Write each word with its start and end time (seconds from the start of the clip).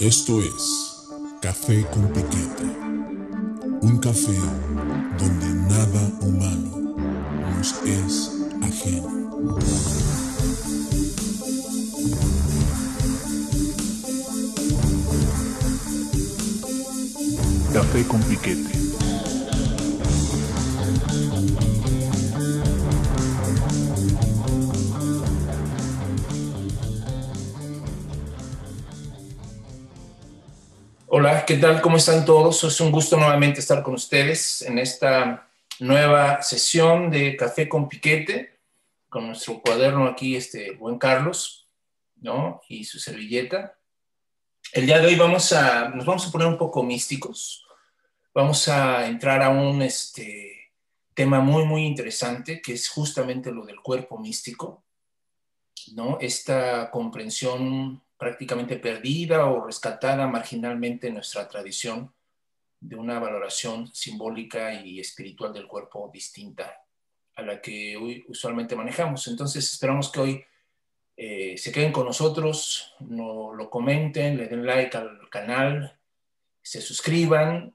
Esto 0.00 0.40
es 0.40 1.04
Café 1.42 1.84
con 1.92 2.08
Piquete. 2.08 2.64
Un 3.82 3.98
café 3.98 4.34
donde 5.18 5.46
nada 5.68 6.10
humano 6.22 6.94
nos 7.54 7.74
es 7.84 8.32
ajeno. 8.62 9.28
Café 17.74 18.06
con 18.06 18.22
Piquete. 18.22 18.89
¿Qué 31.50 31.56
tal? 31.56 31.82
¿Cómo 31.82 31.96
están 31.96 32.24
todos? 32.24 32.62
Es 32.62 32.80
un 32.80 32.92
gusto 32.92 33.16
nuevamente 33.16 33.58
estar 33.58 33.82
con 33.82 33.94
ustedes 33.94 34.62
en 34.62 34.78
esta 34.78 35.50
nueva 35.80 36.40
sesión 36.42 37.10
de 37.10 37.36
Café 37.36 37.68
con 37.68 37.88
Piquete, 37.88 38.60
con 39.08 39.26
nuestro 39.26 39.60
cuaderno 39.60 40.06
aquí, 40.06 40.36
este 40.36 40.70
buen 40.76 40.96
Carlos, 40.96 41.66
¿no? 42.20 42.60
Y 42.68 42.84
su 42.84 43.00
servilleta. 43.00 43.76
El 44.72 44.86
día 44.86 45.00
de 45.00 45.08
hoy 45.08 45.16
vamos 45.16 45.52
a, 45.52 45.88
nos 45.88 46.06
vamos 46.06 46.24
a 46.24 46.30
poner 46.30 46.46
un 46.46 46.56
poco 46.56 46.84
místicos. 46.84 47.66
Vamos 48.32 48.68
a 48.68 49.08
entrar 49.08 49.42
a 49.42 49.48
un 49.48 49.82
este, 49.82 50.70
tema 51.14 51.40
muy, 51.40 51.64
muy 51.64 51.84
interesante, 51.84 52.62
que 52.62 52.74
es 52.74 52.88
justamente 52.88 53.50
lo 53.50 53.66
del 53.66 53.80
cuerpo 53.80 54.20
místico, 54.20 54.84
¿no? 55.94 56.16
Esta 56.20 56.92
comprensión 56.92 58.00
prácticamente 58.20 58.76
perdida 58.76 59.46
o 59.46 59.64
rescatada 59.64 60.26
marginalmente 60.26 61.08
en 61.08 61.14
nuestra 61.14 61.48
tradición 61.48 62.12
de 62.78 62.94
una 62.96 63.18
valoración 63.18 63.86
simbólica 63.94 64.74
y 64.74 65.00
espiritual 65.00 65.54
del 65.54 65.66
cuerpo 65.66 66.10
distinta 66.12 66.84
a 67.36 67.40
la 67.40 67.62
que 67.62 67.96
hoy 67.96 68.22
usualmente 68.28 68.76
manejamos. 68.76 69.26
Entonces 69.26 69.72
esperamos 69.72 70.12
que 70.12 70.20
hoy 70.20 70.44
eh, 71.16 71.56
se 71.56 71.72
queden 71.72 71.92
con 71.92 72.04
nosotros, 72.04 72.94
no, 73.00 73.54
lo 73.54 73.70
comenten, 73.70 74.36
le 74.36 74.48
den 74.48 74.66
like 74.66 74.94
al 74.98 75.30
canal, 75.30 75.98
se 76.60 76.82
suscriban 76.82 77.74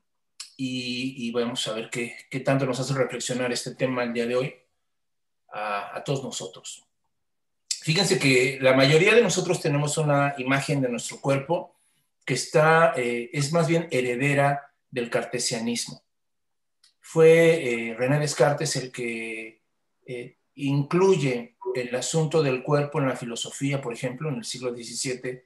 y, 0.58 1.32
vamos 1.32 1.68
a 1.68 1.74
ver 1.74 1.90
qué, 1.90 2.16
tanto 2.46 2.68
nos 2.68 2.80
hace 2.80 2.94
reflexionar 2.94 3.52
este 3.52 3.74
tema 3.74 4.04
el 4.04 4.14
día 4.14 4.28
de 4.28 4.36
hoy 4.36 4.56
a 5.52 6.04
todos 6.06 6.24
nosotros. 6.24 6.84
Fíjense 7.86 8.17
que 8.17 8.58
la 8.61 8.73
mayoría 8.73 9.14
de 9.14 9.22
nosotros 9.22 9.61
tenemos 9.61 10.00
una 10.00 10.33
imagen 10.39 10.81
de 10.81 10.89
nuestro 10.89 11.22
cuerpo 11.22 11.75
que 12.25 12.33
está, 12.33 12.94
eh, 12.97 13.30
es 13.31 13.53
más 13.53 13.67
bien 13.67 13.88
heredera 13.91 14.73
del 14.89 15.11
cartesianismo. 15.11 16.02
Fue 17.00 17.91
eh, 17.91 17.94
René 17.94 18.17
Descartes 18.17 18.75
el 18.78 18.91
que 18.91 19.61
eh, 20.03 20.38
incluye 20.56 21.58
el 21.75 21.95
asunto 21.95 22.41
del 22.41 22.63
cuerpo 22.63 23.00
en 23.00 23.08
la 23.08 23.16
filosofía, 23.16 23.80
por 23.80 23.94
ejemplo, 23.94 24.30
en 24.30 24.38
el 24.38 24.45
siglo 24.45 24.73
XVII, 24.73 25.44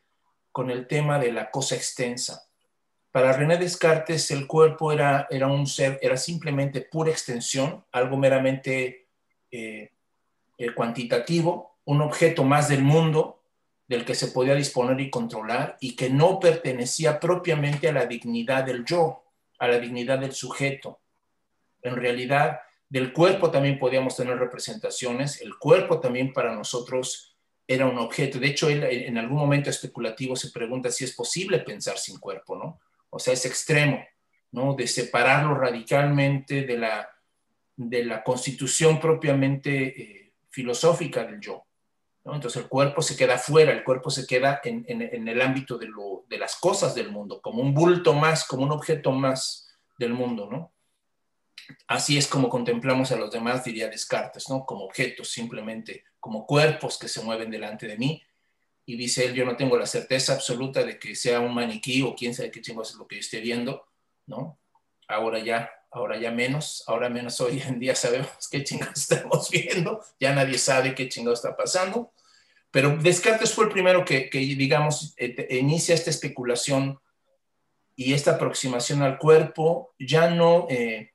con 0.50 0.72
el 0.72 0.88
tema 0.88 1.20
de 1.20 1.34
la 1.34 1.52
cosa 1.52 1.76
extensa. 1.76 2.48
Para 3.12 3.34
René 3.34 3.58
Descartes 3.58 4.32
el 4.32 4.48
cuerpo 4.48 4.94
era, 4.94 5.28
era 5.30 5.48
un 5.48 5.68
ser, 5.68 6.00
era 6.02 6.16
simplemente 6.16 6.88
pura 6.90 7.12
extensión, 7.12 7.84
algo 7.92 8.16
meramente 8.16 9.10
cuantitativo, 10.74 11.69
un 11.90 12.02
objeto 12.02 12.44
más 12.44 12.70
del 12.70 12.84
mundo 12.84 13.42
del 13.88 14.06
que 14.06 14.14
se 14.14 14.28
podía 14.28 14.54
disponer 14.54 15.02
y 15.02 15.10
controlar 15.10 15.76
y 15.80 15.96
que 15.96 16.12
no 16.12 16.40
pertenecía 16.40 17.20
propiamente 17.20 17.90
a 17.90 17.92
la 17.92 18.06
dignidad 18.06 18.64
del 18.64 18.86
yo, 18.86 19.24
a 19.58 19.68
la 19.68 19.80
dignidad 19.80 20.20
del 20.20 20.34
sujeto. 20.34 21.00
En 21.82 21.96
realidad, 21.96 22.60
del 22.88 23.12
cuerpo 23.12 23.50
también 23.50 23.80
podíamos 23.80 24.16
tener 24.16 24.38
representaciones, 24.38 25.42
el 25.42 25.58
cuerpo 25.58 26.00
también 26.00 26.32
para 26.32 26.54
nosotros 26.54 27.36
era 27.68 27.88
un 27.88 27.98
objeto. 27.98 28.38
De 28.38 28.50
hecho, 28.50 28.70
en 28.70 29.18
algún 29.18 29.40
momento 29.40 29.72
especulativo 29.72 30.36
se 30.36 30.52
pregunta 30.52 30.92
si 30.92 31.06
es 31.06 31.16
posible 31.16 31.58
pensar 31.58 31.98
sin 31.98 32.20
cuerpo, 32.20 32.56
¿no? 32.56 32.80
O 33.10 33.18
sea, 33.18 33.34
es 33.34 33.48
extremo, 33.48 34.06
¿no? 34.52 34.76
De 34.76 34.86
separarlo 34.86 35.56
radicalmente 35.56 36.66
de 36.66 36.78
la, 36.78 37.10
de 37.76 38.06
la 38.06 38.24
constitución 38.24 39.00
propiamente 39.00 40.02
eh, 40.02 40.34
filosófica 40.52 41.26
del 41.26 41.40
yo. 41.40 41.66
Entonces 42.26 42.64
el 42.64 42.70
cuerpo 42.70 43.02
se 43.02 43.16
queda 43.16 43.38
fuera, 43.38 43.72
el 43.72 43.84
cuerpo 43.84 44.10
se 44.10 44.28
queda 44.28 44.62
en, 44.64 44.86
en, 44.88 45.02
en 45.02 45.28
el 45.28 45.42
ámbito 45.42 45.78
de, 45.78 45.88
lo, 45.88 46.26
de, 46.28 46.38
las 46.38 46.58
cosas 46.58 46.94
del 46.94 47.12
mundo, 47.12 47.42
como 47.42 47.62
un 47.62 47.74
bulto 47.74 48.14
más, 48.14 48.46
como 48.46 48.64
un 48.64 48.72
objeto 48.72 49.12
más 49.12 49.70
del 49.98 50.14
mundo, 50.14 50.48
¿no? 50.52 50.74
Así 51.88 52.18
es 52.18 52.28
como 52.28 52.50
contemplamos 52.50 53.12
a 53.12 53.16
los 53.16 53.32
demás, 53.32 53.64
diría 53.64 53.90
Descartes, 53.90 54.50
¿no? 54.50 54.66
Como 54.66 54.86
objetos, 54.86 55.30
simplemente, 55.30 56.04
como 56.20 56.46
cuerpos 56.46 56.98
que 56.98 57.08
se 57.08 57.22
mueven 57.22 57.52
delante 57.52 57.88
de 57.88 57.98
mí. 57.98 58.24
Y 58.86 58.98
dice 58.98 59.26
él, 59.26 59.36
yo 59.36 59.46
no 59.46 59.56
tengo 59.56 59.78
la 59.78 59.86
certeza 59.86 60.34
absoluta 60.34 60.84
de 60.84 60.98
que 60.98 61.16
sea 61.16 61.40
un 61.40 61.54
maniquí 61.54 62.02
o 62.02 62.16
quién 62.16 62.34
sabe 62.34 62.52
qué 62.52 62.62
chingos 62.62 62.92
es 62.92 62.98
lo 62.98 63.08
que 63.08 63.18
yo 63.18 63.20
esté 63.20 63.40
viendo, 63.40 63.86
¿no? 64.26 64.60
Ahora 65.08 65.40
ya, 65.40 65.70
ahora 65.92 66.20
ya 66.20 66.32
menos, 66.32 66.84
ahora 66.88 67.10
menos 67.10 67.40
hoy 67.42 67.62
en 67.62 67.80
día 67.80 67.96
sabemos 67.96 68.30
qué 68.50 68.64
chingados 68.64 68.98
estamos 68.98 69.50
viendo, 69.52 70.04
ya 70.20 70.34
nadie 70.34 70.58
sabe 70.58 70.96
qué 70.96 71.10
chingados 71.10 71.40
está 71.40 71.56
pasando, 71.56 72.12
pero 72.72 72.96
Descartes 72.98 73.54
fue 73.54 73.66
el 73.66 73.72
primero 73.72 74.06
que, 74.06 74.30
que 74.30 74.40
digamos, 74.40 75.14
eh, 75.18 75.48
inicia 75.58 75.96
esta 75.96 76.10
especulación 76.10 77.00
y 77.96 78.14
esta 78.14 78.32
aproximación 78.32 79.02
al 79.02 79.18
cuerpo, 79.18 79.94
ya 80.00 80.30
no 80.30 80.68
eh, 80.70 81.12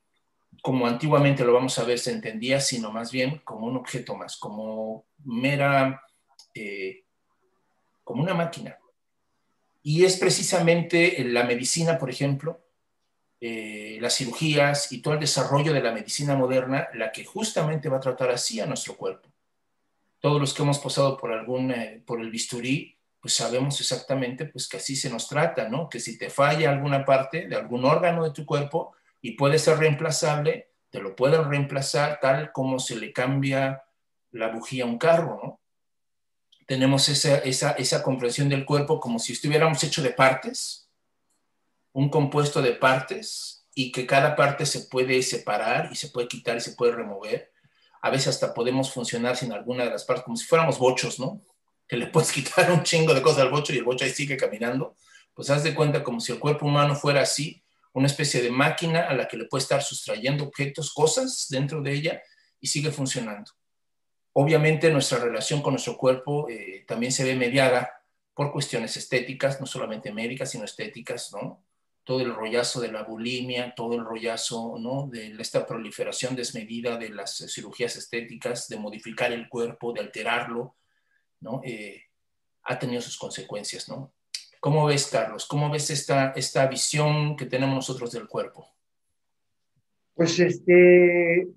como 0.64 0.86
antiguamente 0.86 1.44
lo 1.44 1.52
vamos 1.52 1.78
a 1.78 1.84
ver 1.84 1.98
se 1.98 2.10
entendía, 2.10 2.58
sino 2.58 2.90
más 2.90 3.12
bien 3.12 3.42
como 3.44 3.66
un 3.66 3.76
objeto 3.76 4.14
más, 4.16 4.38
como 4.38 5.04
mera, 5.24 6.02
eh, 6.54 7.04
como 8.02 8.22
una 8.22 8.34
máquina. 8.34 8.78
Y 9.82 10.04
es 10.04 10.16
precisamente 10.16 11.22
la 11.24 11.44
medicina, 11.44 11.98
por 11.98 12.08
ejemplo, 12.08 12.63
eh, 13.46 13.98
las 14.00 14.16
cirugías 14.16 14.90
y 14.90 15.02
todo 15.02 15.12
el 15.12 15.20
desarrollo 15.20 15.74
de 15.74 15.82
la 15.82 15.92
medicina 15.92 16.34
moderna 16.34 16.88
la 16.94 17.12
que 17.12 17.26
justamente 17.26 17.90
va 17.90 17.98
a 17.98 18.00
tratar 18.00 18.30
así 18.30 18.58
a 18.58 18.64
nuestro 18.64 18.96
cuerpo. 18.96 19.28
Todos 20.18 20.40
los 20.40 20.54
que 20.54 20.62
hemos 20.62 20.78
pasado 20.78 21.18
por 21.18 21.30
algún, 21.30 21.70
eh, 21.70 22.02
por 22.06 22.22
el 22.22 22.30
bisturí, 22.30 22.98
pues 23.20 23.34
sabemos 23.34 23.78
exactamente 23.78 24.46
pues 24.46 24.66
que 24.66 24.78
así 24.78 24.96
se 24.96 25.10
nos 25.10 25.28
trata, 25.28 25.68
¿no? 25.68 25.90
Que 25.90 26.00
si 26.00 26.16
te 26.16 26.30
falla 26.30 26.70
alguna 26.70 27.04
parte 27.04 27.46
de 27.46 27.54
algún 27.54 27.84
órgano 27.84 28.24
de 28.24 28.30
tu 28.30 28.46
cuerpo 28.46 28.94
y 29.20 29.32
puede 29.32 29.58
ser 29.58 29.76
reemplazable, 29.76 30.70
te 30.88 31.02
lo 31.02 31.14
pueden 31.14 31.46
reemplazar 31.46 32.20
tal 32.22 32.50
como 32.50 32.78
se 32.78 32.96
le 32.96 33.12
cambia 33.12 33.84
la 34.30 34.48
bujía 34.48 34.84
a 34.84 34.86
un 34.86 34.96
carro, 34.96 35.38
¿no? 35.42 35.60
Tenemos 36.64 37.10
esa, 37.10 37.40
esa, 37.40 37.72
esa 37.72 38.02
comprensión 38.02 38.48
del 38.48 38.64
cuerpo 38.64 38.98
como 39.00 39.18
si 39.18 39.34
estuviéramos 39.34 39.84
hecho 39.84 40.02
de 40.02 40.12
partes, 40.12 40.83
un 41.94 42.08
compuesto 42.08 42.60
de 42.60 42.72
partes 42.72 43.66
y 43.74 43.90
que 43.90 44.06
cada 44.06 44.36
parte 44.36 44.66
se 44.66 44.80
puede 44.80 45.22
separar 45.22 45.88
y 45.90 45.96
se 45.96 46.08
puede 46.08 46.28
quitar 46.28 46.56
y 46.56 46.60
se 46.60 46.72
puede 46.72 46.92
remover. 46.92 47.52
A 48.02 48.10
veces 48.10 48.28
hasta 48.28 48.52
podemos 48.52 48.92
funcionar 48.92 49.36
sin 49.36 49.52
alguna 49.52 49.84
de 49.84 49.90
las 49.90 50.04
partes, 50.04 50.24
como 50.24 50.36
si 50.36 50.44
fuéramos 50.44 50.78
bochos, 50.78 51.18
¿no? 51.18 51.40
Que 51.88 51.96
le 51.96 52.08
puedes 52.08 52.32
quitar 52.32 52.70
un 52.70 52.82
chingo 52.82 53.14
de 53.14 53.22
cosas 53.22 53.40
al 53.40 53.50
bocho 53.50 53.72
y 53.72 53.78
el 53.78 53.84
bocho 53.84 54.04
ahí 54.04 54.10
sigue 54.10 54.36
caminando. 54.36 54.96
Pues 55.34 55.50
haz 55.50 55.62
de 55.62 55.74
cuenta 55.74 56.02
como 56.02 56.20
si 56.20 56.32
el 56.32 56.40
cuerpo 56.40 56.66
humano 56.66 56.96
fuera 56.96 57.22
así, 57.22 57.62
una 57.92 58.08
especie 58.08 58.42
de 58.42 58.50
máquina 58.50 59.08
a 59.08 59.14
la 59.14 59.28
que 59.28 59.36
le 59.36 59.44
puede 59.44 59.62
estar 59.62 59.82
sustrayendo 59.82 60.44
objetos, 60.44 60.92
cosas 60.92 61.46
dentro 61.48 61.80
de 61.80 61.92
ella 61.92 62.22
y 62.60 62.66
sigue 62.66 62.90
funcionando. 62.90 63.52
Obviamente 64.32 64.90
nuestra 64.90 65.18
relación 65.18 65.62
con 65.62 65.74
nuestro 65.74 65.96
cuerpo 65.96 66.48
eh, 66.48 66.84
también 66.88 67.12
se 67.12 67.22
ve 67.22 67.36
mediada 67.36 67.88
por 68.34 68.50
cuestiones 68.50 68.96
estéticas, 68.96 69.60
no 69.60 69.66
solamente 69.66 70.12
médicas, 70.12 70.50
sino 70.50 70.64
estéticas, 70.64 71.32
¿no? 71.32 71.64
Todo 72.04 72.20
el 72.20 72.34
rollazo 72.34 72.80
de 72.80 72.92
la 72.92 73.02
bulimia, 73.02 73.74
todo 73.74 73.94
el 73.94 74.04
rollazo 74.04 74.76
¿no? 74.78 75.08
de 75.10 75.34
esta 75.38 75.66
proliferación 75.66 76.36
desmedida 76.36 76.98
de 76.98 77.08
las 77.08 77.44
cirugías 77.48 77.96
estéticas, 77.96 78.68
de 78.68 78.76
modificar 78.76 79.32
el 79.32 79.48
cuerpo, 79.48 79.92
de 79.92 80.00
alterarlo, 80.00 80.76
¿no? 81.40 81.62
Eh, 81.64 82.02
ha 82.64 82.78
tenido 82.78 83.00
sus 83.00 83.16
consecuencias. 83.16 83.88
¿no? 83.88 84.12
¿Cómo 84.60 84.86
ves, 84.86 85.08
Carlos? 85.10 85.46
¿Cómo 85.46 85.70
ves 85.70 85.90
esta, 85.90 86.30
esta 86.32 86.66
visión 86.66 87.36
que 87.36 87.46
tenemos 87.46 87.74
nosotros 87.74 88.12
del 88.12 88.28
cuerpo? 88.28 88.68
Pues 90.14 90.38
este, 90.38 91.48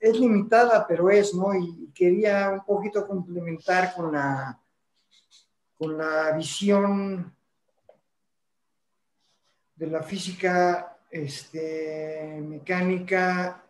es 0.00 0.18
limitada, 0.18 0.86
pero 0.86 1.10
es, 1.10 1.34
¿no? 1.34 1.54
Y 1.54 1.90
quería 1.94 2.50
un 2.50 2.64
poquito 2.64 3.06
complementar 3.06 3.94
con 3.94 4.12
la, 4.12 4.60
con 5.78 5.96
la 5.96 6.32
visión 6.32 7.33
de 9.76 9.86
la 9.86 10.02
física 10.02 10.98
este, 11.10 12.40
mecánica 12.42 13.62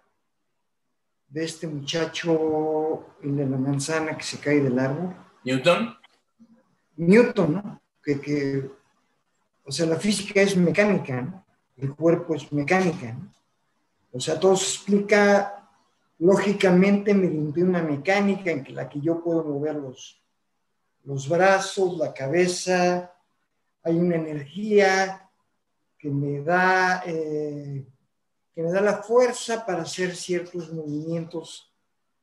de 1.29 1.45
este 1.45 1.67
muchacho, 1.67 3.17
el 3.23 3.37
de 3.37 3.47
la 3.47 3.57
manzana 3.57 4.17
que 4.17 4.25
se 4.25 4.39
cae 4.39 4.61
del 4.61 4.79
árbol. 4.79 5.15
Newton. 5.45 5.97
Newton, 6.97 7.53
¿no? 7.55 7.83
Que, 8.03 8.21
que 8.21 8.71
o 9.65 9.73
sea, 9.73 9.87
la 9.87 9.97
física 9.97 10.43
es 10.43 10.57
mecánica, 10.57 11.23
¿no? 11.23 11.45
el 11.77 11.95
cuerpo 11.95 12.35
es 12.35 12.53
mecánica. 12.53 13.13
¿no? 13.13 13.33
O 14.13 14.21
sea, 14.21 14.39
todo 14.39 14.57
se 14.57 14.77
explica 14.77 15.69
lógicamente 16.19 17.15
mediante 17.15 17.63
una 17.63 17.83
mecánica 17.83 18.51
en 18.51 18.63
que 18.63 18.73
la 18.73 18.89
que 18.89 19.01
yo 19.01 19.23
puedo 19.23 19.43
mover 19.43 19.75
los, 19.75 20.23
los 21.03 21.29
brazos, 21.29 21.99
la 21.99 22.15
cabeza, 22.15 23.13
hay 23.83 23.97
una 23.97 24.17
energía 24.17 25.24
que 26.05 26.11
me 26.11 26.43
da, 26.43 27.03
eh, 27.07 27.83
que 28.55 28.63
me 28.63 28.71
da 28.71 28.83
la 28.83 29.03
fuerza 29.03 29.65
para 29.65 29.85
hacer 29.85 30.15
ciertos 30.15 30.71
movimientos 30.71 31.73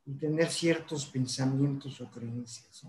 y 0.06 0.14
tener 0.14 0.52
ciertos 0.52 1.04
pensamientos 1.06 2.00
o 2.00 2.08
creencias. 2.08 2.86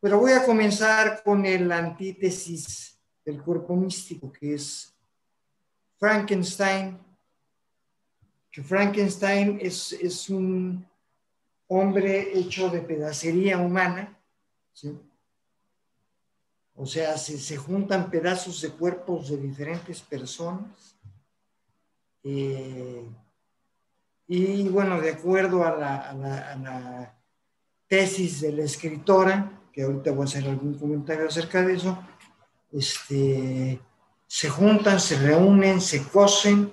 Pero 0.00 0.18
voy 0.18 0.32
a 0.32 0.44
comenzar 0.44 1.22
con 1.22 1.46
el 1.46 1.70
antítesis 1.70 2.98
del 3.24 3.40
cuerpo 3.40 3.76
místico, 3.76 4.32
que 4.32 4.54
es 4.54 4.92
Frankenstein, 5.96 6.98
que 8.50 8.64
Frankenstein 8.64 9.60
es, 9.62 9.92
es 9.92 10.28
un 10.28 10.84
hombre 11.68 12.36
hecho 12.36 12.68
de 12.68 12.80
pedacería 12.80 13.58
humana, 13.58 14.18
o 16.80 16.86
sea, 16.86 17.18
se, 17.18 17.38
se, 17.38 17.58
juntan 17.58 18.10
pedazos 18.10 18.62
de 18.62 18.70
cuerpos 18.70 19.28
de 19.28 19.36
diferentes 19.36 20.00
personas. 20.00 20.96
Eh, 22.22 23.06
y 24.26 24.66
bueno, 24.66 24.98
de 24.98 25.10
acuerdo 25.10 25.62
a 25.62 25.76
la, 25.76 27.14
tesis 27.86 28.40
de 28.40 28.52
la 28.52 28.62
escritora, 28.62 29.60
que 29.70 29.82
ahorita 29.82 30.12
voy 30.12 30.22
a 30.22 30.24
hacer 30.24 30.44
algún 30.44 30.78
comentario 30.78 31.26
acerca 31.26 31.60
de 31.60 31.74
eso, 31.74 31.98
este, 32.72 33.78
se 34.26 34.48
juntan, 34.48 35.00
se 35.00 35.18
reúnen, 35.18 35.82
se 35.82 36.04
cosen 36.04 36.72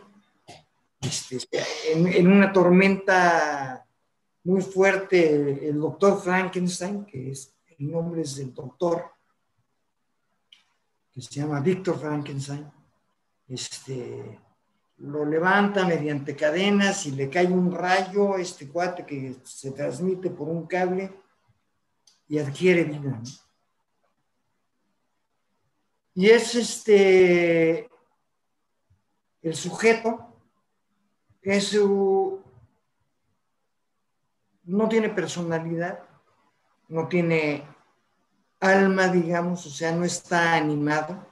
este, 1.02 1.42
en, 1.92 2.08
en, 2.08 2.28
una 2.28 2.54
tormenta 2.54 3.86
muy 4.46 4.62
fuerte. 4.62 5.68
El 5.68 5.82
doctor 5.82 6.22
Frankenstein, 6.22 7.04
que 7.04 7.32
es 7.32 7.54
el 7.78 7.92
nombre 7.92 8.22
es 8.22 8.38
del 8.38 8.54
doctor, 8.54 9.17
que 11.18 11.24
se 11.24 11.40
llama 11.40 11.62
Víctor 11.62 12.00
Frankenstein, 12.00 12.72
este, 13.48 14.40
lo 14.98 15.26
levanta 15.26 15.84
mediante 15.84 16.36
cadenas 16.36 17.08
y 17.08 17.12
le 17.12 17.28
cae 17.28 17.48
un 17.48 17.72
rayo 17.72 18.38
este 18.38 18.70
cuate 18.70 19.04
que 19.04 19.36
se 19.44 19.72
transmite 19.72 20.30
por 20.30 20.48
un 20.48 20.68
cable 20.68 21.12
y 22.28 22.38
adquiere 22.38 22.84
vida. 22.84 23.20
Y 26.14 26.30
es 26.30 26.54
este, 26.54 27.90
el 29.42 29.56
sujeto, 29.56 30.40
es 31.42 31.70
su, 31.70 32.44
no 34.66 34.88
tiene 34.88 35.10
personalidad, 35.10 35.98
no 36.90 37.08
tiene 37.08 37.77
alma, 38.60 39.08
digamos, 39.08 39.66
o 39.66 39.70
sea, 39.70 39.92
no 39.92 40.06
está 40.06 40.56
animado 40.56 41.28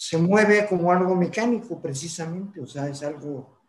se 0.00 0.16
mueve 0.16 0.66
como 0.66 0.90
algo 0.90 1.14
mecánico 1.14 1.78
precisamente, 1.78 2.58
o 2.58 2.66
sea, 2.66 2.88
es 2.88 3.02
algo 3.02 3.60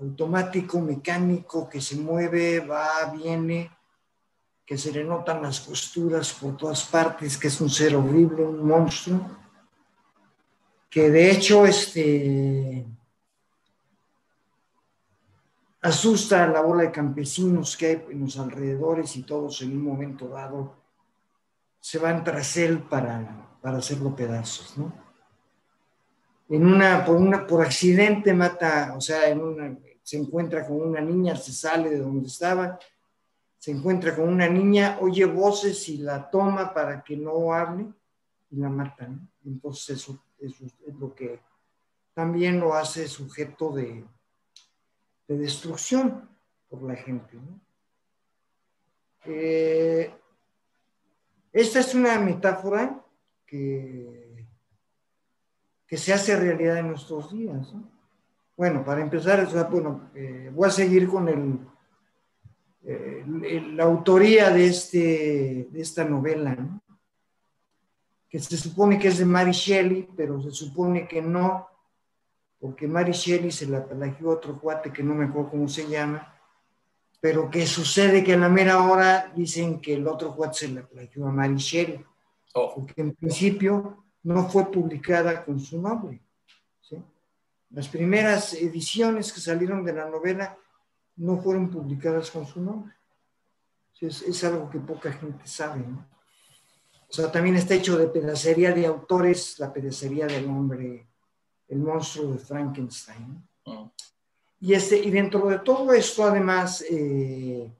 automático, 0.00 0.80
mecánico, 0.80 1.68
que 1.68 1.80
se 1.80 1.94
mueve, 1.94 2.58
va, 2.58 3.04
viene, 3.12 3.70
que 4.66 4.76
se 4.76 4.90
le 4.90 5.04
notan 5.04 5.40
las 5.40 5.60
costuras 5.60 6.32
por 6.32 6.56
todas 6.56 6.84
partes, 6.86 7.38
que 7.38 7.46
es 7.46 7.60
un 7.60 7.70
ser 7.70 7.94
horrible, 7.94 8.44
un 8.44 8.66
monstruo, 8.66 9.20
que 10.90 11.08
de 11.08 11.30
hecho 11.30 11.64
este, 11.66 12.84
asusta 15.82 16.42
a 16.42 16.48
la 16.48 16.62
bola 16.62 16.82
de 16.82 16.90
campesinos 16.90 17.76
que 17.76 17.86
hay 17.86 18.04
en 18.10 18.22
los 18.22 18.36
alrededores 18.40 19.14
y 19.14 19.22
todos 19.22 19.62
en 19.62 19.70
un 19.70 19.84
momento 19.84 20.26
dado 20.26 20.77
se 21.80 21.98
van 21.98 22.24
tras 22.24 22.56
él 22.56 22.82
para, 22.82 23.58
para 23.60 23.78
hacerlo 23.78 24.14
pedazos, 24.14 24.76
¿no? 24.76 25.08
en 26.48 26.66
una, 26.66 27.04
por, 27.04 27.16
una, 27.16 27.46
por 27.46 27.62
accidente 27.62 28.32
mata, 28.32 28.94
o 28.96 29.00
sea, 29.00 29.28
en 29.28 29.40
una, 29.40 29.78
se 30.02 30.16
encuentra 30.16 30.66
con 30.66 30.80
una 30.80 31.00
niña, 31.00 31.36
se 31.36 31.52
sale 31.52 31.90
de 31.90 31.98
donde 31.98 32.28
estaba, 32.28 32.78
se 33.58 33.70
encuentra 33.72 34.16
con 34.16 34.28
una 34.28 34.48
niña, 34.48 34.98
oye 35.00 35.26
voces 35.26 35.88
y 35.88 35.98
la 35.98 36.30
toma 36.30 36.72
para 36.72 37.02
que 37.02 37.16
no 37.16 37.52
hable 37.52 37.92
y 38.50 38.56
la 38.56 38.70
mata. 38.70 39.08
Entonces 39.44 39.98
eso, 39.98 40.24
eso, 40.38 40.64
es 40.86 40.94
lo 40.94 41.14
que 41.14 41.40
también 42.14 42.60
lo 42.60 42.74
hace 42.74 43.06
sujeto 43.08 43.70
de, 43.72 44.04
de 45.26 45.38
destrucción 45.38 46.28
por 46.70 46.82
la 46.82 46.96
gente. 46.96 47.36
¿no? 47.36 47.60
Eh, 49.26 50.14
esta 51.52 51.80
es 51.80 51.94
una 51.94 52.18
metáfora 52.18 53.04
que 53.46 54.18
que 55.88 55.96
se 55.96 56.12
hace 56.12 56.36
realidad 56.36 56.78
en 56.78 56.88
nuestros 56.88 57.32
días. 57.32 57.72
¿no? 57.72 57.90
Bueno, 58.56 58.84
para 58.84 59.00
empezar, 59.00 59.48
bueno, 59.70 60.10
eh, 60.14 60.52
voy 60.54 60.68
a 60.68 60.70
seguir 60.70 61.08
con 61.08 61.28
el, 61.28 61.58
la 63.74 63.84
autoría 63.84 64.50
de, 64.50 64.66
este, 64.66 65.68
de 65.70 65.80
esta 65.80 66.04
novela, 66.04 66.54
¿no? 66.54 66.82
que 68.28 68.38
se 68.38 68.58
supone 68.58 68.98
que 68.98 69.08
es 69.08 69.18
de 69.18 69.24
Mary 69.24 69.52
Shelley, 69.52 70.06
pero 70.14 70.42
se 70.42 70.50
supone 70.50 71.08
que 71.08 71.22
no, 71.22 71.66
porque 72.60 72.86
Mary 72.86 73.12
Shelley 73.12 73.50
se 73.50 73.66
la 73.66 73.86
plagió 73.86 74.28
otro 74.28 74.60
cuate 74.60 74.92
que 74.92 75.02
no 75.02 75.14
me 75.14 75.24
acuerdo 75.24 75.50
cómo 75.52 75.66
se 75.66 75.88
llama, 75.88 76.37
pero 77.20 77.50
que 77.50 77.66
sucede 77.66 78.22
que 78.22 78.34
a 78.34 78.38
la 78.38 78.48
mera 78.48 78.82
hora 78.82 79.32
dicen 79.34 79.80
que 79.80 79.94
el 79.94 80.06
otro 80.06 80.34
cuate 80.34 80.58
se 80.58 80.68
la 80.68 80.86
plagió 80.86 81.26
a 81.26 81.32
Mary 81.32 81.56
Shelley, 81.56 82.04
oh. 82.54 82.74
porque 82.74 83.00
en 83.00 83.14
principio 83.14 84.04
no 84.22 84.48
fue 84.48 84.70
publicada 84.70 85.44
con 85.44 85.58
su 85.58 85.80
nombre. 85.80 86.22
Las 87.70 87.88
primeras 87.88 88.54
ediciones 88.54 89.32
que 89.32 89.40
salieron 89.40 89.84
de 89.84 89.92
la 89.92 90.08
novela 90.08 90.56
no 91.16 91.36
fueron 91.36 91.70
publicadas 91.70 92.30
con 92.30 92.46
su 92.46 92.62
nombre. 92.62 92.94
Es, 94.00 94.44
algo 94.44 94.70
que 94.70 94.78
poca 94.78 95.12
gente 95.12 95.46
sabe. 95.46 95.82
O 95.82 97.12
sea, 97.12 97.30
también 97.30 97.56
está 97.56 97.74
hecho 97.74 97.98
de 97.98 98.06
pedacería 98.06 98.72
de 98.72 98.86
autores, 98.86 99.58
la 99.58 99.72
pedacería 99.72 100.26
del 100.26 100.46
hombre, 100.46 101.08
el 101.68 101.78
monstruo 101.80 102.32
de 102.32 102.38
Frankenstein. 102.38 103.46
Ah. 103.66 103.90
Y, 104.60 104.74
este, 104.74 104.98
y 104.98 105.10
dentro 105.10 105.46
de 105.48 105.58
todo 105.60 105.92
esto, 105.92 106.24
además, 106.24 106.84
eh, 106.90 107.70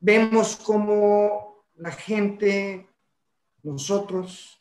vemos 0.00 0.56
cómo 0.56 1.64
la 1.76 1.90
gente, 1.90 2.88
nosotros, 3.62 4.60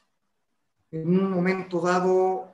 en 0.92 1.08
un 1.08 1.32
momento 1.32 1.82
dado 1.82 2.54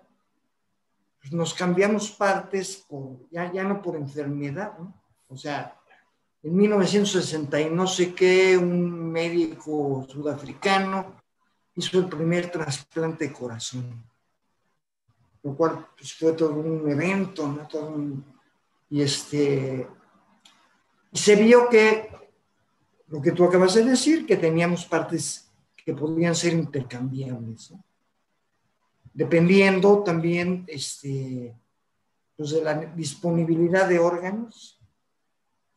pues, 1.20 1.34
nos 1.34 1.54
cambiamos 1.54 2.10
partes, 2.12 2.86
ya, 3.32 3.52
ya 3.52 3.64
no 3.64 3.82
por 3.82 3.96
enfermedad. 3.96 4.74
O 5.28 5.38
sea, 5.38 5.78
en 6.42 6.56
1960 6.56 7.62
y 7.62 7.70
no 7.70 7.86
sé 7.86 8.14
qué, 8.14 8.58
un 8.58 9.12
médico 9.12 10.06
sudafricano 10.10 11.16
hizo 11.76 12.00
el 12.00 12.08
primer 12.08 12.50
trasplante 12.50 13.28
de 13.28 13.34
corazón, 13.34 14.04
lo 15.44 15.56
cual 15.56 15.88
pues, 15.98 16.14
fue 16.14 16.34
todo 16.34 16.54
un 16.54 16.90
evento, 16.90 17.48
¿no? 17.48 18.24
Y 18.90 19.02
este, 19.02 19.88
se 21.14 21.36
vio 21.36 21.70
que 21.70 22.10
lo 23.08 23.22
que 23.22 23.32
tú 23.32 23.44
acabas 23.44 23.74
de 23.76 23.84
decir, 23.84 24.26
que 24.26 24.38
teníamos 24.38 24.86
partes 24.86 25.52
que 25.76 25.94
podían 25.94 26.36
ser 26.36 26.54
intercambiables. 26.54 27.72
¿no? 27.72 27.84
dependiendo 29.20 30.02
también 30.04 30.64
este, 30.68 31.54
pues 32.38 32.52
de 32.52 32.62
la 32.62 32.74
disponibilidad 32.76 33.88
de 33.88 34.00
órganos 34.00 34.80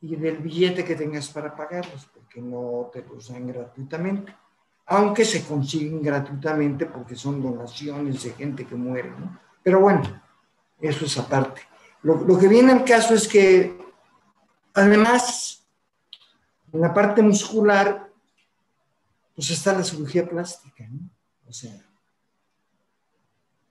y 0.00 0.14
del 0.14 0.38
billete 0.38 0.84
que 0.84 0.94
tengas 0.94 1.28
para 1.28 1.56
pagarlos, 1.56 2.06
porque 2.06 2.40
no 2.40 2.88
te 2.92 3.02
los 3.02 3.32
dan 3.32 3.48
gratuitamente, 3.48 4.32
aunque 4.86 5.24
se 5.24 5.44
consiguen 5.44 6.02
gratuitamente 6.02 6.86
porque 6.86 7.16
son 7.16 7.42
donaciones 7.42 8.22
de 8.22 8.30
gente 8.30 8.64
que 8.64 8.76
muere, 8.76 9.10
¿no? 9.10 9.40
Pero 9.62 9.80
bueno, 9.80 10.22
eso 10.80 11.04
es 11.04 11.18
aparte. 11.18 11.62
Lo, 12.02 12.16
lo 12.16 12.38
que 12.38 12.48
viene 12.48 12.72
al 12.72 12.84
caso 12.84 13.14
es 13.14 13.28
que, 13.28 13.78
además, 14.74 15.64
en 16.72 16.80
la 16.80 16.92
parte 16.92 17.22
muscular, 17.22 18.10
pues 19.34 19.50
está 19.50 19.72
la 19.72 19.84
cirugía 19.84 20.28
plástica, 20.28 20.86
¿no? 20.88 21.08
O 21.48 21.52
sea, 21.52 21.74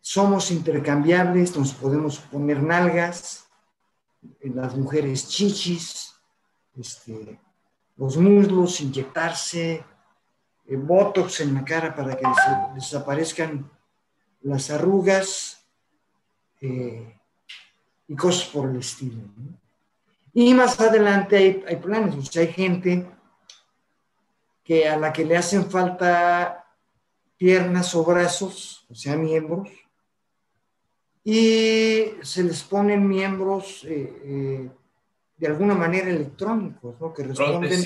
somos 0.01 0.51
intercambiables, 0.51 1.55
nos 1.55 1.73
podemos 1.73 2.19
poner 2.19 2.61
nalgas, 2.61 3.47
las 4.41 4.75
mujeres 4.75 5.27
chichis, 5.27 6.13
este, 6.75 7.39
los 7.97 8.17
muslos, 8.17 8.81
inyectarse, 8.81 9.83
eh, 10.65 10.75
botox 10.75 11.41
en 11.41 11.53
la 11.55 11.65
cara 11.65 11.95
para 11.95 12.15
que 12.15 12.25
desaparezcan 12.75 13.69
las 14.41 14.69
arrugas 14.69 15.60
eh, 16.61 17.19
y 18.07 18.15
cosas 18.15 18.47
por 18.49 18.69
el 18.69 18.77
estilo. 18.77 19.21
Y 20.33 20.53
más 20.53 20.79
adelante 20.79 21.35
hay, 21.35 21.63
hay 21.67 21.75
planes, 21.75 22.15
o 22.15 22.21
sea, 22.21 22.43
hay 22.43 22.53
gente 22.53 23.05
que 24.63 24.87
a 24.87 24.97
la 24.97 25.11
que 25.11 25.25
le 25.25 25.35
hacen 25.35 25.69
falta 25.69 26.65
piernas 27.37 27.93
o 27.95 28.05
brazos, 28.05 28.85
o 28.89 28.95
sea, 28.95 29.17
miembros, 29.17 29.67
y 31.23 32.13
se 32.21 32.43
les 32.43 32.63
ponen 32.63 33.07
miembros 33.07 33.83
eh, 33.85 34.21
eh, 34.23 34.69
de 35.37 35.47
alguna 35.47 35.75
manera 35.75 36.09
electrónicos, 36.09 36.99
¿no? 36.99 37.13
Que 37.13 37.23
responden. 37.23 37.83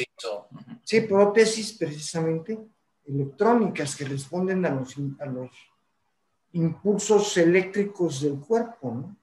Sí, 0.84 1.02
prótesis 1.02 1.74
precisamente, 1.74 2.60
electrónicas 3.06 3.96
que 3.96 4.06
responden 4.06 4.66
a 4.66 4.70
los, 4.70 4.96
a 5.20 5.26
los 5.26 5.50
impulsos 6.56 7.36
eléctricos 7.38 8.22
del 8.22 8.40
cuerpo, 8.40 8.92
¿no? 8.92 9.16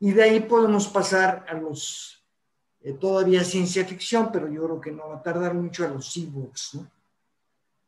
Y 0.00 0.12
de 0.12 0.22
ahí 0.22 0.40
podemos 0.40 0.86
pasar 0.86 1.44
a 1.48 1.54
los, 1.54 2.24
eh, 2.80 2.92
todavía 2.92 3.42
ciencia 3.42 3.84
ficción, 3.84 4.30
pero 4.32 4.48
yo 4.48 4.64
creo 4.64 4.80
que 4.80 4.92
no 4.92 5.08
va 5.08 5.16
a 5.16 5.22
tardar 5.22 5.54
mucho 5.54 5.84
a 5.84 5.88
los 5.88 6.12
cyborgs, 6.12 6.74
¿no? 6.74 6.90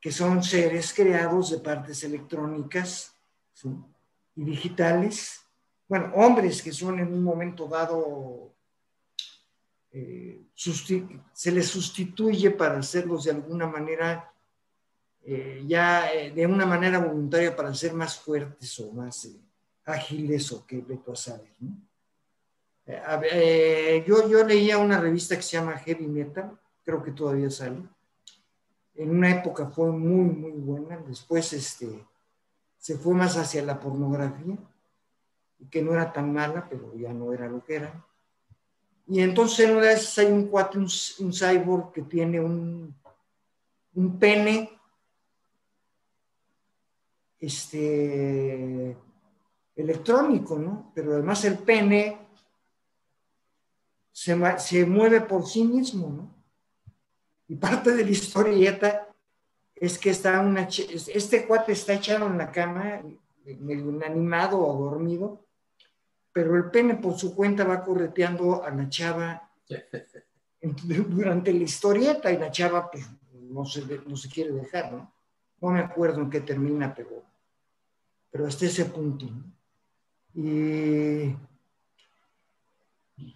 que 0.00 0.10
son 0.10 0.42
seres 0.42 0.92
creados 0.92 1.50
de 1.50 1.58
partes 1.58 2.02
electrónicas, 2.02 3.14
y 4.34 4.44
digitales, 4.44 5.42
bueno, 5.86 6.12
hombres 6.14 6.62
que 6.62 6.72
son 6.72 6.98
en 6.98 7.12
un 7.12 7.22
momento 7.22 7.68
dado, 7.68 8.54
eh, 9.92 10.40
se 10.54 11.52
les 11.52 11.66
sustituye 11.66 12.50
para 12.50 12.78
hacerlos 12.78 13.24
de 13.24 13.32
alguna 13.32 13.66
manera, 13.66 14.32
eh, 15.24 15.64
ya 15.66 16.12
eh, 16.12 16.30
de 16.30 16.46
una 16.46 16.66
manera 16.66 16.98
voluntaria 16.98 17.54
para 17.54 17.74
ser 17.74 17.92
más 17.92 18.18
fuertes 18.18 18.78
o 18.80 18.92
más 18.92 19.28
ágiles 19.84 20.52
o 20.52 20.66
que 20.66 20.80
veto 20.80 21.12
a 21.12 21.16
saber. 21.16 21.54
¿no? 21.60 21.76
yo, 24.06 24.28
yo 24.28 24.44
leía 24.44 24.78
una 24.78 25.00
revista 25.00 25.36
que 25.36 25.42
se 25.42 25.56
llama 25.56 25.78
Heavy 25.78 26.06
Metal, 26.06 26.58
creo 26.84 27.02
que 27.02 27.12
todavía 27.12 27.50
sale. 27.50 27.82
En 28.94 29.10
una 29.10 29.30
época 29.30 29.66
fue 29.66 29.92
muy, 29.92 30.24
muy 30.24 30.52
buena. 30.52 30.98
Después, 31.06 31.52
este, 31.52 32.04
se 32.76 32.96
fue 32.96 33.14
más 33.14 33.36
hacia 33.36 33.62
la 33.62 33.78
pornografía, 33.78 34.56
que 35.70 35.82
no 35.82 35.92
era 35.92 36.12
tan 36.12 36.32
mala, 36.32 36.66
pero 36.68 36.94
ya 36.96 37.12
no 37.12 37.32
era 37.32 37.48
lo 37.48 37.62
que 37.62 37.76
era. 37.76 38.06
Y 39.06 39.20
entonces 39.20 39.68
en 39.68 39.76
una 39.76 39.86
de 39.86 39.92
esas 39.92 40.18
hay 40.18 40.32
un 40.32 40.46
cuate, 40.48 40.78
un, 40.78 40.88
cyborg 40.88 41.92
que 41.92 42.02
tiene 42.02 42.40
un, 42.40 42.94
un 43.94 44.18
pene 44.18 44.70
este, 47.40 48.96
electrónico, 49.74 50.58
¿no? 50.58 50.92
Pero 50.94 51.14
además 51.14 51.44
el 51.44 51.58
pene 51.58 52.18
se, 54.12 54.38
se 54.58 54.84
mueve 54.84 55.22
por 55.22 55.46
sí 55.46 55.64
mismo, 55.64 56.10
¿no? 56.10 56.34
Y 57.48 57.56
parte 57.56 57.92
de 57.92 58.04
la 58.04 58.10
historieta 58.10 59.08
es 59.74 59.98
que 59.98 60.10
está 60.10 60.40
una, 60.40 60.68
este 60.68 61.46
cuate 61.46 61.72
está 61.72 61.94
echado 61.94 62.26
en 62.26 62.38
la 62.38 62.52
cama, 62.52 63.02
medio 63.44 63.88
animado 64.04 64.60
o 64.60 64.84
dormido, 64.84 65.46
pero 66.32 66.54
el 66.56 66.70
pene 66.70 66.94
por 66.94 67.18
su 67.18 67.34
cuenta 67.34 67.64
va 67.64 67.82
correteando 67.82 68.62
a 68.62 68.70
la 68.70 68.88
chava 68.88 69.50
durante 71.08 71.52
la 71.52 71.64
historieta 71.64 72.30
y 72.30 72.38
la 72.38 72.50
chava 72.50 72.90
pues 72.90 73.08
no 73.32 73.64
se, 73.64 73.82
no 74.06 74.16
se 74.16 74.28
quiere 74.28 74.52
dejar, 74.52 74.92
¿no? 74.92 75.12
No 75.60 75.70
me 75.70 75.80
acuerdo 75.80 76.20
en 76.20 76.30
qué 76.30 76.40
termina, 76.40 76.94
pero, 76.94 77.24
pero 78.30 78.46
hasta 78.46 78.66
ese 78.66 78.84
punto. 78.86 79.26
Y 80.34 81.34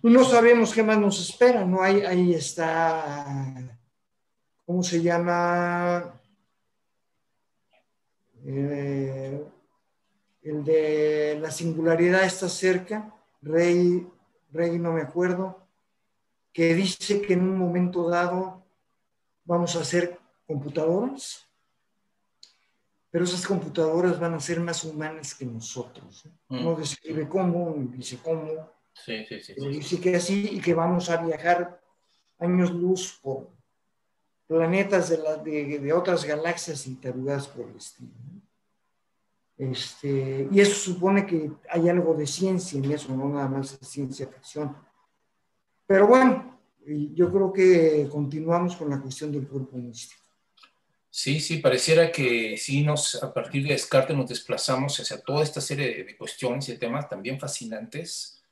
no 0.03 0.25
sabemos 0.25 0.73
qué 0.73 0.83
más 0.83 0.99
nos 0.99 1.21
espera, 1.21 1.65
¿no? 1.65 1.83
Ahí, 1.83 2.03
ahí 2.03 2.35
está, 2.35 3.79
¿cómo 4.65 4.83
se 4.83 5.03
llama? 5.03 6.21
Eh, 8.47 9.45
el 10.43 10.65
de 10.65 11.39
la 11.41 11.51
singularidad 11.51 12.25
está 12.25 12.49
cerca, 12.49 13.15
Rey, 13.41 14.07
Rey 14.53 14.79
no 14.79 14.93
me 14.93 15.01
acuerdo, 15.01 15.67
que 16.53 16.75
dice 16.75 17.23
que 17.23 17.33
en 17.33 17.43
un 17.43 17.59
momento 17.59 18.09
dado 18.09 18.63
vamos 19.45 19.75
a 19.75 19.81
hacer 19.81 20.19
computadoras, 20.47 21.49
pero 23.14 23.26
esas 23.26 23.47
computadoras 23.47 24.18
van 24.18 24.35
a 24.35 24.40
ser 24.40 24.59
más 24.59 24.83
humanas 24.83 25.37
que 25.37 25.47
nosotros. 25.47 26.25
No 26.49 26.73
mm. 26.73 26.80
describe 26.80 27.28
cómo, 27.28 27.73
dice 27.92 28.18
cómo. 28.21 28.73
Sí, 28.92 29.25
sí, 29.28 29.38
sí, 29.38 29.54
Dice 29.54 30.00
que 30.00 30.16
así 30.16 30.49
y 30.54 30.61
que 30.61 30.75
vamos 30.75 31.09
a 31.09 31.25
viajar 31.25 31.80
años 32.40 32.73
luz 32.73 33.21
por 33.23 33.50
planetas 34.49 35.11
de, 35.11 35.18
la, 35.18 35.37
de, 35.37 35.78
de 35.78 35.92
otras 35.92 36.25
galaxias 36.25 36.88
interrogadas 36.88 37.47
por 37.47 37.71
el 37.71 37.76
estilo. 37.76 38.11
Este, 39.59 40.49
y 40.50 40.61
eso 40.61 40.75
supone 40.75 41.25
que 41.25 41.52
hay 41.71 41.88
algo 41.88 42.14
de 42.14 42.26
ciencia 42.26 42.80
en 42.80 42.90
eso, 42.90 43.14
no 43.14 43.28
nada 43.28 43.47
más 43.47 43.78
de 43.78 43.87
ciencia 43.87 44.26
ficción. 44.26 44.76
Pero 45.87 46.09
bueno, 46.09 46.59
yo 46.85 47.30
creo 47.30 47.52
que 47.52 48.09
continuamos 48.11 48.75
con 48.75 48.90
la 48.90 49.00
cuestión 49.00 49.30
del 49.30 49.47
cuerpo 49.47 49.76
místico. 49.76 50.24
Sí, 51.16 51.38
sí, 51.38 51.59
pareciera 51.59 52.11
que 52.11 52.56
sí 52.59 52.83
nos, 52.83 53.23
a 53.23 53.33
partir 53.33 53.62
de 53.62 53.75
Descartes 53.75 54.16
nos 54.16 54.28
desplazamos 54.28 54.99
hacia 54.99 55.23
toda 55.23 55.44
esta 55.44 55.61
serie 55.61 56.02
de, 56.02 56.16
cuestiones 56.16 56.68
y 56.68 56.76
temas 56.76 57.09
también 57.09 57.38
fascinantes, 57.38 58.42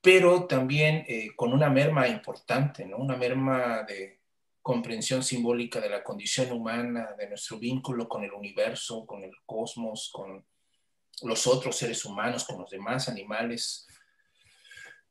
pero 0.00 0.46
también 0.46 1.04
eh, 1.06 1.28
con 1.36 1.52
una 1.52 1.68
merma 1.68 2.08
importante, 2.08 2.86
¿no? 2.86 2.96
Una 2.96 3.14
merma 3.14 3.82
de, 3.82 4.20
comprensión 4.62 5.22
simbólica 5.22 5.80
de 5.82 5.90
la 5.90 6.02
condición 6.02 6.50
humana, 6.50 7.14
de 7.18 7.28
nuestro 7.28 7.58
vínculo 7.58 8.08
con 8.08 8.24
el 8.24 8.32
universo, 8.32 9.04
con 9.04 9.22
el 9.22 9.32
cosmos, 9.44 10.08
con 10.10 10.46
los 11.24 11.46
otros 11.46 11.76
seres 11.76 12.06
humanos, 12.06 12.44
con 12.44 12.58
los 12.58 12.70
demás 12.70 13.10
animales, 13.10 13.86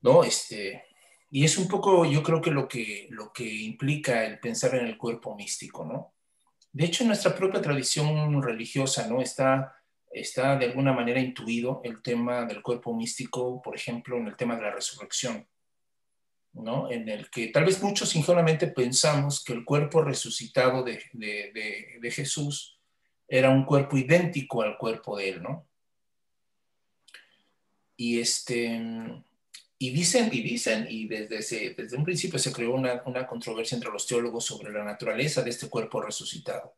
¿no? 0.01 0.23
Este, 0.23 0.83
y 1.29 1.45
es 1.45 1.59
un 1.59 1.67
poco, 1.67 2.05
yo 2.05 2.23
creo 2.23 2.41
que 2.41 2.49
lo 2.49 2.67
que, 2.67 3.05
lo 3.11 3.31
que 3.31 3.45
implica 3.45 4.25
el 4.25 4.39
pensar 4.39 4.73
en 4.73 4.87
el 4.87 4.97
cuerpo 4.97 5.35
místico, 5.35 5.85
¿no? 5.85 6.16
De 6.77 6.85
hecho, 6.85 7.01
en 7.01 7.07
nuestra 7.07 7.33
propia 7.33 7.59
tradición 7.59 8.39
religiosa, 8.39 9.07
¿no? 9.07 9.19
Está, 9.19 9.75
está 10.11 10.55
de 10.57 10.67
alguna 10.67 10.93
manera 10.93 11.19
intuido 11.19 11.81
el 11.83 12.03
tema 12.03 12.45
del 12.45 12.61
cuerpo 12.61 12.95
místico, 12.95 13.59
por 13.63 13.75
ejemplo, 13.75 14.15
en 14.15 14.27
el 14.27 14.35
tema 14.35 14.55
de 14.55 14.61
la 14.61 14.69
resurrección. 14.69 15.47
En 16.91 17.09
el 17.09 17.31
que 17.31 17.47
tal 17.47 17.65
vez 17.65 17.81
muchos 17.81 18.15
ingenuamente 18.15 18.67
pensamos 18.67 19.43
que 19.43 19.53
el 19.53 19.65
cuerpo 19.65 20.03
resucitado 20.03 20.83
de, 20.83 21.01
Jesús 22.11 22.79
era 23.27 23.49
un 23.49 23.65
cuerpo 23.65 23.97
idéntico 23.97 24.61
al 24.61 24.77
cuerpo 24.77 25.17
de 25.17 25.29
él, 25.29 25.41
¿no? 25.41 25.67
Y, 27.95 28.19
este, 28.19 28.79
y 29.79 29.91
dicen, 29.91 30.29
y 30.31 30.41
dicen, 30.41 30.87
y 30.89 31.07
desde, 31.07 31.73
desde 31.75 31.97
un 31.97 32.03
principio 32.03 32.39
se 32.39 32.51
creó 32.51 32.73
una, 32.73 33.27
controversia 33.27 33.75
entre 33.75 33.91
los 33.91 34.07
teólogos 34.07 34.45
sobre 34.45 34.71
la 34.71 34.83
naturaleza 34.83 35.43
de 35.43 35.51
este 35.51 35.69
cuerpo 35.69 36.01
resucitado. 36.01 36.75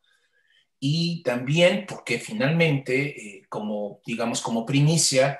Y 0.79 1.23
también 1.23 1.85
porque 1.87 2.19
finalmente, 2.19 3.37
eh, 3.37 3.45
como, 3.47 4.01
digamos, 4.05 4.41
como 4.41 4.65
primicia, 4.65 5.39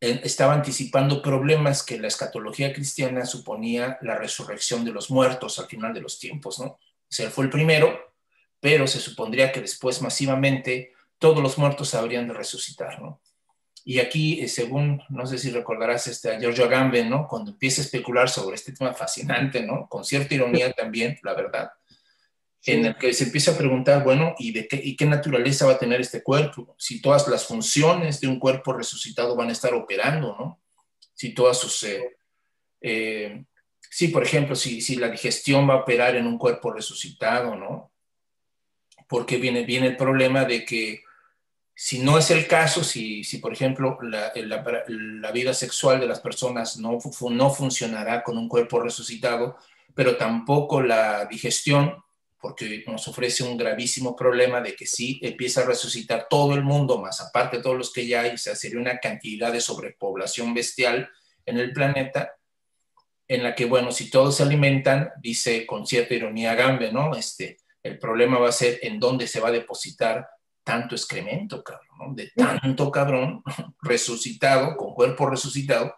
estaba 0.00 0.54
anticipando 0.54 1.22
problemas 1.22 1.84
que 1.84 1.98
la 1.98 2.08
escatología 2.08 2.72
cristiana 2.72 3.24
suponía 3.24 3.98
la 4.02 4.16
resurrección 4.16 4.84
de 4.84 4.90
los 4.90 5.10
muertos 5.12 5.60
al 5.60 5.66
final 5.66 5.94
de 5.94 6.00
los 6.00 6.18
tiempos, 6.18 6.58
¿no? 6.58 6.66
O 6.66 7.30
fue 7.30 7.44
el 7.44 7.50
primero, 7.50 8.12
pero 8.58 8.88
se 8.88 8.98
supondría 8.98 9.52
que 9.52 9.60
después 9.60 10.02
masivamente 10.02 10.92
todos 11.18 11.40
los 11.40 11.56
muertos 11.56 11.94
habrían 11.94 12.26
de 12.26 12.34
resucitar, 12.34 13.00
¿no? 13.00 13.20
Y 13.84 13.98
aquí, 13.98 14.40
eh, 14.40 14.48
según, 14.48 15.02
no 15.08 15.26
sé 15.26 15.38
si 15.38 15.50
recordarás 15.50 16.06
este, 16.06 16.30
a 16.30 16.38
Giorgio 16.38 16.64
Agamben, 16.64 17.10
¿no? 17.10 17.26
Cuando 17.26 17.50
empieza 17.50 17.82
a 17.82 17.84
especular 17.84 18.28
sobre 18.28 18.54
este 18.54 18.72
tema 18.72 18.94
fascinante, 18.94 19.62
¿no? 19.62 19.88
Con 19.88 20.04
cierta 20.04 20.34
ironía 20.34 20.72
también, 20.76 21.18
la 21.22 21.34
verdad, 21.34 21.72
en 22.64 22.86
el 22.86 22.96
que 22.96 23.12
se 23.12 23.24
empieza 23.24 23.52
a 23.52 23.58
preguntar, 23.58 24.04
bueno, 24.04 24.34
¿y, 24.38 24.52
de 24.52 24.68
qué, 24.68 24.80
¿y 24.82 24.94
qué 24.94 25.04
naturaleza 25.04 25.66
va 25.66 25.72
a 25.72 25.78
tener 25.78 26.00
este 26.00 26.22
cuerpo? 26.22 26.76
Si 26.78 27.02
todas 27.02 27.26
las 27.26 27.44
funciones 27.44 28.20
de 28.20 28.28
un 28.28 28.38
cuerpo 28.38 28.72
resucitado 28.72 29.34
van 29.34 29.48
a 29.48 29.52
estar 29.52 29.74
operando, 29.74 30.36
¿no? 30.38 30.60
Si 31.14 31.34
todas 31.34 31.58
sus... 31.58 31.82
Eh, 31.82 32.16
eh, 32.80 33.44
sí, 33.90 34.08
por 34.08 34.22
ejemplo, 34.22 34.54
si, 34.54 34.80
si, 34.80 34.96
la 34.96 35.08
digestión 35.08 35.68
va 35.68 35.74
a 35.74 35.78
operar 35.78 36.14
en 36.14 36.26
un 36.26 36.38
cuerpo 36.38 36.72
resucitado, 36.72 37.56
¿no? 37.56 37.92
Porque 39.08 39.38
viene, 39.38 39.64
viene 39.64 39.88
el 39.88 39.96
problema 39.96 40.44
de 40.44 40.64
que 40.64 41.02
si 41.74 41.98
no 42.00 42.18
es 42.18 42.30
el 42.30 42.46
caso, 42.46 42.84
si, 42.84 43.24
si 43.24 43.38
por 43.38 43.52
ejemplo 43.52 43.98
la, 44.02 44.32
la, 44.36 45.32
vida 45.32 45.54
sexual 45.54 46.00
de 46.00 46.06
las 46.06 46.20
personas 46.20 46.76
no, 46.76 46.98
no 47.30 47.50
funcionará 47.50 48.22
con 48.22 48.36
un 48.36 48.48
cuerpo 48.48 48.80
resucitado, 48.80 49.56
pero 49.94 50.16
tampoco 50.16 50.82
la 50.82 51.24
digestión, 51.26 51.96
porque 52.40 52.84
nos 52.86 53.06
ofrece 53.08 53.44
un 53.44 53.56
gravísimo 53.56 54.14
problema 54.16 54.60
de 54.60 54.74
que 54.74 54.86
si 54.86 55.18
empieza 55.22 55.62
a 55.62 55.66
resucitar 55.66 56.26
todo 56.28 56.54
el 56.54 56.62
mundo, 56.62 56.98
más 56.98 57.20
aparte 57.20 57.58
todos 57.58 57.76
los 57.76 57.92
que 57.92 58.06
ya 58.06 58.22
hay, 58.22 58.30
o 58.32 58.38
sea, 58.38 58.54
sería 58.54 58.80
una 58.80 58.98
cantidad 58.98 59.52
de 59.52 59.60
sobrepoblación 59.60 60.52
bestial 60.52 61.08
en 61.46 61.58
el 61.58 61.72
planeta, 61.72 62.36
en 63.28 63.42
la 63.42 63.54
que, 63.54 63.64
bueno, 63.64 63.92
si 63.92 64.10
todos 64.10 64.36
se 64.36 64.42
alimentan, 64.42 65.10
dice 65.20 65.64
con 65.64 65.86
cierta 65.86 66.14
ironía 66.14 66.54
Gambe, 66.54 66.92
¿no? 66.92 67.14
Este, 67.14 67.58
el 67.82 67.98
problema 67.98 68.38
va 68.38 68.48
a 68.48 68.52
ser 68.52 68.78
en 68.82 69.00
dónde 69.00 69.26
se 69.26 69.40
va 69.40 69.48
a 69.48 69.52
depositar 69.52 70.28
tanto 70.64 70.94
excremento, 70.94 71.62
cabrón, 71.62 71.98
¿no? 71.98 72.14
De 72.14 72.30
tanto 72.36 72.90
cabrón 72.90 73.42
resucitado, 73.82 74.76
con 74.76 74.94
cuerpo 74.94 75.28
resucitado, 75.28 75.94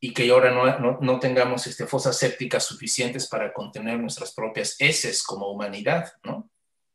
y 0.00 0.14
que 0.14 0.30
ahora 0.30 0.50
no, 0.50 0.78
no, 0.78 0.98
no, 1.00 1.20
tengamos 1.20 1.66
este, 1.66 1.86
fosas 1.86 2.16
sépticas 2.16 2.64
suficientes 2.64 3.28
para 3.28 3.52
contener 3.52 3.98
nuestras 3.98 4.32
propias 4.32 4.76
heces 4.78 5.22
como 5.22 5.50
humanidad, 5.50 6.12
¿no? 6.24 6.50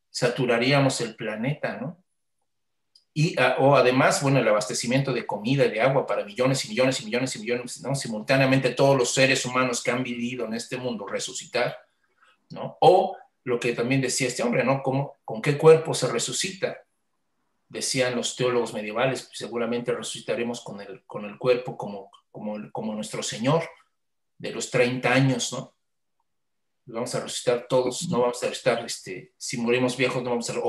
Saturaríamos 0.10 1.02
el 1.02 1.16
planeta, 1.16 1.78
¿no? 1.78 2.04
Y, 3.14 3.40
ah, 3.40 3.56
o 3.60 3.76
además, 3.76 4.22
bueno, 4.22 4.40
el 4.40 4.48
abastecimiento 4.48 5.14
de 5.14 5.26
comida 5.26 5.66
y 5.66 5.72
de 5.72 5.82
agua 5.82 6.06
para 6.06 6.26
millones 6.26 6.66
y 6.66 6.70
millones 6.70 7.00
y 7.00 7.06
millones 7.06 7.36
y 7.36 7.40
millones, 7.40 7.82
¿no? 7.82 7.96
Simultáneamente 7.96 8.72
todos 8.72 8.98
los 8.98 9.14
seres 9.14 9.46
humanos 9.46 9.84
que 9.84 9.92
han 9.92 10.04
vivido 10.04 10.46
en 10.46 10.54
este 10.54 10.76
mundo 10.78 11.06
resucitar, 11.06 11.78
¿no? 12.50 12.78
O 12.82 13.16
lo 13.44 13.60
que 13.60 13.74
también 13.74 14.02
decía 14.02 14.28
este 14.28 14.42
hombre, 14.42 14.64
¿no? 14.64 14.82
¿Cómo, 14.82 15.16
¿Con 15.24 15.42
qué 15.42 15.58
cuerpo 15.58 15.94
se 15.94 16.12
resucita? 16.12 16.85
Decían 17.68 18.16
los 18.16 18.36
teólogos 18.36 18.74
medievales, 18.74 19.24
pues 19.24 19.38
seguramente 19.38 19.92
resucitaremos 19.92 20.62
con 20.62 20.82
el, 20.82 21.04
con 21.06 21.26
el 21.26 21.38
cuerpo 21.38 21.78
como, 21.78 22.12
como, 22.32 22.58
como 22.72 22.94
nuestro 22.94 23.24
Señor 23.24 23.68
de 24.38 24.52
los 24.52 24.70
30 24.70 25.12
años, 25.12 25.52
¿no? 25.54 25.76
Vamos 26.88 27.16
a 27.16 27.22
resucitar 27.22 27.66
todos, 27.68 28.08
no 28.10 28.22
vamos 28.22 28.44
a 28.44 28.48
resucitar, 28.48 28.86
este, 28.86 29.34
si 29.38 29.58
morimos 29.58 29.98
viejos 29.98 30.22
no 30.22 30.30
vamos 30.30 30.50
a 30.50 30.54
ser 30.54 30.62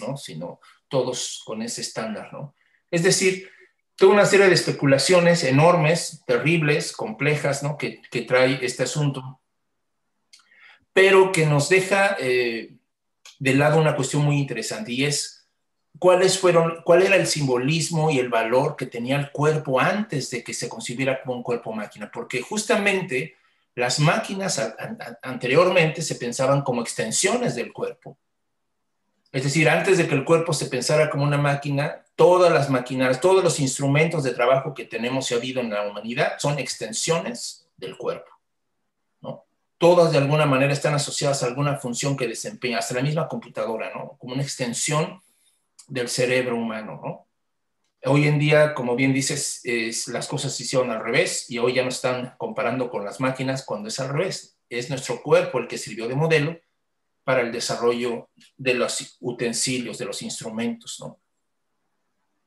¿no? 0.00 0.16
Sino 0.16 0.60
todos 0.88 1.42
con 1.44 1.62
ese 1.62 1.80
estándar, 1.80 2.32
¿no? 2.32 2.54
Es 2.90 3.02
decir, 3.02 3.50
toda 3.96 4.12
una 4.12 4.26
serie 4.26 4.48
de 4.48 4.54
especulaciones 4.54 5.44
enormes, 5.44 6.22
terribles, 6.26 6.92
complejas, 6.92 7.62
¿no? 7.62 7.78
Que, 7.78 8.02
que 8.10 8.22
trae 8.22 8.58
este 8.62 8.82
asunto 8.82 9.40
pero 10.92 11.32
que 11.32 11.46
nos 11.46 11.68
deja 11.68 12.16
eh, 12.20 12.74
de 13.38 13.54
lado 13.54 13.80
una 13.80 13.96
cuestión 13.96 14.22
muy 14.22 14.38
interesante 14.38 14.92
y 14.92 15.04
es 15.04 15.39
cuáles 15.98 16.38
fueron, 16.38 16.82
cuál 16.84 17.02
era 17.02 17.16
el 17.16 17.26
simbolismo 17.26 18.10
y 18.10 18.18
el 18.18 18.28
valor 18.28 18.76
que 18.76 18.86
tenía 18.86 19.16
el 19.16 19.30
cuerpo 19.32 19.80
antes 19.80 20.30
de 20.30 20.42
que 20.42 20.54
se 20.54 20.68
concibiera 20.68 21.20
como 21.22 21.36
un 21.36 21.42
cuerpo 21.42 21.72
máquina, 21.72 22.10
porque 22.12 22.40
justamente 22.40 23.36
las 23.74 24.00
máquinas 24.00 24.60
anteriormente 25.22 26.02
se 26.02 26.16
pensaban 26.16 26.62
como 26.62 26.82
extensiones 26.82 27.54
del 27.54 27.72
cuerpo. 27.72 28.16
Es 29.32 29.44
decir, 29.44 29.68
antes 29.68 29.98
de 29.98 30.08
que 30.08 30.14
el 30.14 30.24
cuerpo 30.24 30.52
se 30.52 30.66
pensara 30.66 31.08
como 31.08 31.24
una 31.24 31.38
máquina, 31.38 32.04
todas 32.16 32.52
las 32.52 32.68
máquinas, 32.68 33.20
todos 33.20 33.44
los 33.44 33.60
instrumentos 33.60 34.24
de 34.24 34.32
trabajo 34.32 34.74
que 34.74 34.84
tenemos 34.84 35.30
y 35.30 35.34
ha 35.34 35.36
habido 35.36 35.60
en 35.60 35.70
la 35.70 35.88
humanidad 35.88 36.32
son 36.38 36.58
extensiones 36.58 37.66
del 37.76 37.96
cuerpo 37.96 38.30
todas 39.80 40.12
de 40.12 40.18
alguna 40.18 40.44
manera 40.44 40.74
están 40.74 40.92
asociadas 40.92 41.42
a 41.42 41.46
alguna 41.46 41.78
función 41.78 42.14
que 42.14 42.28
desempeña, 42.28 42.78
hasta 42.78 42.94
la 42.94 43.00
misma 43.00 43.26
computadora, 43.26 43.90
¿no? 43.94 44.14
Como 44.18 44.34
una 44.34 44.42
extensión 44.42 45.22
del 45.90 46.08
cerebro 46.08 46.56
humano, 46.56 47.00
¿no? 47.02 47.26
Hoy 48.10 48.26
en 48.26 48.38
día, 48.38 48.72
como 48.74 48.96
bien 48.96 49.12
dices, 49.12 49.60
es, 49.64 50.08
las 50.08 50.26
cosas 50.26 50.56
se 50.56 50.62
hicieron 50.62 50.90
al 50.90 51.04
revés 51.04 51.50
y 51.50 51.58
hoy 51.58 51.74
ya 51.74 51.82
no 51.82 51.90
están 51.90 52.34
comparando 52.38 52.88
con 52.88 53.04
las 53.04 53.20
máquinas 53.20 53.64
cuando 53.64 53.88
es 53.88 54.00
al 54.00 54.08
revés. 54.08 54.56
Es 54.70 54.88
nuestro 54.88 55.22
cuerpo 55.22 55.58
el 55.58 55.68
que 55.68 55.76
sirvió 55.76 56.08
de 56.08 56.14
modelo 56.14 56.58
para 57.24 57.42
el 57.42 57.52
desarrollo 57.52 58.30
de 58.56 58.74
los 58.74 59.18
utensilios, 59.20 59.98
de 59.98 60.06
los 60.06 60.22
instrumentos, 60.22 60.98
¿no? 61.00 61.20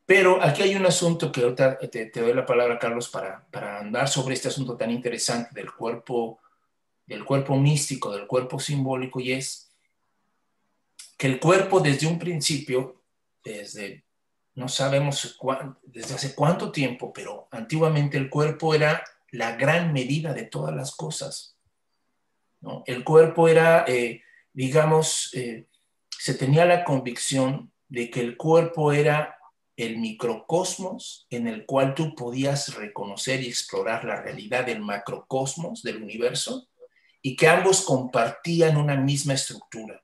Pero 0.05 0.41
aquí 0.41 0.63
hay 0.63 0.75
un 0.75 0.85
asunto 0.85 1.31
que 1.31 1.41
ahorita 1.41 1.77
te, 1.77 2.07
te 2.07 2.21
doy 2.21 2.33
la 2.33 2.45
palabra, 2.45 2.79
Carlos, 2.79 3.07
para, 3.07 3.45
para 3.51 3.79
andar 3.79 4.09
sobre 4.09 4.33
este 4.33 4.47
asunto 4.47 4.75
tan 4.75 4.89
interesante 4.91 5.51
del 5.53 5.71
cuerpo 5.71 6.39
del 7.05 7.25
cuerpo 7.25 7.57
místico, 7.57 8.11
del 8.11 8.27
cuerpo 8.27 8.59
simbólico, 8.59 9.19
y 9.19 9.33
es 9.33 9.71
que 11.17 11.27
el 11.27 11.39
cuerpo 11.39 11.79
desde 11.79 12.07
un 12.07 12.17
principio, 12.17 13.02
desde 13.43 14.05
no 14.55 14.67
sabemos 14.67 15.39
desde 15.83 16.15
hace 16.15 16.35
cuánto 16.35 16.71
tiempo, 16.71 17.11
pero 17.11 17.47
antiguamente 17.51 18.17
el 18.17 18.29
cuerpo 18.29 18.75
era 18.75 19.03
la 19.31 19.55
gran 19.55 19.93
medida 19.93 20.33
de 20.33 20.45
todas 20.45 20.75
las 20.75 20.95
cosas. 20.95 21.57
El 22.85 23.03
cuerpo 23.03 23.47
era, 23.47 23.83
eh, 23.87 24.21
digamos, 24.53 25.31
eh, 25.33 25.67
se 26.17 26.35
tenía 26.35 26.65
la 26.65 26.83
convicción 26.83 27.71
de 27.89 28.09
que 28.09 28.21
el 28.21 28.37
cuerpo 28.37 28.91
era 28.91 29.37
el 29.75 29.97
microcosmos 29.97 31.25
en 31.31 31.47
el 31.47 31.65
cual 31.65 31.95
tú 31.95 32.13
podías 32.13 32.75
reconocer 32.75 33.41
y 33.41 33.47
explorar 33.47 34.05
la 34.05 34.21
realidad 34.21 34.65
del 34.65 34.81
macrocosmos, 34.81 35.81
del 35.81 36.01
universo, 36.01 36.69
y 37.23 37.35
que 37.35 37.47
ambos 37.47 37.81
compartían 37.81 38.77
una 38.77 38.95
misma 38.95 39.33
estructura, 39.33 40.03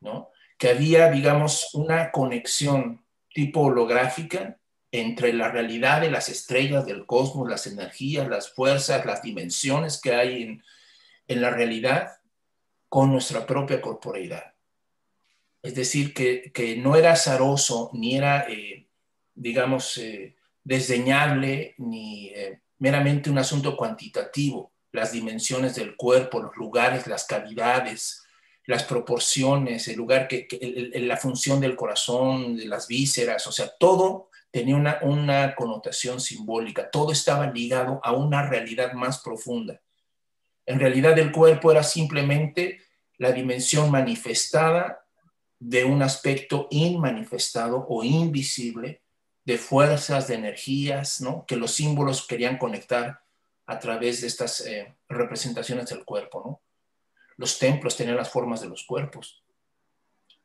¿no? 0.00 0.30
Que 0.60 0.68
había, 0.68 1.10
digamos, 1.10 1.74
una 1.74 2.12
conexión 2.12 3.04
tipo 3.34 3.62
holográfica 3.62 4.58
entre 4.92 5.32
la 5.32 5.50
realidad 5.50 6.00
de 6.00 6.10
las 6.10 6.28
estrellas 6.28 6.84
del 6.84 7.06
cosmos, 7.06 7.48
las 7.48 7.66
energías, 7.66 8.28
las 8.28 8.52
fuerzas, 8.52 9.06
las 9.06 9.22
dimensiones 9.22 10.00
que 10.00 10.14
hay 10.14 10.42
en, 10.42 10.62
en 11.28 11.40
la 11.40 11.50
realidad 11.50 12.20
con 12.88 13.12
nuestra 13.12 13.46
propia 13.46 13.80
corporeidad. 13.80 14.54
Es 15.62 15.74
decir, 15.74 16.12
que, 16.12 16.50
que 16.52 16.76
no 16.76 16.96
era 16.96 17.12
azaroso 17.12 17.90
ni 17.92 18.16
era, 18.16 18.46
eh, 18.48 18.88
digamos, 19.34 19.96
eh, 19.98 20.36
desdeñable 20.64 21.74
ni 21.78 22.28
eh, 22.28 22.60
meramente 22.78 23.30
un 23.30 23.38
asunto 23.38 23.76
cuantitativo, 23.76 24.72
las 24.90 25.12
dimensiones 25.12 25.76
del 25.76 25.96
cuerpo, 25.96 26.40
los 26.42 26.56
lugares, 26.56 27.06
las 27.06 27.26
cavidades, 27.26 28.24
las 28.70 28.84
proporciones, 28.84 29.88
el 29.88 29.96
lugar 29.96 30.28
que, 30.28 30.46
la 30.94 31.16
función 31.16 31.60
del 31.60 31.74
corazón, 31.74 32.56
de 32.56 32.66
las 32.66 32.86
vísceras, 32.86 33.46
o 33.48 33.52
sea, 33.52 33.68
todo 33.78 34.30
tenía 34.50 34.76
una, 34.76 35.00
una 35.02 35.54
connotación 35.56 36.20
simbólica, 36.20 36.88
todo 36.88 37.10
estaba 37.10 37.50
ligado 37.50 38.00
a 38.02 38.12
una 38.12 38.48
realidad 38.48 38.92
más 38.92 39.20
profunda. 39.22 39.80
En 40.66 40.78
realidad 40.78 41.18
el 41.18 41.32
cuerpo 41.32 41.72
era 41.72 41.82
simplemente 41.82 42.80
la 43.18 43.32
dimensión 43.32 43.90
manifestada 43.90 45.04
de 45.58 45.84
un 45.84 46.02
aspecto 46.02 46.68
inmanifestado 46.70 47.84
o 47.88 48.04
invisible 48.04 49.02
de 49.44 49.58
fuerzas, 49.58 50.28
de 50.28 50.36
energías, 50.36 51.20
¿no? 51.20 51.44
que 51.44 51.56
los 51.56 51.72
símbolos 51.72 52.24
querían 52.24 52.56
conectar 52.56 53.20
a 53.66 53.78
través 53.80 54.20
de 54.20 54.28
estas 54.28 54.60
eh, 54.60 54.96
representaciones 55.08 55.88
del 55.90 56.04
cuerpo, 56.04 56.42
¿no? 56.44 56.69
Los 57.40 57.58
templos 57.58 57.96
tenían 57.96 58.18
las 58.18 58.28
formas 58.28 58.60
de 58.60 58.68
los 58.68 58.84
cuerpos. 58.84 59.42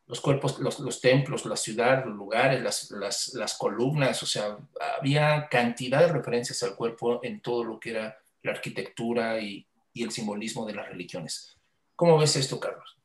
Los 0.08 0.22
cuerpos, 0.22 0.60
los, 0.60 1.02
templos, 1.02 1.46
la 1.46 1.58
ciudad, 1.58 2.06
los 2.06 2.16
lugares, 2.16 2.90
las, 2.90 3.32
las, 3.34 3.58
columnas, 3.58 4.24
o 4.24 4.26
sea, 4.26 4.58
había 4.98 5.50
cantidad 5.50 6.00
de 6.00 6.14
referencias 6.14 6.64
al 6.64 6.78
cuerpo 6.78 7.20
en 7.22 7.42
todo 7.42 7.66
lo 7.66 7.82
que 7.82 7.90
era 7.90 8.18
la 8.44 8.54
arquitectura 8.54 9.42
y, 9.42 9.68
y 9.92 10.04
el 10.04 10.12
simbolismo 10.12 10.66
de 10.66 10.74
las 10.74 10.88
religiones. 10.88 11.58
¿Cómo 11.98 12.18
ves 12.18 12.38
esto, 12.38 12.62
Carlos? 12.62 12.98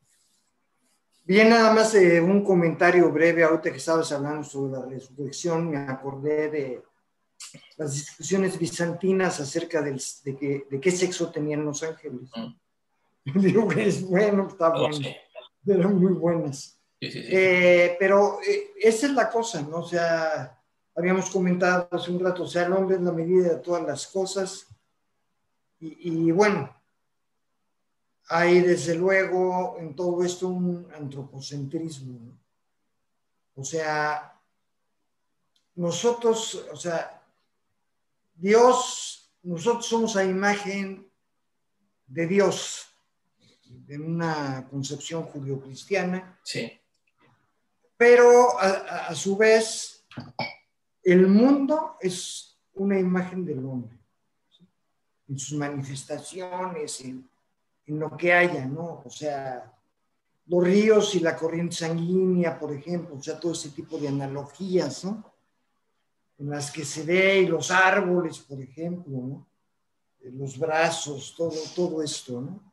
Bien, 1.24 1.48
nada 1.48 1.72
más 1.72 1.92
eh, 1.96 2.20
un 2.20 2.44
comentario 2.44 3.10
breve, 3.10 3.42
ahorita 3.42 3.72
que 3.72 3.78
estabas 3.78 4.12
hablando 4.12 4.44
sobre 4.44 4.74
la 4.74 4.86
resurrección, 4.86 5.68
me 5.68 5.78
acordé 5.78 6.48
de 6.48 6.82
las 7.76 7.92
discusiones 7.92 8.56
bizantinas 8.56 9.40
acerca 9.40 9.82
de, 9.82 10.00
qué 10.80 10.90
sexo 10.92 11.32
tenían 11.32 11.64
los 11.64 11.82
ángeles. 11.82 12.30
Mm. 12.36 12.54
Digo 13.34 13.68
que 13.68 13.86
es 13.86 14.06
bueno, 14.06 14.48
está 14.48 14.72
oh, 14.74 14.88
bueno. 14.88 15.08
Eran 15.66 15.98
muy 15.98 16.12
buenas. 16.12 16.80
Eh, 17.00 17.96
pero 17.98 18.40
eh, 18.46 18.72
esa 18.76 19.06
es 19.06 19.12
la 19.12 19.30
cosa, 19.30 19.62
¿no? 19.62 19.78
O 19.78 19.86
sea, 19.86 20.58
habíamos 20.94 21.30
comentado 21.30 21.88
hace 21.90 22.10
un 22.10 22.20
rato, 22.20 22.42
o 22.42 22.46
sea, 22.46 22.66
el 22.66 22.72
hombre 22.72 22.96
es 22.96 23.02
la 23.02 23.12
medida 23.12 23.48
de 23.48 23.56
todas 23.56 23.82
las 23.82 24.06
cosas. 24.06 24.66
Y, 25.82 26.30
bueno, 26.30 26.76
hay 28.28 28.60
desde 28.60 28.94
luego 28.96 29.76
en 29.78 29.96
todo 29.96 30.22
esto 30.22 30.48
un 30.48 30.86
antropocentrismo. 30.94 32.38
O 33.54 33.64
sea, 33.64 34.38
nosotros, 35.76 36.66
o 36.70 36.76
sea, 36.76 37.22
Dios, 38.34 39.32
nosotros 39.42 39.86
somos 39.86 40.16
a 40.16 40.24
imagen 40.24 41.10
de 42.06 42.26
Dios, 42.26 42.89
de 43.90 43.98
una 43.98 44.68
concepción 44.70 45.24
judio-cristiana. 45.24 46.38
Sí. 46.44 46.70
Pero 47.96 48.56
a, 48.56 49.12
su 49.16 49.36
vez, 49.36 50.06
el 51.02 51.26
mundo 51.26 51.96
es 52.00 52.56
una 52.74 52.96
imagen 53.00 53.44
del 53.44 53.66
hombre, 53.66 53.98
en 55.26 55.36
sus 55.36 55.58
manifestaciones, 55.58 57.00
en, 57.00 57.28
lo 57.86 58.16
que 58.16 58.32
haya, 58.32 58.64
¿no? 58.64 59.02
O 59.04 59.10
sea, 59.10 59.76
los 60.46 60.62
ríos 60.62 61.16
y 61.16 61.18
la 61.18 61.34
corriente 61.34 61.74
sanguínea, 61.74 62.56
por 62.60 62.72
ejemplo, 62.72 63.16
o 63.16 63.20
sea, 63.20 63.40
todo 63.40 63.50
ese 63.50 63.70
tipo 63.70 63.98
de 63.98 64.06
analogías, 64.06 65.04
¿no? 65.04 65.32
En 66.38 66.48
las 66.48 66.70
que 66.70 66.84
se 66.84 67.02
ve, 67.02 67.40
y 67.40 67.46
los 67.48 67.72
árboles, 67.72 68.38
por 68.38 68.62
ejemplo, 68.62 69.18
¿no? 69.18 69.48
Los 70.20 70.56
brazos, 70.56 71.34
todo, 71.36 71.58
todo 71.74 72.00
esto, 72.04 72.40
¿no? 72.40 72.69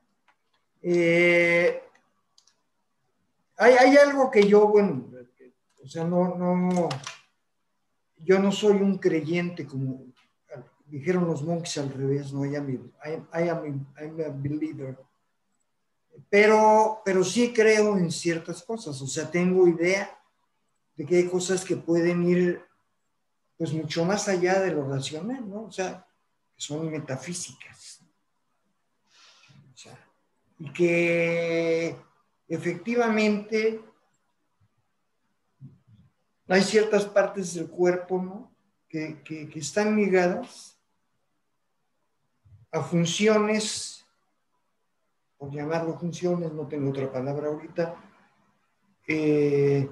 Eh, 0.89 1.83
hay, 3.57 3.97
algo 3.97 4.31
que 4.31 4.47
yo, 4.47 4.69
bueno, 4.69 5.05
o 5.83 5.87
sea, 5.87 6.05
no, 6.05 6.35
no, 6.35 6.87
yo 8.19 8.39
no 8.39 8.53
soy 8.53 8.77
un 8.77 8.97
creyente 8.97 9.67
como 9.67 10.05
dijeron 10.85 11.27
los 11.27 11.43
monks 11.43 11.77
al 11.79 11.91
revés, 11.91 12.31
no, 12.31 12.45
I 12.45 12.55
am, 12.55 12.91
I 13.03 13.49
am, 13.49 13.85
I'm 13.99 14.21
a 14.21 14.29
believer. 14.29 14.97
Pero, 16.29 17.01
pero 17.03 17.21
sí 17.21 17.51
creo 17.51 17.97
en 17.97 18.09
ciertas 18.09 18.63
cosas, 18.63 19.01
o 19.01 19.07
sea, 19.07 19.29
tengo 19.29 19.67
idea 19.67 20.17
de 20.95 21.05
que 21.05 21.17
hay 21.17 21.27
cosas 21.27 21.65
que 21.65 21.75
pueden 21.75 22.23
ir 22.23 22.61
pues 23.57 23.73
mucho 23.73 24.05
más 24.05 24.29
allá 24.29 24.61
de 24.61 24.71
lo 24.71 24.87
racional, 24.87 25.49
¿no? 25.49 25.63
O 25.63 25.71
sea, 25.71 26.07
que 26.55 26.61
son 26.61 26.89
metafísicas. 26.89 27.96
Y 30.59 30.71
que 30.73 31.95
efectivamente 32.47 33.81
hay 36.47 36.61
ciertas 36.63 37.05
partes 37.05 37.53
del 37.53 37.69
cuerpo, 37.69 38.21
¿no? 38.21 38.51
Que, 38.87 39.21
que, 39.23 39.49
que 39.49 39.59
están 39.59 39.95
ligadas 39.95 40.77
a 42.71 42.81
funciones, 42.81 44.05
por 45.37 45.51
llamarlo 45.51 45.97
funciones, 45.99 46.51
no 46.53 46.67
tengo 46.67 46.89
otra 46.89 47.11
palabra 47.11 47.47
ahorita, 47.47 47.95
eh, 49.07 49.89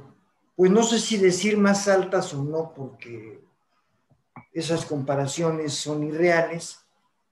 pues 0.55 0.71
no 0.71 0.83
sé 0.83 0.99
si 0.99 1.17
decir 1.17 1.57
más 1.57 1.87
altas 1.87 2.33
o 2.33 2.43
no, 2.43 2.73
porque 2.73 3.43
esas 4.51 4.85
comparaciones 4.85 5.73
son 5.73 6.03
irreales, 6.03 6.79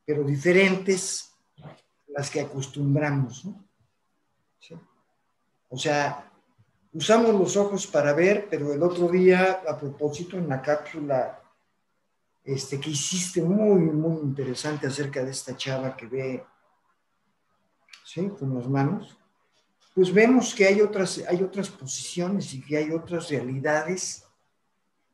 pero 0.05 0.23
diferentes 0.23 1.32
las 2.15 2.29
que 2.29 2.41
acostumbramos. 2.41 3.45
¿no? 3.45 3.63
O 5.69 5.77
sea, 5.77 6.31
usamos 6.93 7.33
los 7.33 7.57
ojos 7.57 7.87
para 7.87 8.13
ver, 8.13 8.47
pero 8.49 8.71
el 8.71 8.83
otro 8.83 9.09
día, 9.09 9.63
a 9.67 9.77
propósito, 9.77 10.37
en 10.37 10.47
la 10.47 10.61
cápsula 10.61 11.41
este, 12.43 12.79
que 12.79 12.91
hiciste 12.91 13.41
muy, 13.41 13.81
muy 13.81 14.21
interesante 14.21 14.85
acerca 14.85 15.23
de 15.23 15.31
esta 15.31 15.57
chava 15.57 15.97
que 15.97 16.05
ve 16.05 16.45
¿sí? 18.05 18.29
con 18.37 18.53
las 18.53 18.67
manos, 18.67 19.17
pues 19.95 20.13
vemos 20.13 20.53
que 20.53 20.65
hay 20.65 20.81
otras, 20.81 21.23
hay 21.27 21.41
otras 21.41 21.69
posiciones 21.69 22.53
y 22.53 22.61
que 22.61 22.77
hay 22.77 22.91
otras 22.91 23.29
realidades 23.29 24.25